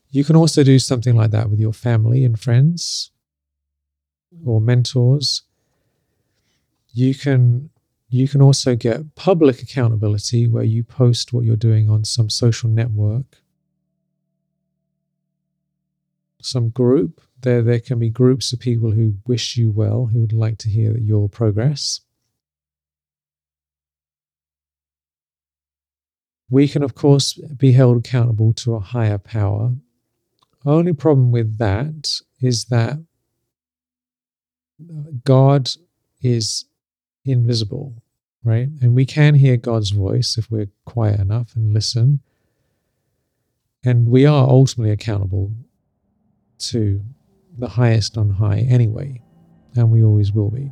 You 0.10 0.24
can 0.24 0.38
also 0.38 0.64
do 0.64 0.80
something 0.80 1.16
like 1.18 1.32
that 1.32 1.50
with 1.50 1.60
your 1.60 1.74
family 1.74 2.24
and 2.24 2.40
friends 2.40 3.12
or 4.46 4.62
mentors. 4.62 5.42
You 6.94 7.14
can 7.14 7.72
you 8.10 8.28
can 8.28 8.42
also 8.42 8.76
get 8.76 9.16
public 9.16 9.62
accountability 9.62 10.48
where 10.48 10.64
you 10.64 10.84
post 10.84 11.32
what 11.32 11.46
you're 11.46 11.56
doing 11.56 11.90
on 11.90 12.04
some 12.04 12.30
social 12.30 12.70
network, 12.70 13.38
some 16.42 16.70
group. 16.70 17.22
There, 17.42 17.62
there 17.62 17.80
can 17.80 18.00
be 18.00 18.10
groups 18.10 18.52
of 18.52 18.60
people 18.60 18.92
who 18.92 19.14
wish 19.28 19.56
you 19.56 19.72
well, 19.72 20.08
who 20.08 20.22
would 20.22 20.34
like 20.34 20.58
to 20.60 20.70
hear 20.70 20.98
your 20.98 21.30
progress. 21.30 22.02
We 26.50 26.68
can, 26.68 26.82
of 26.82 26.96
course, 26.96 27.34
be 27.34 27.74
held 27.74 27.98
accountable 27.98 28.54
to 28.54 28.74
a 28.74 28.80
higher 28.80 29.20
power. 29.20 29.76
Only 30.66 30.94
problem 30.94 31.32
with 31.32 31.60
that 31.60 32.20
is 32.42 32.66
that 32.66 32.98
God 35.24 35.70
is 36.22 36.66
invisible, 37.26 38.02
right? 38.44 38.70
And 38.82 38.96
we 38.96 39.06
can 39.06 39.36
hear 39.36 39.58
God's 39.58 39.92
voice 39.92 40.38
if 40.38 40.50
we're 40.50 40.70
quiet 40.86 41.20
enough 41.20 41.56
and 41.56 41.74
listen. 41.74 42.22
And 43.84 44.08
we 44.08 44.26
are 44.26 44.48
ultimately 44.48 44.92
accountable 44.92 45.52
to 46.60 47.02
the 47.58 47.68
highest 47.68 48.18
on 48.18 48.30
high 48.30 48.60
anyway, 48.70 49.22
and 49.76 49.92
we 49.92 50.04
always 50.04 50.32
will 50.34 50.52
be. 50.52 50.72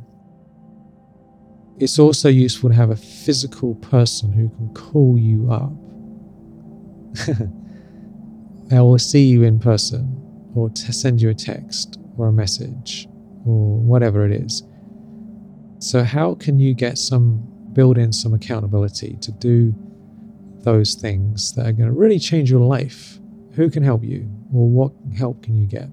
It's 1.78 1.98
also 1.98 2.28
useful 2.28 2.70
to 2.70 2.76
have 2.76 2.90
a 2.90 2.96
physical 2.96 3.76
person 3.76 4.32
who 4.32 4.48
can 4.48 4.74
call 4.74 5.16
you 5.16 5.50
up. 5.50 5.72
Will 8.70 8.98
see 8.98 9.26
you 9.26 9.44
in 9.44 9.58
person, 9.58 10.50
or 10.54 10.74
send 10.74 11.22
you 11.22 11.30
a 11.30 11.34
text 11.34 11.98
or 12.16 12.28
a 12.28 12.32
message 12.32 13.08
or 13.46 13.78
whatever 13.78 14.26
it 14.26 14.32
is. 14.32 14.62
So, 15.80 16.02
how 16.02 16.34
can 16.34 16.58
you 16.58 16.74
get 16.74 16.98
some, 16.98 17.46
build 17.72 17.98
in 17.98 18.12
some 18.12 18.34
accountability 18.34 19.16
to 19.20 19.32
do 19.32 19.74
those 20.62 20.94
things 20.94 21.52
that 21.54 21.66
are 21.66 21.72
going 21.72 21.88
to 21.88 21.94
really 21.94 22.18
change 22.18 22.50
your 22.50 22.60
life? 22.60 23.18
Who 23.52 23.70
can 23.70 23.82
help 23.82 24.02
you, 24.04 24.28
or 24.52 24.68
what 24.68 24.92
help 25.16 25.42
can 25.42 25.56
you 25.56 25.66
get? 25.66 25.88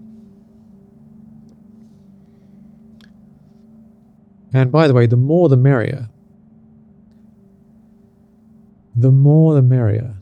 And 4.53 4.71
by 4.71 4.87
the 4.87 4.93
way, 4.93 5.05
the 5.05 5.17
more 5.17 5.49
the 5.49 5.57
merrier. 5.57 6.09
The 8.95 9.11
more 9.11 9.53
the 9.53 9.61
merrier. 9.61 10.15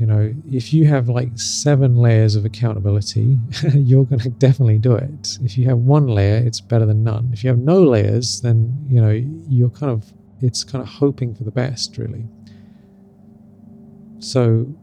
You 0.00 0.06
know, 0.06 0.34
if 0.50 0.72
you 0.72 0.86
have 0.86 1.10
like 1.10 1.28
seven 1.38 1.94
layers 1.94 2.34
of 2.34 2.46
accountability, 2.46 3.38
you're 3.74 4.06
going 4.06 4.20
to 4.20 4.30
definitely 4.30 4.78
do 4.78 4.94
it. 4.94 5.36
If 5.42 5.58
you 5.58 5.66
have 5.66 5.76
one 5.76 6.06
layer, 6.06 6.36
it's 6.36 6.58
better 6.58 6.86
than 6.86 7.04
none. 7.04 7.28
If 7.34 7.44
you 7.44 7.50
have 7.50 7.58
no 7.58 7.82
layers, 7.82 8.40
then, 8.40 8.86
you 8.88 8.98
know, 8.98 9.10
you're 9.10 9.68
kind 9.68 9.92
of, 9.92 10.10
it's 10.40 10.64
kind 10.64 10.80
of 10.80 10.88
hoping 10.88 11.34
for 11.34 11.44
the 11.44 11.50
best, 11.50 11.98
really. 11.98 12.24
So, 14.20 14.74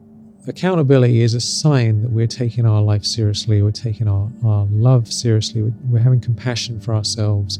accountability 0.45 1.22
is 1.22 1.34
a 1.34 1.41
sign 1.41 2.03
that 2.03 2.11
we're 2.11 2.28
taking 2.28 2.68
our 2.68 2.84
life 2.84 3.03
seriously, 3.03 3.63
we're 3.63 3.72
taking 3.72 4.07
our, 4.07 4.30
our 4.45 4.68
love 4.70 5.11
seriously, 5.11 5.63
we're, 5.63 5.74
we're 5.86 5.99
having 5.99 6.22
compassion 6.22 6.80
for 6.80 6.93
ourselves. 6.93 7.57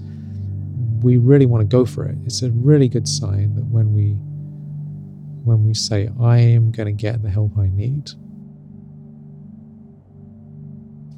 We 1.01 1.18
really 1.18 1.47
want 1.47 1.68
to 1.68 1.76
go 1.76 1.88
for 1.88 2.05
it. 2.05 2.18
It's 2.24 2.43
a 2.43 2.51
really 2.51 2.88
good 2.88 3.08
sign 3.08 3.55
that 3.55 3.66
when 3.66 3.95
we 3.95 4.16
when 5.47 5.65
we 5.65 5.73
say, 5.73 6.09
I 6.19 6.37
am 6.37 6.71
going 6.71 6.85
to 6.87 6.91
get 6.91 7.23
the 7.23 7.29
help 7.29 7.57
I 7.57 7.69
need. 7.69 8.11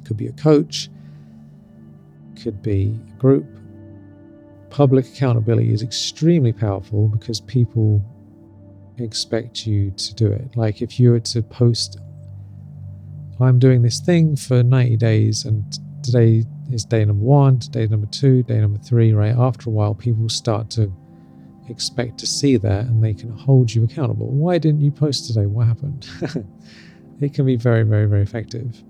Could 0.06 0.16
be 0.16 0.28
a 0.28 0.32
coach, 0.32 0.88
could 2.40 2.62
be 2.62 2.98
a 3.08 3.18
group. 3.18 3.46
Public 4.70 5.06
accountability 5.06 5.72
is 5.72 5.82
extremely 5.82 6.52
powerful 6.52 7.08
because 7.08 7.40
people 7.40 8.02
expect 8.98 9.66
you 9.66 9.90
to 9.90 10.14
do 10.14 10.28
it. 10.28 10.56
Like 10.56 10.80
if 10.80 11.00
you 11.00 11.10
were 11.10 11.20
to 11.20 11.42
post, 11.42 11.98
I'm 13.40 13.58
doing 13.58 13.82
this 13.82 14.00
thing 14.00 14.36
for 14.36 14.62
90 14.62 14.96
days 14.96 15.44
and 15.44 15.64
today 16.04 16.44
is 16.70 16.84
day 16.84 17.04
number 17.04 17.24
one, 17.24 17.58
day 17.58 17.86
number 17.86 18.06
two, 18.06 18.42
day 18.44 18.60
number 18.60 18.78
three, 18.78 19.12
right? 19.12 19.34
After 19.36 19.70
a 19.70 19.72
while, 19.72 19.94
people 19.94 20.28
start 20.28 20.70
to 20.70 20.92
expect 21.70 22.18
to 22.18 22.26
see 22.26 22.56
that 22.56 22.86
and 22.86 23.02
they 23.02 23.14
can 23.14 23.30
hold 23.30 23.72
you 23.72 23.84
accountable. 23.84 24.26
Why 24.26 24.58
didn't 24.58 24.80
you 24.80 24.90
post 24.90 25.26
today? 25.26 25.46
What 25.46 25.66
happened? 25.66 26.08
it 27.20 27.34
can 27.34 27.46
be 27.46 27.56
very, 27.56 27.84
very, 27.84 28.06
very 28.06 28.22
effective. 28.22 28.82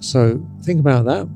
So 0.00 0.46
think 0.62 0.80
about 0.80 1.04
that. 1.06 1.28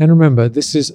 And 0.00 0.10
remember, 0.10 0.48
this 0.48 0.76
is 0.76 0.92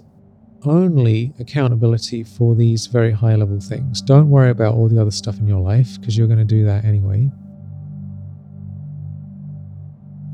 only 0.66 1.34
accountability 1.39 2.24
for 2.24 2.55
these 2.55 2.88
very 2.88 3.11
high 3.11 3.36
level 3.36 3.59
things. 3.59 4.01
Don't 4.01 4.30
worry 4.30 4.49
about 4.49 4.76
all 4.76 4.88
the 4.88 4.99
other 4.99 5.11
stuff 5.11 5.39
in 5.39 5.47
your 5.47 5.61
life 5.61 5.99
because 5.99 6.18
you're 6.18 6.28
going 6.28 6.39
to 6.39 6.45
do 6.45 6.66
that 6.66 6.86
anyway. 6.86 7.30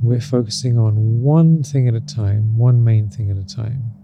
We're 0.02 0.22
focusing 0.22 0.78
on 0.78 1.22
one 1.22 1.62
thing 1.64 1.88
at 1.88 1.94
a 1.94 2.02
time, 2.02 2.58
one 2.58 2.84
main 2.84 3.10
thing 3.10 3.30
at 3.30 3.38
a 3.38 3.44
time. 3.44 3.99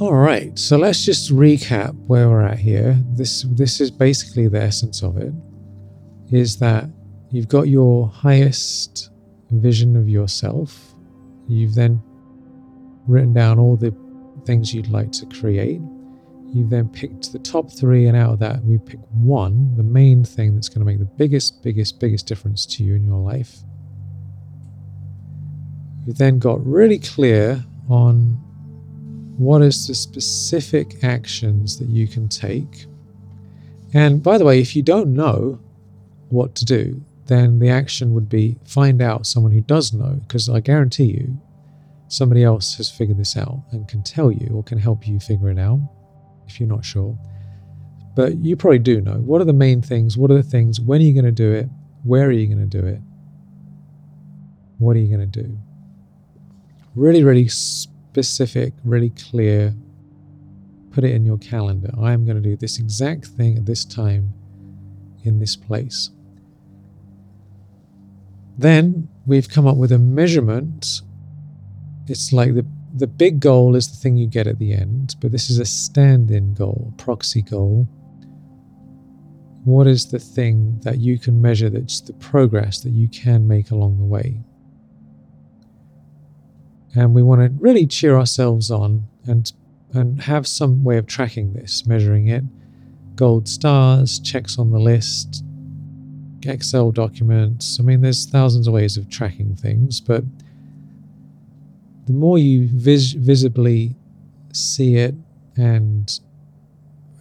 All 0.00 0.14
right, 0.14 0.58
so 0.58 0.78
let's 0.78 1.04
just 1.04 1.30
recap 1.30 1.94
where 2.06 2.28
we're 2.28 2.42
at 2.42 2.58
here. 2.58 2.98
This 3.10 3.42
this 3.50 3.80
is 3.80 3.90
basically 3.90 4.48
the 4.48 4.60
essence 4.60 5.02
of 5.02 5.16
it. 5.18 5.32
Is 6.30 6.56
that 6.58 6.86
you've 7.30 7.46
got 7.48 7.68
your 7.68 8.08
highest 8.08 9.10
vision 9.50 9.96
of 9.96 10.08
yourself. 10.08 10.94
You've 11.46 11.74
then 11.74 12.02
written 13.06 13.32
down 13.32 13.58
all 13.58 13.76
the 13.76 13.94
things 14.44 14.74
you'd 14.74 14.88
like 14.88 15.12
to 15.12 15.26
create. 15.26 15.80
You've 16.52 16.70
then 16.70 16.88
picked 16.88 17.32
the 17.32 17.38
top 17.38 17.70
three, 17.70 18.06
and 18.06 18.16
out 18.16 18.32
of 18.32 18.38
that, 18.40 18.64
we 18.64 18.78
pick 18.78 19.00
one, 19.10 19.74
the 19.76 19.82
main 19.82 20.24
thing 20.24 20.54
that's 20.54 20.68
going 20.68 20.80
to 20.80 20.86
make 20.86 20.98
the 20.98 21.04
biggest, 21.04 21.62
biggest, 21.62 22.00
biggest 22.00 22.26
difference 22.26 22.66
to 22.66 22.82
you 22.84 22.94
in 22.94 23.04
your 23.04 23.18
life. 23.18 23.58
You've 26.06 26.18
then 26.18 26.38
got 26.38 26.64
really 26.66 26.98
clear 26.98 27.64
on 27.88 28.42
what 29.38 29.62
is 29.62 29.86
the 29.86 29.94
specific 29.94 31.02
actions 31.02 31.78
that 31.78 31.88
you 31.88 32.06
can 32.06 32.28
take? 32.28 32.86
And 33.94 34.22
by 34.22 34.38
the 34.38 34.44
way, 34.44 34.60
if 34.60 34.74
you 34.76 34.82
don't 34.82 35.14
know 35.14 35.58
what 36.28 36.54
to 36.56 36.64
do, 36.64 37.02
then 37.26 37.58
the 37.58 37.68
action 37.68 38.14
would 38.14 38.28
be 38.28 38.56
find 38.64 39.00
out 39.00 39.26
someone 39.26 39.52
who 39.52 39.60
does 39.60 39.92
know, 39.92 40.20
because 40.26 40.48
I 40.48 40.60
guarantee 40.60 41.04
you, 41.04 41.40
somebody 42.08 42.42
else 42.44 42.76
has 42.76 42.90
figured 42.90 43.18
this 43.18 43.36
out 43.36 43.60
and 43.70 43.88
can 43.88 44.02
tell 44.02 44.30
you 44.30 44.50
or 44.54 44.62
can 44.62 44.78
help 44.78 45.06
you 45.06 45.18
figure 45.18 45.50
it 45.50 45.58
out 45.58 45.80
if 46.46 46.60
you're 46.60 46.68
not 46.68 46.84
sure. 46.84 47.16
but 48.14 48.36
you 48.38 48.56
probably 48.56 48.78
do 48.78 49.00
know. 49.00 49.14
What 49.14 49.40
are 49.40 49.44
the 49.44 49.52
main 49.52 49.80
things? 49.80 50.16
What 50.16 50.30
are 50.30 50.34
the 50.34 50.42
things? 50.42 50.80
When 50.80 51.00
are 51.00 51.04
you 51.04 51.14
going 51.14 51.24
to 51.24 51.32
do 51.32 51.52
it? 51.52 51.68
Where 52.04 52.26
are 52.26 52.32
you 52.32 52.46
going 52.46 52.68
to 52.68 52.80
do 52.80 52.86
it? 52.86 53.00
What 54.78 54.96
are 54.96 55.00
you 55.00 55.14
going 55.14 55.30
to 55.30 55.42
do? 55.42 55.58
Really, 56.94 57.24
really 57.24 57.48
specific, 58.12 58.74
really 58.84 59.08
clear. 59.08 59.74
Put 60.90 61.02
it 61.04 61.14
in 61.14 61.24
your 61.24 61.38
calendar. 61.38 61.90
I 61.98 62.12
am 62.12 62.26
going 62.26 62.36
to 62.36 62.42
do 62.42 62.56
this 62.56 62.78
exact 62.78 63.24
thing 63.24 63.56
at 63.56 63.64
this 63.64 63.86
time 63.86 64.34
in 65.24 65.38
this 65.38 65.56
place. 65.56 66.10
Then 68.58 69.08
we've 69.24 69.48
come 69.48 69.66
up 69.66 69.78
with 69.78 69.92
a 69.92 69.98
measurement. 69.98 71.00
It's 72.06 72.34
like 72.34 72.54
the, 72.54 72.66
the 72.94 73.06
big 73.06 73.40
goal 73.40 73.76
is 73.76 73.88
the 73.88 73.96
thing 73.96 74.18
you 74.18 74.26
get 74.26 74.46
at 74.46 74.58
the 74.58 74.74
end, 74.74 75.16
but 75.22 75.32
this 75.32 75.48
is 75.48 75.58
a 75.58 75.64
stand 75.64 76.30
in 76.30 76.52
goal, 76.52 76.92
proxy 76.98 77.40
goal. 77.40 77.88
What 79.64 79.86
is 79.86 80.10
the 80.10 80.18
thing 80.18 80.80
that 80.82 80.98
you 80.98 81.18
can 81.18 81.40
measure 81.40 81.70
that's 81.70 82.02
the 82.02 82.12
progress 82.12 82.80
that 82.80 82.90
you 82.90 83.08
can 83.08 83.48
make 83.48 83.70
along 83.70 83.96
the 83.96 84.04
way? 84.04 84.42
And 86.94 87.14
we 87.14 87.22
want 87.22 87.40
to 87.40 87.62
really 87.62 87.86
cheer 87.86 88.16
ourselves 88.16 88.70
on 88.70 89.06
and 89.26 89.52
and 89.94 90.22
have 90.22 90.46
some 90.46 90.84
way 90.84 90.96
of 90.96 91.06
tracking 91.06 91.52
this, 91.52 91.86
measuring 91.86 92.28
it. 92.28 92.44
Gold 93.14 93.46
stars, 93.46 94.18
checks 94.20 94.58
on 94.58 94.70
the 94.70 94.78
list, 94.78 95.44
Excel 96.46 96.90
documents. 96.90 97.78
I 97.78 97.82
mean, 97.82 98.00
there's 98.00 98.26
thousands 98.26 98.66
of 98.66 98.74
ways 98.74 98.96
of 98.96 99.08
tracking 99.10 99.54
things, 99.54 100.00
but 100.00 100.24
the 102.06 102.12
more 102.12 102.38
you 102.38 102.68
vis- 102.68 103.12
visibly 103.12 103.94
see 104.52 104.96
it 104.96 105.14
and 105.56 106.20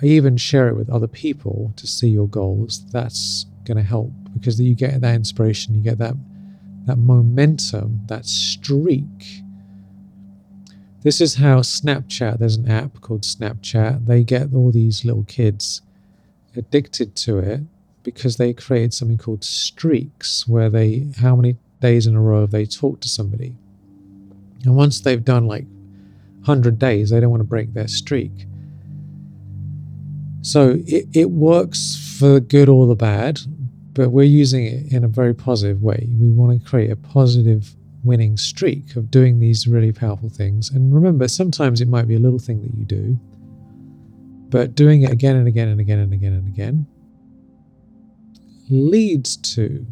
even 0.01 0.38
share 0.38 0.67
it 0.67 0.76
with 0.76 0.89
other 0.89 1.07
people 1.07 1.74
to 1.76 1.86
see 1.86 2.07
your 2.07 2.28
goals, 2.28 2.86
that's 2.91 3.45
going 3.65 3.78
to 3.78 3.84
help 3.84 4.11
because 4.34 4.59
you 4.59 4.74
get 4.74 5.01
that 5.01 5.15
inspiration, 5.15 5.76
you 5.76 5.82
get 5.82 5.97
that 5.99 6.15
that 6.86 6.97
momentum, 6.97 8.01
that 8.07 8.26
streak. 8.26 9.43
This 11.04 11.20
is 11.20 11.36
how 11.36 11.62
Snapchat, 11.62 12.38
there's 12.38 12.58
an 12.58 12.70
app 12.70 13.02
called 13.02 13.24
Snapchat, 13.24 14.06
they 14.06 14.24
get 14.24 14.54
all 14.54 14.72
these 14.72 15.04
little 15.04 15.24
kids 15.24 15.82
addicted 16.56 17.16
to 17.16 17.39
it 17.39 17.62
because 18.04 18.38
they 18.38 18.54
created 18.54 18.93
something 18.93 19.18
called 19.18 19.43
streaks 19.43 20.47
where 20.47 20.70
they 20.70 21.08
how 21.20 21.36
many 21.36 21.58
days 21.80 22.06
in 22.06 22.16
a 22.16 22.22
row 22.22 22.41
have 22.41 22.52
they 22.52 22.66
talked 22.66 23.02
to 23.02 23.10
somebody? 23.10 23.56
And 24.64 24.76
once 24.76 25.02
they've 25.02 25.24
done 25.24 25.47
like 25.47 25.66
100 26.45 26.78
days 26.78 27.10
they 27.10 27.20
don't 27.20 27.32
want 27.32 27.41
to 27.41 27.45
break 27.45 27.74
their 27.74 27.88
streak. 27.88 28.45
So 30.43 30.78
it, 30.86 31.08
it 31.14 31.32
works 31.32 32.16
for 32.20 32.34
the 32.34 32.41
good 32.41 32.70
or 32.70 32.86
the 32.86 32.95
bad 32.95 33.39
but 33.93 34.10
we're 34.10 34.24
using 34.24 34.66
it 34.66 34.93
in 34.93 35.04
a 35.04 35.08
very 35.08 35.34
positive 35.34 35.82
way. 35.82 36.08
We 36.20 36.30
want 36.30 36.62
to 36.62 36.70
create 36.70 36.91
a 36.91 36.95
positive 36.95 37.76
winning 38.04 38.38
streak 38.38 38.95
of 38.95 39.12
doing 39.12 39.39
these 39.39 39.68
really 39.68 39.91
powerful 39.91 40.30
things 40.30 40.70
and 40.70 40.93
remember 40.93 41.28
sometimes 41.28 41.82
it 41.82 41.88
might 41.88 42.08
be 42.08 42.16
a 42.16 42.20
little 42.20 42.39
thing 42.39 42.62
that 42.62 42.74
you 42.78 42.86
do 42.86 43.20
but 44.49 44.76
doing 44.76 45.04
it 45.04 45.12
again 45.12 45.36
and 45.36 45.47
again 45.47 45.68
and 45.68 45.80
again 45.80 45.99
and 45.99 46.14
again 46.14 46.34
and 46.34 46.47
again 46.47 46.86
leads 48.70 49.38
to 49.38 49.86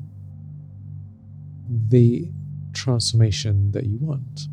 the 1.69 2.29
transformation 2.73 3.71
that 3.71 3.85
you 3.85 3.97
want. 3.99 4.47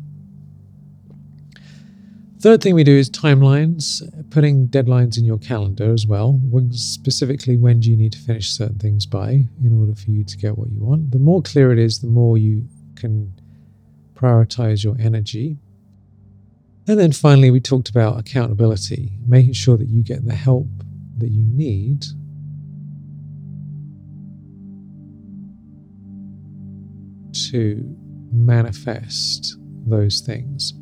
Third 2.39 2.61
thing 2.61 2.75
we 2.75 2.83
do 2.83 2.95
is 2.95 3.09
timelines, 3.09 4.01
putting 4.29 4.67
deadlines 4.67 5.17
in 5.17 5.25
your 5.25 5.39
calendar 5.39 5.91
as 5.91 6.05
well. 6.05 6.39
Specifically, 6.71 7.57
when 7.57 7.79
do 7.79 7.89
you 7.89 7.97
need 7.97 8.11
to 8.13 8.19
finish 8.19 8.51
certain 8.51 8.77
things 8.77 9.07
by 9.07 9.47
in 9.63 9.79
order 9.79 9.95
for 9.95 10.11
you 10.11 10.23
to 10.23 10.37
get 10.37 10.57
what 10.57 10.69
you 10.69 10.79
want? 10.79 11.11
The 11.11 11.19
more 11.19 11.41
clear 11.41 11.71
it 11.71 11.79
is, 11.79 11.99
the 11.99 12.07
more 12.07 12.37
you 12.37 12.67
can 12.95 13.33
prioritize 14.17 14.83
your 14.83 14.95
energy. 14.99 15.57
And 16.87 16.99
then 16.99 17.11
finally, 17.11 17.51
we 17.51 17.59
talked 17.59 17.89
about 17.89 18.19
accountability, 18.19 19.11
making 19.27 19.53
sure 19.53 19.77
that 19.77 19.87
you 19.87 20.01
get 20.03 20.25
the 20.25 20.35
help 20.35 20.67
that 21.17 21.29
you 21.29 21.43
need 21.43 22.05
to 27.51 27.95
manifest 28.31 29.57
those 29.85 30.21
things. 30.21 30.73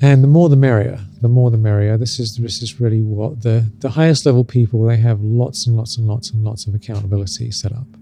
And 0.00 0.22
the 0.22 0.28
more 0.28 0.48
the 0.48 0.56
merrier. 0.56 1.00
The 1.20 1.28
more 1.28 1.50
the 1.50 1.58
merrier. 1.58 1.96
This 1.96 2.20
is 2.20 2.36
this 2.36 2.62
is 2.62 2.80
really 2.80 3.02
what 3.02 3.42
the 3.42 3.68
the 3.80 3.90
highest 3.90 4.24
level 4.26 4.44
people 4.44 4.84
they 4.84 4.96
have 4.96 5.20
lots 5.20 5.66
and 5.66 5.76
lots 5.76 5.96
and 5.96 6.06
lots 6.06 6.30
and 6.30 6.44
lots 6.44 6.66
of 6.66 6.74
accountability 6.74 7.50
set 7.50 7.72
up. 7.72 7.97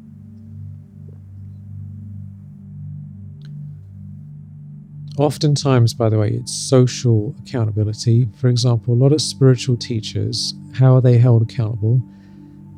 Oftentimes, 5.18 5.94
by 5.94 6.10
the 6.10 6.18
way, 6.18 6.30
it's 6.30 6.54
social 6.54 7.34
accountability. 7.42 8.28
For 8.36 8.48
example, 8.48 8.92
a 8.92 8.96
lot 8.96 9.12
of 9.12 9.22
spiritual 9.22 9.76
teachers, 9.76 10.54
how 10.74 10.94
are 10.94 11.00
they 11.00 11.16
held 11.16 11.42
accountable? 11.42 12.02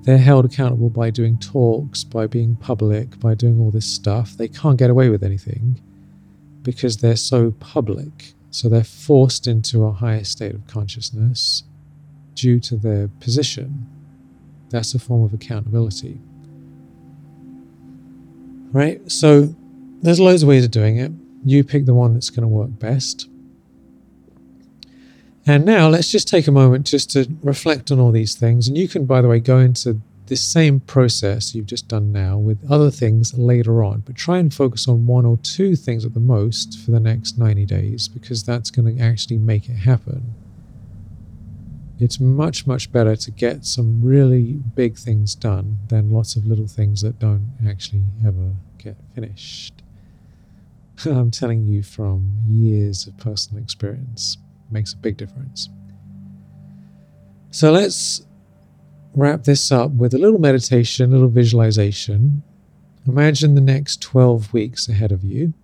They're 0.03 0.19
held 0.19 0.45
accountable 0.45 0.89
by 0.89 1.11
doing 1.11 1.39
talks, 1.39 2.05
by 2.05 2.29
being 2.29 2.55
public, 2.57 3.19
by 3.19 3.35
doing 3.35 3.61
all 3.61 3.73
this 3.73 3.87
stuff. 3.87 4.37
They 4.37 4.49
can't 4.49 4.79
get 4.79 4.89
away 4.89 5.09
with 5.09 5.25
anything 5.25 5.81
because 6.63 6.99
they're 6.99 7.17
so 7.17 7.51
public. 7.59 8.35
So 8.51 8.69
they're 8.69 8.85
forced 8.85 9.47
into 9.47 9.85
a 9.85 9.93
higher 9.93 10.25
state 10.25 10.55
of 10.55 10.67
consciousness 10.67 11.65
due 12.35 12.61
to 12.61 12.77
their 12.77 13.09
position. 13.21 13.87
That's 14.71 14.95
a 14.95 14.99
form 14.99 15.25
of 15.25 15.35
accountability. 15.35 16.21
Right? 18.73 19.11
So 19.11 19.55
there's 20.03 20.21
loads 20.21 20.43
of 20.45 20.49
ways 20.49 20.65
of 20.65 20.71
doing 20.71 20.99
it. 20.99 21.11
You 21.45 21.65
pick 21.65 21.87
the 21.87 21.95
one 21.95 22.15
that's 22.15 22.31
going 22.31 22.43
to 22.43 22.49
work 22.49 22.79
best. 22.79 23.29
And 25.47 25.65
now 25.65 25.89
let's 25.89 26.11
just 26.11 26.29
take 26.29 26.47
a 26.47 26.53
moment 26.53 26.87
just 26.87 27.11
to 27.13 27.27
reflect 27.43 27.91
on 27.91 27.99
all 27.99 28.13
these 28.13 28.35
things. 28.35 28.69
And 28.69 28.77
you 28.77 28.87
can, 28.87 29.07
by 29.07 29.23
the 29.23 29.29
way, 29.29 29.41
go 29.41 29.59
into 29.59 30.01
this 30.29 30.43
same 30.43 30.81
process 30.81 31.55
you've 31.55 31.67
just 31.67 31.89
done 31.89 32.13
now 32.13 32.37
with 32.37 32.59
other 32.71 32.91
things 32.91 33.33
later 33.37 33.83
on, 33.83 34.01
but 34.01 34.15
try 34.15 34.39
and 34.39 34.53
focus 34.53 34.87
on 34.87 35.07
one 35.07 35.25
or 35.25 35.39
two 35.39 35.75
things 35.75 36.05
at 36.05 36.15
the 36.15 36.21
most 36.21 36.79
for 36.79 36.91
the 36.91 37.01
next 37.01 37.39
90 37.39 37.65
days 37.65 38.09
because 38.09 38.45
that's 38.45 38.71
going 38.71 38.97
to 38.97 39.03
actually 39.03 39.39
make 39.39 39.69
it 39.69 39.77
happen. 39.77 40.35
It's 41.99 42.21
much, 42.21 42.67
much 42.67 42.93
better 42.93 43.17
to 43.17 43.31
get 43.31 43.65
some 43.65 44.05
really 44.05 44.61
big 44.75 44.97
things 44.97 45.35
done 45.35 45.79
than 45.89 46.11
lots 46.11 46.37
of 46.37 46.47
little 46.47 46.69
things 46.69 47.01
that 47.01 47.19
don't 47.19 47.55
actually 47.67 48.05
ever 48.25 48.55
get 48.77 48.97
finished. 49.15 49.83
I'm 51.05 51.31
telling 51.31 51.65
you 51.65 51.83
from 51.83 52.43
years 52.49 53.07
of 53.07 53.17
personal 53.19 53.63
experience 53.63 54.37
makes 54.71 54.93
a 54.93 54.97
big 54.97 55.17
difference. 55.17 55.69
So 57.51 57.71
let's 57.71 58.27
wrap 59.15 59.45
this 59.45 59.73
up 59.73 59.93
with 59.93 60.13
a 60.15 60.19
little 60.19 60.39
meditation, 60.39 61.11
a 61.11 61.13
little 61.13 61.29
visualization. 61.29 62.43
Imagine 63.07 63.55
the 63.55 63.61
next 63.61 64.03
12 64.03 64.53
weeks 64.53 64.89
ahead 64.89 65.13
of 65.13 65.25
you. 65.25 65.55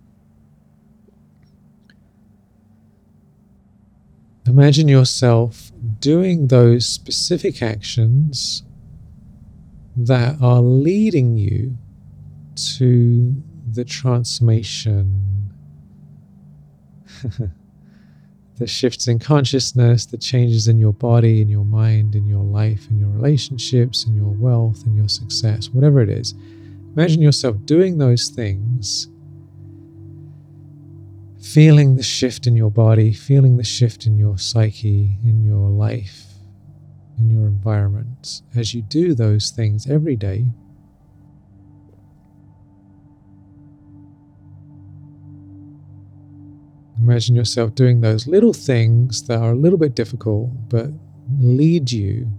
Imagine 4.47 4.87
yourself 4.87 5.71
doing 5.99 6.47
those 6.47 6.85
specific 6.85 7.61
actions 7.61 8.63
that 9.97 10.41
are 10.41 10.61
leading 10.61 11.37
you 11.37 11.77
to 12.77 13.41
the 13.75 13.85
transformation 13.85 15.35
the 18.57 18.67
shifts 18.67 19.07
in 19.07 19.19
consciousness, 19.19 20.05
the 20.05 20.17
changes 20.17 20.67
in 20.67 20.77
your 20.77 20.93
body, 20.93 21.41
in 21.41 21.49
your 21.49 21.65
mind, 21.65 22.15
in 22.15 22.25
your 22.25 22.43
life, 22.43 22.87
in 22.89 22.97
your 22.97 23.09
relationships, 23.09 24.05
in 24.05 24.15
your 24.15 24.29
wealth, 24.29 24.83
in 24.85 24.95
your 24.95 25.09
success, 25.09 25.69
whatever 25.69 26.01
it 26.01 26.09
is. 26.09 26.33
Imagine 26.95 27.21
yourself 27.21 27.57
doing 27.65 27.97
those 27.97 28.29
things, 28.29 29.09
feeling 31.41 31.97
the 31.97 32.03
shift 32.03 32.47
in 32.47 32.55
your 32.55 32.71
body, 32.71 33.11
feeling 33.11 33.57
the 33.57 33.63
shift 33.63 34.05
in 34.05 34.17
your 34.17 34.37
psyche, 34.37 35.17
in 35.25 35.43
your 35.43 35.69
life, 35.69 36.25
in 37.17 37.29
your 37.29 37.47
environment. 37.47 38.41
As 38.55 38.73
you 38.73 38.81
do 38.81 39.13
those 39.13 39.49
things 39.49 39.89
every 39.89 40.15
day, 40.15 40.45
Imagine 46.97 47.35
yourself 47.35 47.75
doing 47.75 48.01
those 48.01 48.25
little 48.27 48.53
things 48.53 49.23
that 49.27 49.39
are 49.39 49.51
a 49.51 49.55
little 49.55 49.77
bit 49.77 49.95
difficult, 49.95 50.49
but 50.69 50.87
lead 51.39 51.91
you 51.91 52.31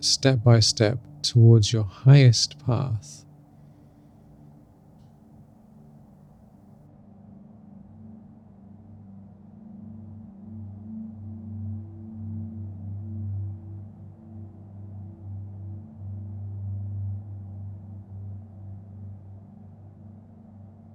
step 0.00 0.42
by 0.42 0.60
step 0.60 0.98
towards 1.22 1.72
your 1.72 1.84
highest 1.84 2.58
path. 2.64 3.24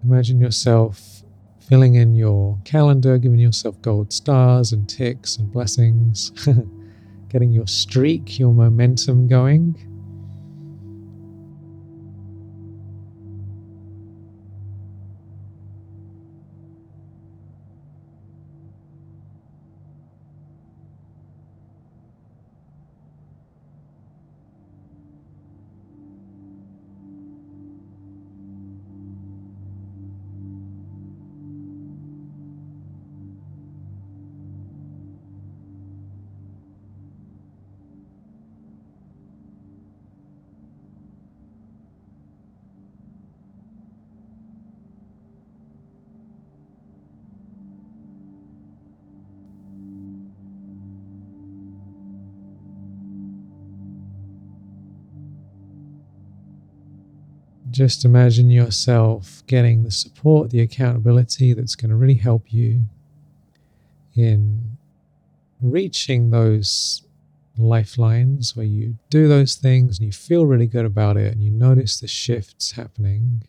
Imagine 0.03 0.41
yourself 0.41 1.10
filling 1.61 1.95
in 1.95 2.15
your 2.15 2.57
calendar, 2.65 3.17
giving 3.17 3.39
yourself 3.39 3.81
gold 3.81 4.11
stars 4.11 4.73
and 4.73 4.87
ticks 4.89 5.37
and 5.37 5.51
blessings, 5.51 6.31
getting 7.29 7.51
your 7.51 7.67
streak, 7.67 8.39
your 8.39 8.53
momentum 8.53 9.27
going. 9.27 9.75
Just 57.81 58.05
imagine 58.05 58.51
yourself 58.51 59.41
getting 59.47 59.81
the 59.81 59.89
support, 59.89 60.51
the 60.51 60.59
accountability 60.59 61.51
that's 61.53 61.73
going 61.73 61.89
to 61.89 61.95
really 61.95 62.13
help 62.13 62.53
you 62.53 62.85
in 64.15 64.77
reaching 65.59 66.29
those 66.29 67.01
lifelines 67.57 68.55
where 68.55 68.67
you 68.67 68.99
do 69.09 69.27
those 69.27 69.55
things 69.55 69.97
and 69.97 70.05
you 70.05 70.11
feel 70.11 70.45
really 70.45 70.67
good 70.67 70.85
about 70.85 71.17
it 71.17 71.33
and 71.33 71.41
you 71.41 71.49
notice 71.49 71.99
the 71.99 72.07
shifts 72.07 72.73
happening. 72.73 73.41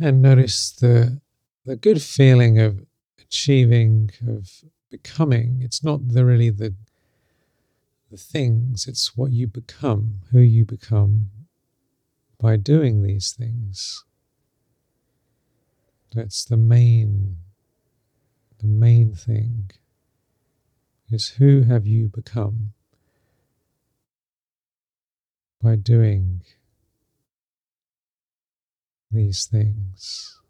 And 0.00 0.22
notice 0.22 0.70
the 0.70 1.20
the 1.64 1.76
good 1.76 2.02
feeling 2.02 2.58
of 2.58 2.84
achieving 3.20 4.10
of 4.26 4.64
becoming. 4.90 5.60
It's 5.62 5.82
not 5.82 6.08
the 6.08 6.24
really 6.24 6.50
the 6.50 6.74
the 8.10 8.16
things 8.16 8.86
it's 8.86 9.16
what 9.16 9.32
you 9.32 9.46
become 9.46 10.20
who 10.30 10.40
you 10.40 10.64
become 10.64 11.30
by 12.38 12.56
doing 12.56 13.02
these 13.02 13.32
things. 13.32 14.04
That's 16.14 16.44
the 16.44 16.56
main 16.56 17.38
the 18.58 18.66
main 18.66 19.14
thing 19.14 19.70
is 21.10 21.30
who 21.38 21.62
have 21.62 21.86
you 21.86 22.08
become 22.08 22.72
by 25.62 25.76
doing 25.76 26.42
these 29.14 29.46
things 29.46 30.40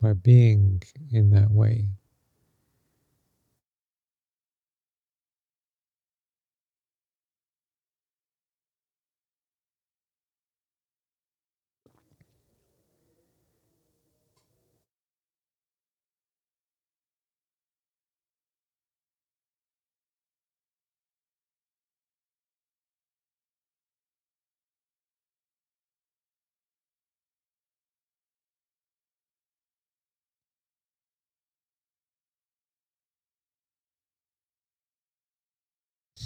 by 0.00 0.12
being 0.12 0.82
in 1.12 1.30
that 1.30 1.50
way. 1.50 1.88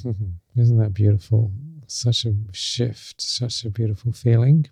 Isn't 0.56 0.78
that 0.78 0.94
beautiful? 0.94 1.52
Such 1.86 2.24
a 2.24 2.34
shift, 2.52 3.20
such 3.20 3.64
a 3.64 3.70
beautiful 3.70 4.12
feeling. 4.12 4.66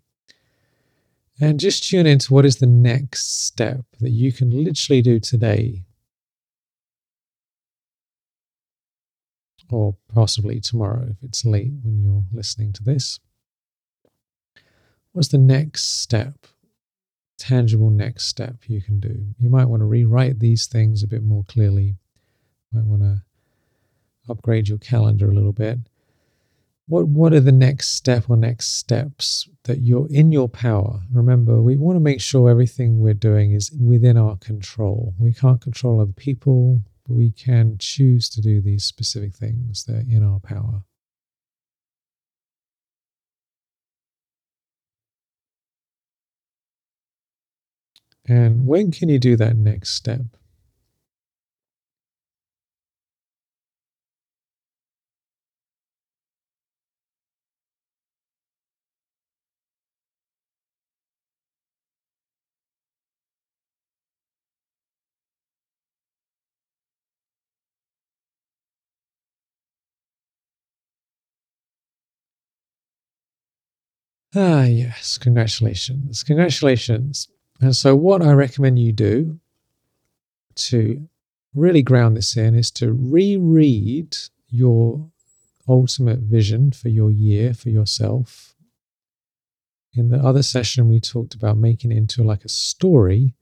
And 1.40 1.60
just 1.60 1.88
tune 1.88 2.06
into 2.06 2.34
what 2.34 2.44
is 2.44 2.56
the 2.56 2.66
next 2.66 3.44
step 3.44 3.84
that 4.00 4.10
you 4.10 4.32
can 4.32 4.50
literally 4.64 5.02
do 5.02 5.20
today, 5.20 5.84
or 9.70 9.96
possibly 10.12 10.60
tomorrow 10.60 11.06
if 11.10 11.22
it's 11.22 11.44
late 11.44 11.72
when 11.82 12.02
you're 12.02 12.24
listening 12.32 12.72
to 12.72 12.82
this. 12.82 13.20
What's 15.12 15.28
the 15.28 15.38
next 15.38 16.00
step? 16.00 16.46
Tangible 17.38 17.90
next 17.90 18.24
step 18.24 18.56
you 18.66 18.82
can 18.82 18.98
do. 18.98 19.26
You 19.38 19.48
might 19.48 19.66
want 19.66 19.80
to 19.80 19.86
rewrite 19.86 20.40
these 20.40 20.66
things 20.66 21.02
a 21.02 21.08
bit 21.08 21.22
more 21.22 21.44
clearly. 21.44 21.96
You 22.72 22.80
might 22.80 22.86
want 22.86 23.02
to 23.02 23.22
upgrade 24.28 24.68
your 24.68 24.78
calendar 24.78 25.30
a 25.30 25.34
little 25.34 25.52
bit. 25.52 25.78
What 26.88 27.06
what 27.08 27.32
are 27.34 27.40
the 27.40 27.52
next 27.52 27.92
step 27.92 28.28
or 28.28 28.36
next 28.36 28.76
steps 28.76 29.48
that 29.64 29.80
you're 29.82 30.08
in 30.08 30.32
your 30.32 30.48
power? 30.48 31.02
Remember, 31.12 31.62
we 31.62 31.76
want 31.76 31.96
to 31.96 32.00
make 32.00 32.20
sure 32.20 32.48
everything 32.50 32.98
we're 32.98 33.14
doing 33.14 33.52
is 33.52 33.70
within 33.72 34.16
our 34.16 34.36
control. 34.38 35.14
We 35.18 35.32
can't 35.34 35.60
control 35.60 36.00
other 36.00 36.12
people, 36.12 36.82
but 37.06 37.14
we 37.14 37.30
can 37.30 37.76
choose 37.78 38.28
to 38.30 38.40
do 38.40 38.60
these 38.60 38.84
specific 38.84 39.34
things 39.36 39.84
that 39.84 39.96
are 39.96 40.10
in 40.10 40.22
our 40.24 40.40
power. 40.40 40.82
And 48.26 48.66
when 48.66 48.92
can 48.92 49.08
you 49.08 49.18
do 49.18 49.36
that 49.36 49.56
next 49.56 49.90
step? 49.90 50.37
Ah, 74.40 74.66
yes, 74.66 75.18
congratulations. 75.18 76.22
Congratulations. 76.22 77.26
And 77.60 77.74
so, 77.74 77.96
what 77.96 78.22
I 78.22 78.30
recommend 78.30 78.78
you 78.78 78.92
do 78.92 79.40
to 80.54 81.08
really 81.56 81.82
ground 81.82 82.16
this 82.16 82.36
in 82.36 82.54
is 82.54 82.70
to 82.72 82.92
reread 82.92 84.16
your 84.48 85.10
ultimate 85.68 86.20
vision 86.20 86.70
for 86.70 86.88
your 86.88 87.10
year, 87.10 87.52
for 87.52 87.70
yourself. 87.70 88.54
In 89.94 90.10
the 90.10 90.18
other 90.18 90.44
session, 90.44 90.88
we 90.88 91.00
talked 91.00 91.34
about 91.34 91.56
making 91.56 91.90
it 91.90 91.96
into 91.96 92.22
like 92.22 92.44
a 92.44 92.48
story. 92.48 93.34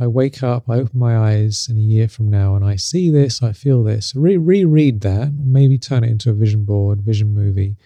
I 0.00 0.08
wake 0.08 0.42
up, 0.42 0.68
I 0.68 0.80
open 0.80 0.98
my 0.98 1.16
eyes 1.16 1.68
in 1.70 1.76
a 1.76 1.88
year 1.94 2.08
from 2.08 2.28
now, 2.28 2.56
and 2.56 2.64
I 2.64 2.74
see 2.74 3.10
this, 3.10 3.44
I 3.44 3.52
feel 3.52 3.84
this. 3.84 4.12
Re- 4.16 4.38
reread 4.38 5.02
that, 5.02 5.34
maybe 5.34 5.78
turn 5.78 6.02
it 6.02 6.10
into 6.10 6.30
a 6.30 6.34
vision 6.34 6.64
board, 6.64 7.02
vision 7.02 7.32
movie. 7.32 7.76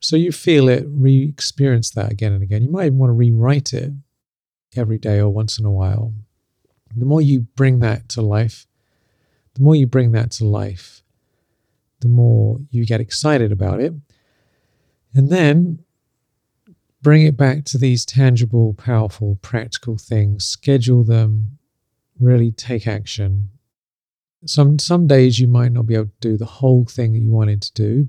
So 0.00 0.16
you 0.16 0.32
feel 0.32 0.68
it, 0.68 0.84
re 0.88 1.24
experience 1.24 1.90
that 1.90 2.12
again 2.12 2.32
and 2.32 2.42
again. 2.42 2.62
You 2.62 2.70
might 2.70 2.86
even 2.86 2.98
want 2.98 3.10
to 3.10 3.14
rewrite 3.14 3.72
it 3.72 3.92
every 4.76 4.98
day 4.98 5.18
or 5.18 5.30
once 5.30 5.58
in 5.58 5.64
a 5.64 5.70
while. 5.70 6.14
The 6.96 7.04
more 7.04 7.20
you 7.20 7.40
bring 7.56 7.80
that 7.80 8.08
to 8.10 8.22
life, 8.22 8.66
the 9.54 9.62
more 9.62 9.74
you 9.74 9.86
bring 9.86 10.12
that 10.12 10.30
to 10.32 10.44
life, 10.44 11.02
the 12.00 12.08
more 12.08 12.60
you 12.70 12.86
get 12.86 13.00
excited 13.00 13.52
about 13.52 13.80
it. 13.80 13.92
And 15.14 15.30
then 15.30 15.80
bring 17.02 17.22
it 17.22 17.36
back 17.36 17.64
to 17.64 17.78
these 17.78 18.04
tangible, 18.04 18.74
powerful, 18.74 19.38
practical 19.42 19.96
things, 19.96 20.44
schedule 20.44 21.04
them, 21.04 21.58
really 22.20 22.50
take 22.52 22.86
action. 22.86 23.50
Some 24.46 24.78
some 24.78 25.06
days 25.06 25.40
you 25.40 25.48
might 25.48 25.72
not 25.72 25.86
be 25.86 25.94
able 25.94 26.06
to 26.06 26.12
do 26.20 26.36
the 26.36 26.46
whole 26.46 26.84
thing 26.84 27.12
that 27.12 27.18
you 27.18 27.32
wanted 27.32 27.62
to 27.62 27.72
do, 27.72 28.08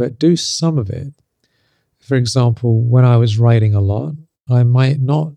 but 0.00 0.18
do 0.18 0.34
some 0.34 0.78
of 0.78 0.88
it. 0.88 1.12
For 1.98 2.14
example, 2.14 2.80
when 2.80 3.04
I 3.04 3.18
was 3.18 3.38
writing 3.38 3.74
a 3.74 3.82
lot, 3.82 4.14
I 4.48 4.62
might 4.62 4.98
not 4.98 5.34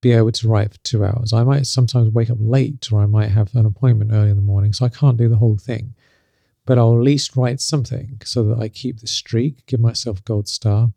be 0.00 0.10
able 0.10 0.32
to 0.32 0.48
write 0.48 0.72
for 0.72 0.78
two 0.78 1.04
hours. 1.04 1.32
I 1.32 1.44
might 1.44 1.68
sometimes 1.68 2.12
wake 2.12 2.28
up 2.28 2.38
late 2.40 2.88
or 2.90 3.00
I 3.00 3.06
might 3.06 3.28
have 3.28 3.54
an 3.54 3.64
appointment 3.64 4.10
early 4.12 4.30
in 4.30 4.34
the 4.34 4.42
morning, 4.42 4.72
so 4.72 4.84
I 4.84 4.88
can't 4.88 5.16
do 5.16 5.28
the 5.28 5.36
whole 5.36 5.56
thing. 5.56 5.94
But 6.66 6.78
I'll 6.78 6.96
at 6.96 7.04
least 7.04 7.36
write 7.36 7.60
something 7.60 8.20
so 8.24 8.42
that 8.42 8.58
I 8.58 8.68
keep 8.68 8.98
the 8.98 9.06
streak, 9.06 9.64
give 9.66 9.78
myself 9.78 10.18
a 10.18 10.22
gold 10.22 10.48
star. 10.48 10.90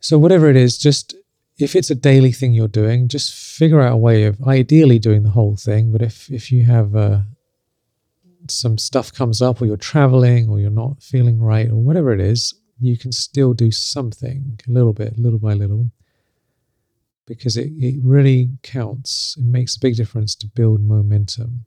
So, 0.00 0.18
whatever 0.18 0.50
it 0.50 0.56
is, 0.56 0.78
just 0.78 1.14
if 1.60 1.76
it's 1.76 1.90
a 1.90 1.94
daily 1.94 2.32
thing 2.32 2.54
you're 2.54 2.66
doing, 2.66 3.06
just 3.06 3.32
figure 3.32 3.80
out 3.80 3.92
a 3.92 3.96
way 4.08 4.24
of 4.24 4.42
ideally 4.42 4.98
doing 4.98 5.22
the 5.22 5.30
whole 5.30 5.54
thing. 5.54 5.92
But 5.92 6.02
if, 6.02 6.28
if 6.28 6.50
you 6.50 6.64
have 6.64 6.96
uh, 6.96 7.20
some 8.50 8.78
stuff 8.78 9.12
comes 9.12 9.42
up, 9.42 9.60
or 9.60 9.66
you're 9.66 9.76
traveling, 9.76 10.48
or 10.48 10.58
you're 10.60 10.70
not 10.70 11.02
feeling 11.02 11.40
right, 11.40 11.70
or 11.70 11.76
whatever 11.76 12.12
it 12.12 12.20
is, 12.20 12.54
you 12.80 12.96
can 12.96 13.12
still 13.12 13.54
do 13.54 13.70
something 13.70 14.60
a 14.66 14.70
little 14.70 14.92
bit, 14.92 15.18
little 15.18 15.38
by 15.38 15.54
little 15.54 15.90
because 17.26 17.56
it, 17.56 17.72
it 17.76 17.96
really 18.02 18.50
counts. 18.62 19.36
It 19.38 19.44
makes 19.44 19.76
a 19.76 19.80
big 19.80 19.96
difference 19.96 20.34
to 20.36 20.46
build 20.46 20.80
momentum. 20.80 21.66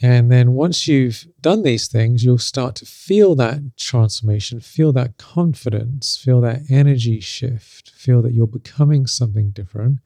And 0.00 0.30
then 0.30 0.52
once 0.52 0.86
you've 0.86 1.26
done 1.40 1.62
these 1.62 1.88
things, 1.88 2.24
you'll 2.24 2.38
start 2.38 2.76
to 2.76 2.86
feel 2.86 3.34
that 3.36 3.76
transformation, 3.76 4.60
feel 4.60 4.92
that 4.92 5.16
confidence, 5.16 6.16
feel 6.16 6.40
that 6.42 6.62
energy 6.70 7.18
shift, 7.18 7.90
feel 7.90 8.22
that 8.22 8.32
you're 8.32 8.46
becoming 8.46 9.08
something 9.08 9.50
different. 9.50 9.98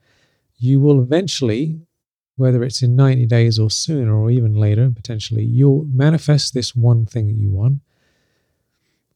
You 0.57 0.79
will 0.79 0.99
eventually, 0.99 1.81
whether 2.37 2.63
it's 2.63 2.81
in 2.81 2.95
90 2.95 3.27
days 3.27 3.59
or 3.59 3.69
sooner 3.69 4.15
or 4.15 4.31
even 4.31 4.55
later, 4.55 4.89
potentially, 4.89 5.43
you'll 5.43 5.85
manifest 5.85 6.55
this 6.55 6.75
one 6.75 7.05
thing 7.05 7.27
that 7.27 7.37
you 7.37 7.51
want 7.51 7.81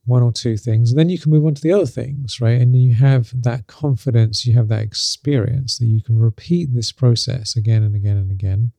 one 0.07 0.23
or 0.23 0.31
two 0.31 0.55
things, 0.55 0.89
and 0.89 0.97
then 0.97 1.09
you 1.09 1.19
can 1.19 1.31
move 1.31 1.45
on 1.45 1.53
to 1.53 1.61
the 1.61 1.71
other 1.71 1.85
things, 1.85 2.39
right? 2.39 2.61
And 2.61 2.73
you 2.73 2.93
have 2.93 3.29
that 3.43 3.67
confidence, 3.67 4.45
you 4.45 4.53
have 4.53 4.69
that 4.69 4.81
experience 4.81 5.77
that 5.77 5.85
you 5.85 6.01
can 6.01 6.17
repeat 6.17 6.73
this 6.73 6.93
process 6.93 7.57
again 7.57 7.83
and 7.83 7.93
again 7.93 8.15
and 8.15 8.31
again. 8.31 8.71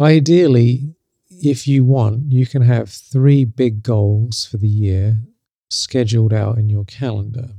Ideally, 0.00 0.94
if 1.30 1.66
you 1.66 1.84
want, 1.84 2.32
you 2.32 2.46
can 2.46 2.62
have 2.62 2.88
three 2.88 3.44
big 3.44 3.82
goals 3.82 4.46
for 4.46 4.56
the 4.56 4.68
year 4.68 5.18
scheduled 5.70 6.32
out 6.32 6.58
in 6.58 6.68
your 6.68 6.84
calendar. 6.84 7.50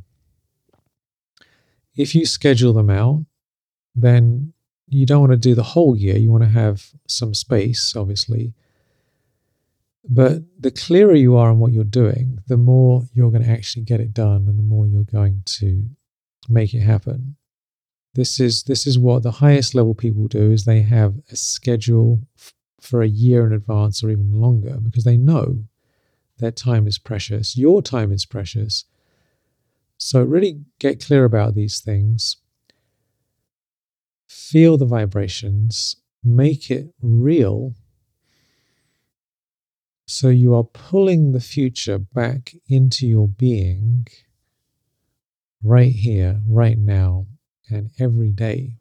If 1.96 2.16
you 2.16 2.26
schedule 2.26 2.74
them 2.74 2.90
out, 2.90 3.26
then 3.96 4.54
you 4.90 5.06
don't 5.06 5.22
want 5.22 5.32
to 5.32 5.38
do 5.38 5.56
the 5.56 5.64
whole 5.64 5.96
year. 5.96 6.18
You 6.18 6.32
want 6.32 6.44
to 6.44 6.50
have 6.50 6.92
some 7.08 7.34
space, 7.34 7.96
obviously 7.96 8.54
but 10.08 10.42
the 10.60 10.72
clearer 10.72 11.16
you 11.16 11.38
are 11.38 11.50
on 11.50 11.60
what 11.60 11.72
you're 11.72 11.84
doing, 11.84 12.40
the 12.48 12.58
more 12.58 13.04
you're 13.14 13.32
going 13.32 13.44
to 13.44 13.50
actually 13.50 13.84
get 13.84 14.02
it 14.02 14.14
done 14.14 14.48
and 14.48 14.60
the 14.60 14.64
more 14.64 14.86
you're 14.86 15.04
going 15.04 15.44
to 15.46 15.86
make 16.50 16.74
it 16.74 16.82
happen. 16.82 17.36
This 18.16 18.39
is 18.39 18.64
this 18.64 18.86
is 18.86 18.99
what 18.99 19.24
the 19.24 19.32
highest 19.32 19.74
level 19.74 19.95
people 19.95 20.28
do 20.28 20.51
is 20.51 20.66
they 20.66 20.82
have 20.82 21.16
a 21.32 21.36
schedule 21.36 22.22
f- 22.38 22.53
for 22.80 23.01
a 23.01 23.07
year 23.07 23.47
in 23.47 23.53
advance 23.53 24.03
or 24.03 24.09
even 24.09 24.39
longer 24.39 24.78
because 24.80 25.03
they 25.03 25.18
know 25.18 25.64
their 26.38 26.51
time 26.51 26.88
is 26.88 26.99
precious. 26.99 27.57
Your 27.57 27.82
time 27.82 28.11
is 28.11 28.26
precious. 28.26 28.86
So 29.97 30.22
really 30.22 30.61
get 30.80 31.03
clear 31.03 31.26
about 31.26 31.55
these 31.55 31.80
things. 31.80 32.38
Feel 34.28 34.78
the 34.78 34.86
vibrations, 34.86 35.95
make 36.24 36.70
it 36.70 36.93
real 37.01 37.74
so 40.05 40.30
you 40.30 40.53
are 40.53 40.64
pulling 40.64 41.32
the 41.32 41.39
future 41.39 41.97
back 41.97 42.53
into 42.68 43.07
your 43.07 43.28
being 43.28 44.05
right 45.64 45.91
here, 45.93 46.41
right 46.45 46.78
now, 46.78 47.26
and 47.74 47.91
every 47.99 48.32
day. 48.32 48.76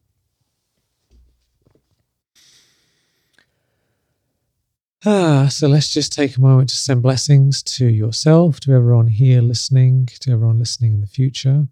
Ah, 5.05 5.49
so 5.51 5.67
let's 5.67 5.93
just 5.93 6.13
take 6.13 6.37
a 6.37 6.41
moment 6.41 6.69
to 6.69 6.77
send 6.77 7.03
blessings 7.03 7.61
to 7.65 7.87
yourself, 7.87 8.61
to 8.61 8.73
everyone 8.73 9.09
here 9.09 9.43
listening, 9.43 10.07
to 10.21 10.31
everyone 10.31 10.61
listening 10.61 10.95
in 10.95 11.01
the 11.01 11.09
future. 11.09 11.67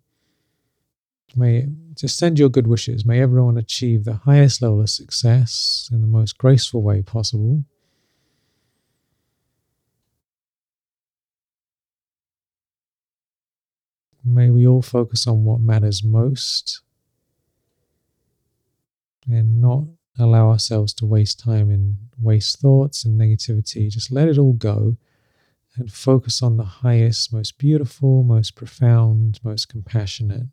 May 1.36 1.68
just 1.94 2.18
send 2.18 2.40
your 2.40 2.48
good 2.48 2.66
wishes. 2.66 3.04
May 3.04 3.20
everyone 3.20 3.56
achieve 3.56 4.04
the 4.04 4.14
highest 4.14 4.62
level 4.62 4.80
of 4.80 4.90
success 4.90 5.88
in 5.92 6.00
the 6.00 6.08
most 6.08 6.38
graceful 6.38 6.82
way 6.82 7.02
possible. 7.02 7.64
May 14.24 14.50
we 14.50 14.66
all 14.66 14.82
focus 14.82 15.28
on 15.28 15.44
what 15.44 15.60
matters 15.60 16.02
most 16.02 16.80
and 19.32 19.60
not 19.60 19.84
allow 20.18 20.50
ourselves 20.50 20.92
to 20.94 21.06
waste 21.06 21.40
time 21.40 21.70
in 21.70 21.96
waste 22.18 22.60
thoughts 22.60 23.04
and 23.04 23.20
negativity. 23.20 23.90
Just 23.90 24.10
let 24.10 24.28
it 24.28 24.38
all 24.38 24.52
go 24.52 24.96
and 25.76 25.92
focus 25.92 26.42
on 26.42 26.56
the 26.56 26.64
highest, 26.64 27.32
most 27.32 27.58
beautiful, 27.58 28.22
most 28.22 28.54
profound, 28.54 29.40
most 29.42 29.68
compassionate 29.68 30.46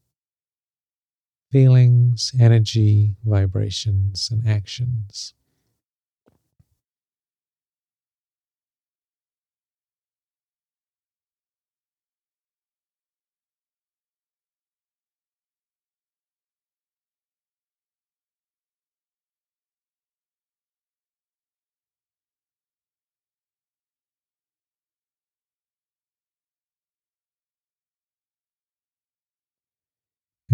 feelings, 1.52 2.34
energy, 2.40 3.16
vibrations, 3.24 4.30
and 4.32 4.48
actions. 4.48 5.34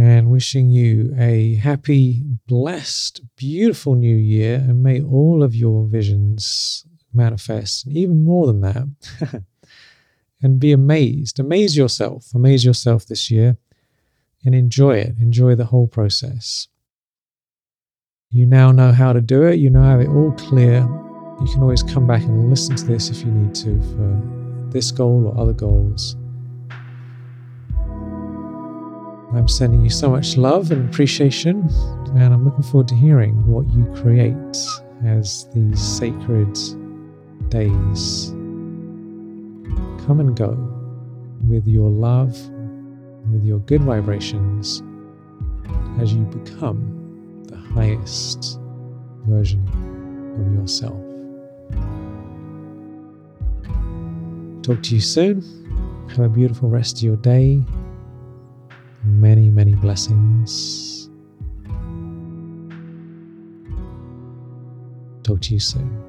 And 0.04 0.30
wishing 0.30 0.70
you 0.70 1.14
a 1.18 1.56
happy, 1.56 2.24
blessed, 2.46 3.22
beautiful 3.38 3.96
new 3.96 4.16
year. 4.16 4.56
And 4.56 4.84
may 4.84 5.02
all 5.02 5.42
of 5.42 5.56
your 5.56 5.86
visions 5.86 6.86
manifest, 7.14 7.86
and 7.86 7.96
even 7.96 8.22
more 8.26 8.48
than 8.48 8.60
that. 8.60 9.44
and 10.42 10.60
be 10.60 10.74
amazed. 10.74 11.40
Amaze 11.40 11.78
yourself. 11.78 12.28
Amaze 12.36 12.66
yourself 12.66 13.06
this 13.06 13.32
year 13.32 13.58
and 14.44 14.54
enjoy 14.54 14.98
it. 14.98 15.16
Enjoy 15.22 15.56
the 15.56 15.66
whole 15.66 15.88
process. 15.88 16.68
You 18.30 18.46
now 18.46 18.74
know 18.74 18.92
how 18.92 19.14
to 19.14 19.22
do 19.22 19.44
it. 19.44 19.56
You 19.56 19.70
now 19.70 19.84
have 19.84 20.02
it 20.02 20.10
all 20.10 20.34
clear. 20.34 20.80
You 21.40 21.48
can 21.50 21.62
always 21.62 21.82
come 21.82 22.06
back 22.06 22.24
and 22.24 22.50
listen 22.50 22.76
to 22.76 22.84
this 22.84 23.10
if 23.10 23.20
you 23.22 23.32
need 23.32 23.56
to 23.56 23.82
for 23.94 24.70
this 24.70 24.92
goal 24.92 25.28
or 25.28 25.40
other 25.40 25.54
goals. 25.54 26.18
I'm 29.36 29.48
sending 29.48 29.82
you 29.82 29.90
so 29.90 30.10
much 30.10 30.38
love 30.38 30.72
and 30.72 30.88
appreciation, 30.90 31.68
and 32.16 32.34
I'm 32.34 32.46
looking 32.46 32.64
forward 32.64 32.88
to 32.90 32.96
hearing 32.96 33.46
what 33.48 33.68
you 33.74 33.86
create 34.02 34.34
as 35.06 35.48
these 35.54 35.82
sacred 35.82 36.54
days 37.50 38.32
come 40.06 40.20
and 40.20 40.36
go. 40.36 40.70
with 41.48 41.68
your 41.68 41.90
love, 41.90 42.40
with 43.32 43.44
your 43.44 43.60
good 43.60 43.82
vibrations, 43.82 44.82
as 46.00 46.14
you 46.14 46.24
become 46.24 47.44
the 47.48 47.58
highest 47.58 48.60
version 49.28 49.62
of 50.40 50.54
yourself. 50.54 51.00
Talk 54.64 54.82
to 54.84 54.96
you 54.96 55.02
soon. 55.02 55.42
Have 56.12 56.26
a 56.26 56.30
beautiful 56.30 56.70
rest 56.70 56.98
of 56.98 57.04
your 57.04 57.18
day. 57.18 57.62
Many, 59.04 59.50
many 59.50 59.74
blessings. 59.76 61.10
Talk 65.24 65.42
to 65.42 65.54
you 65.54 65.60
soon. 65.60 66.03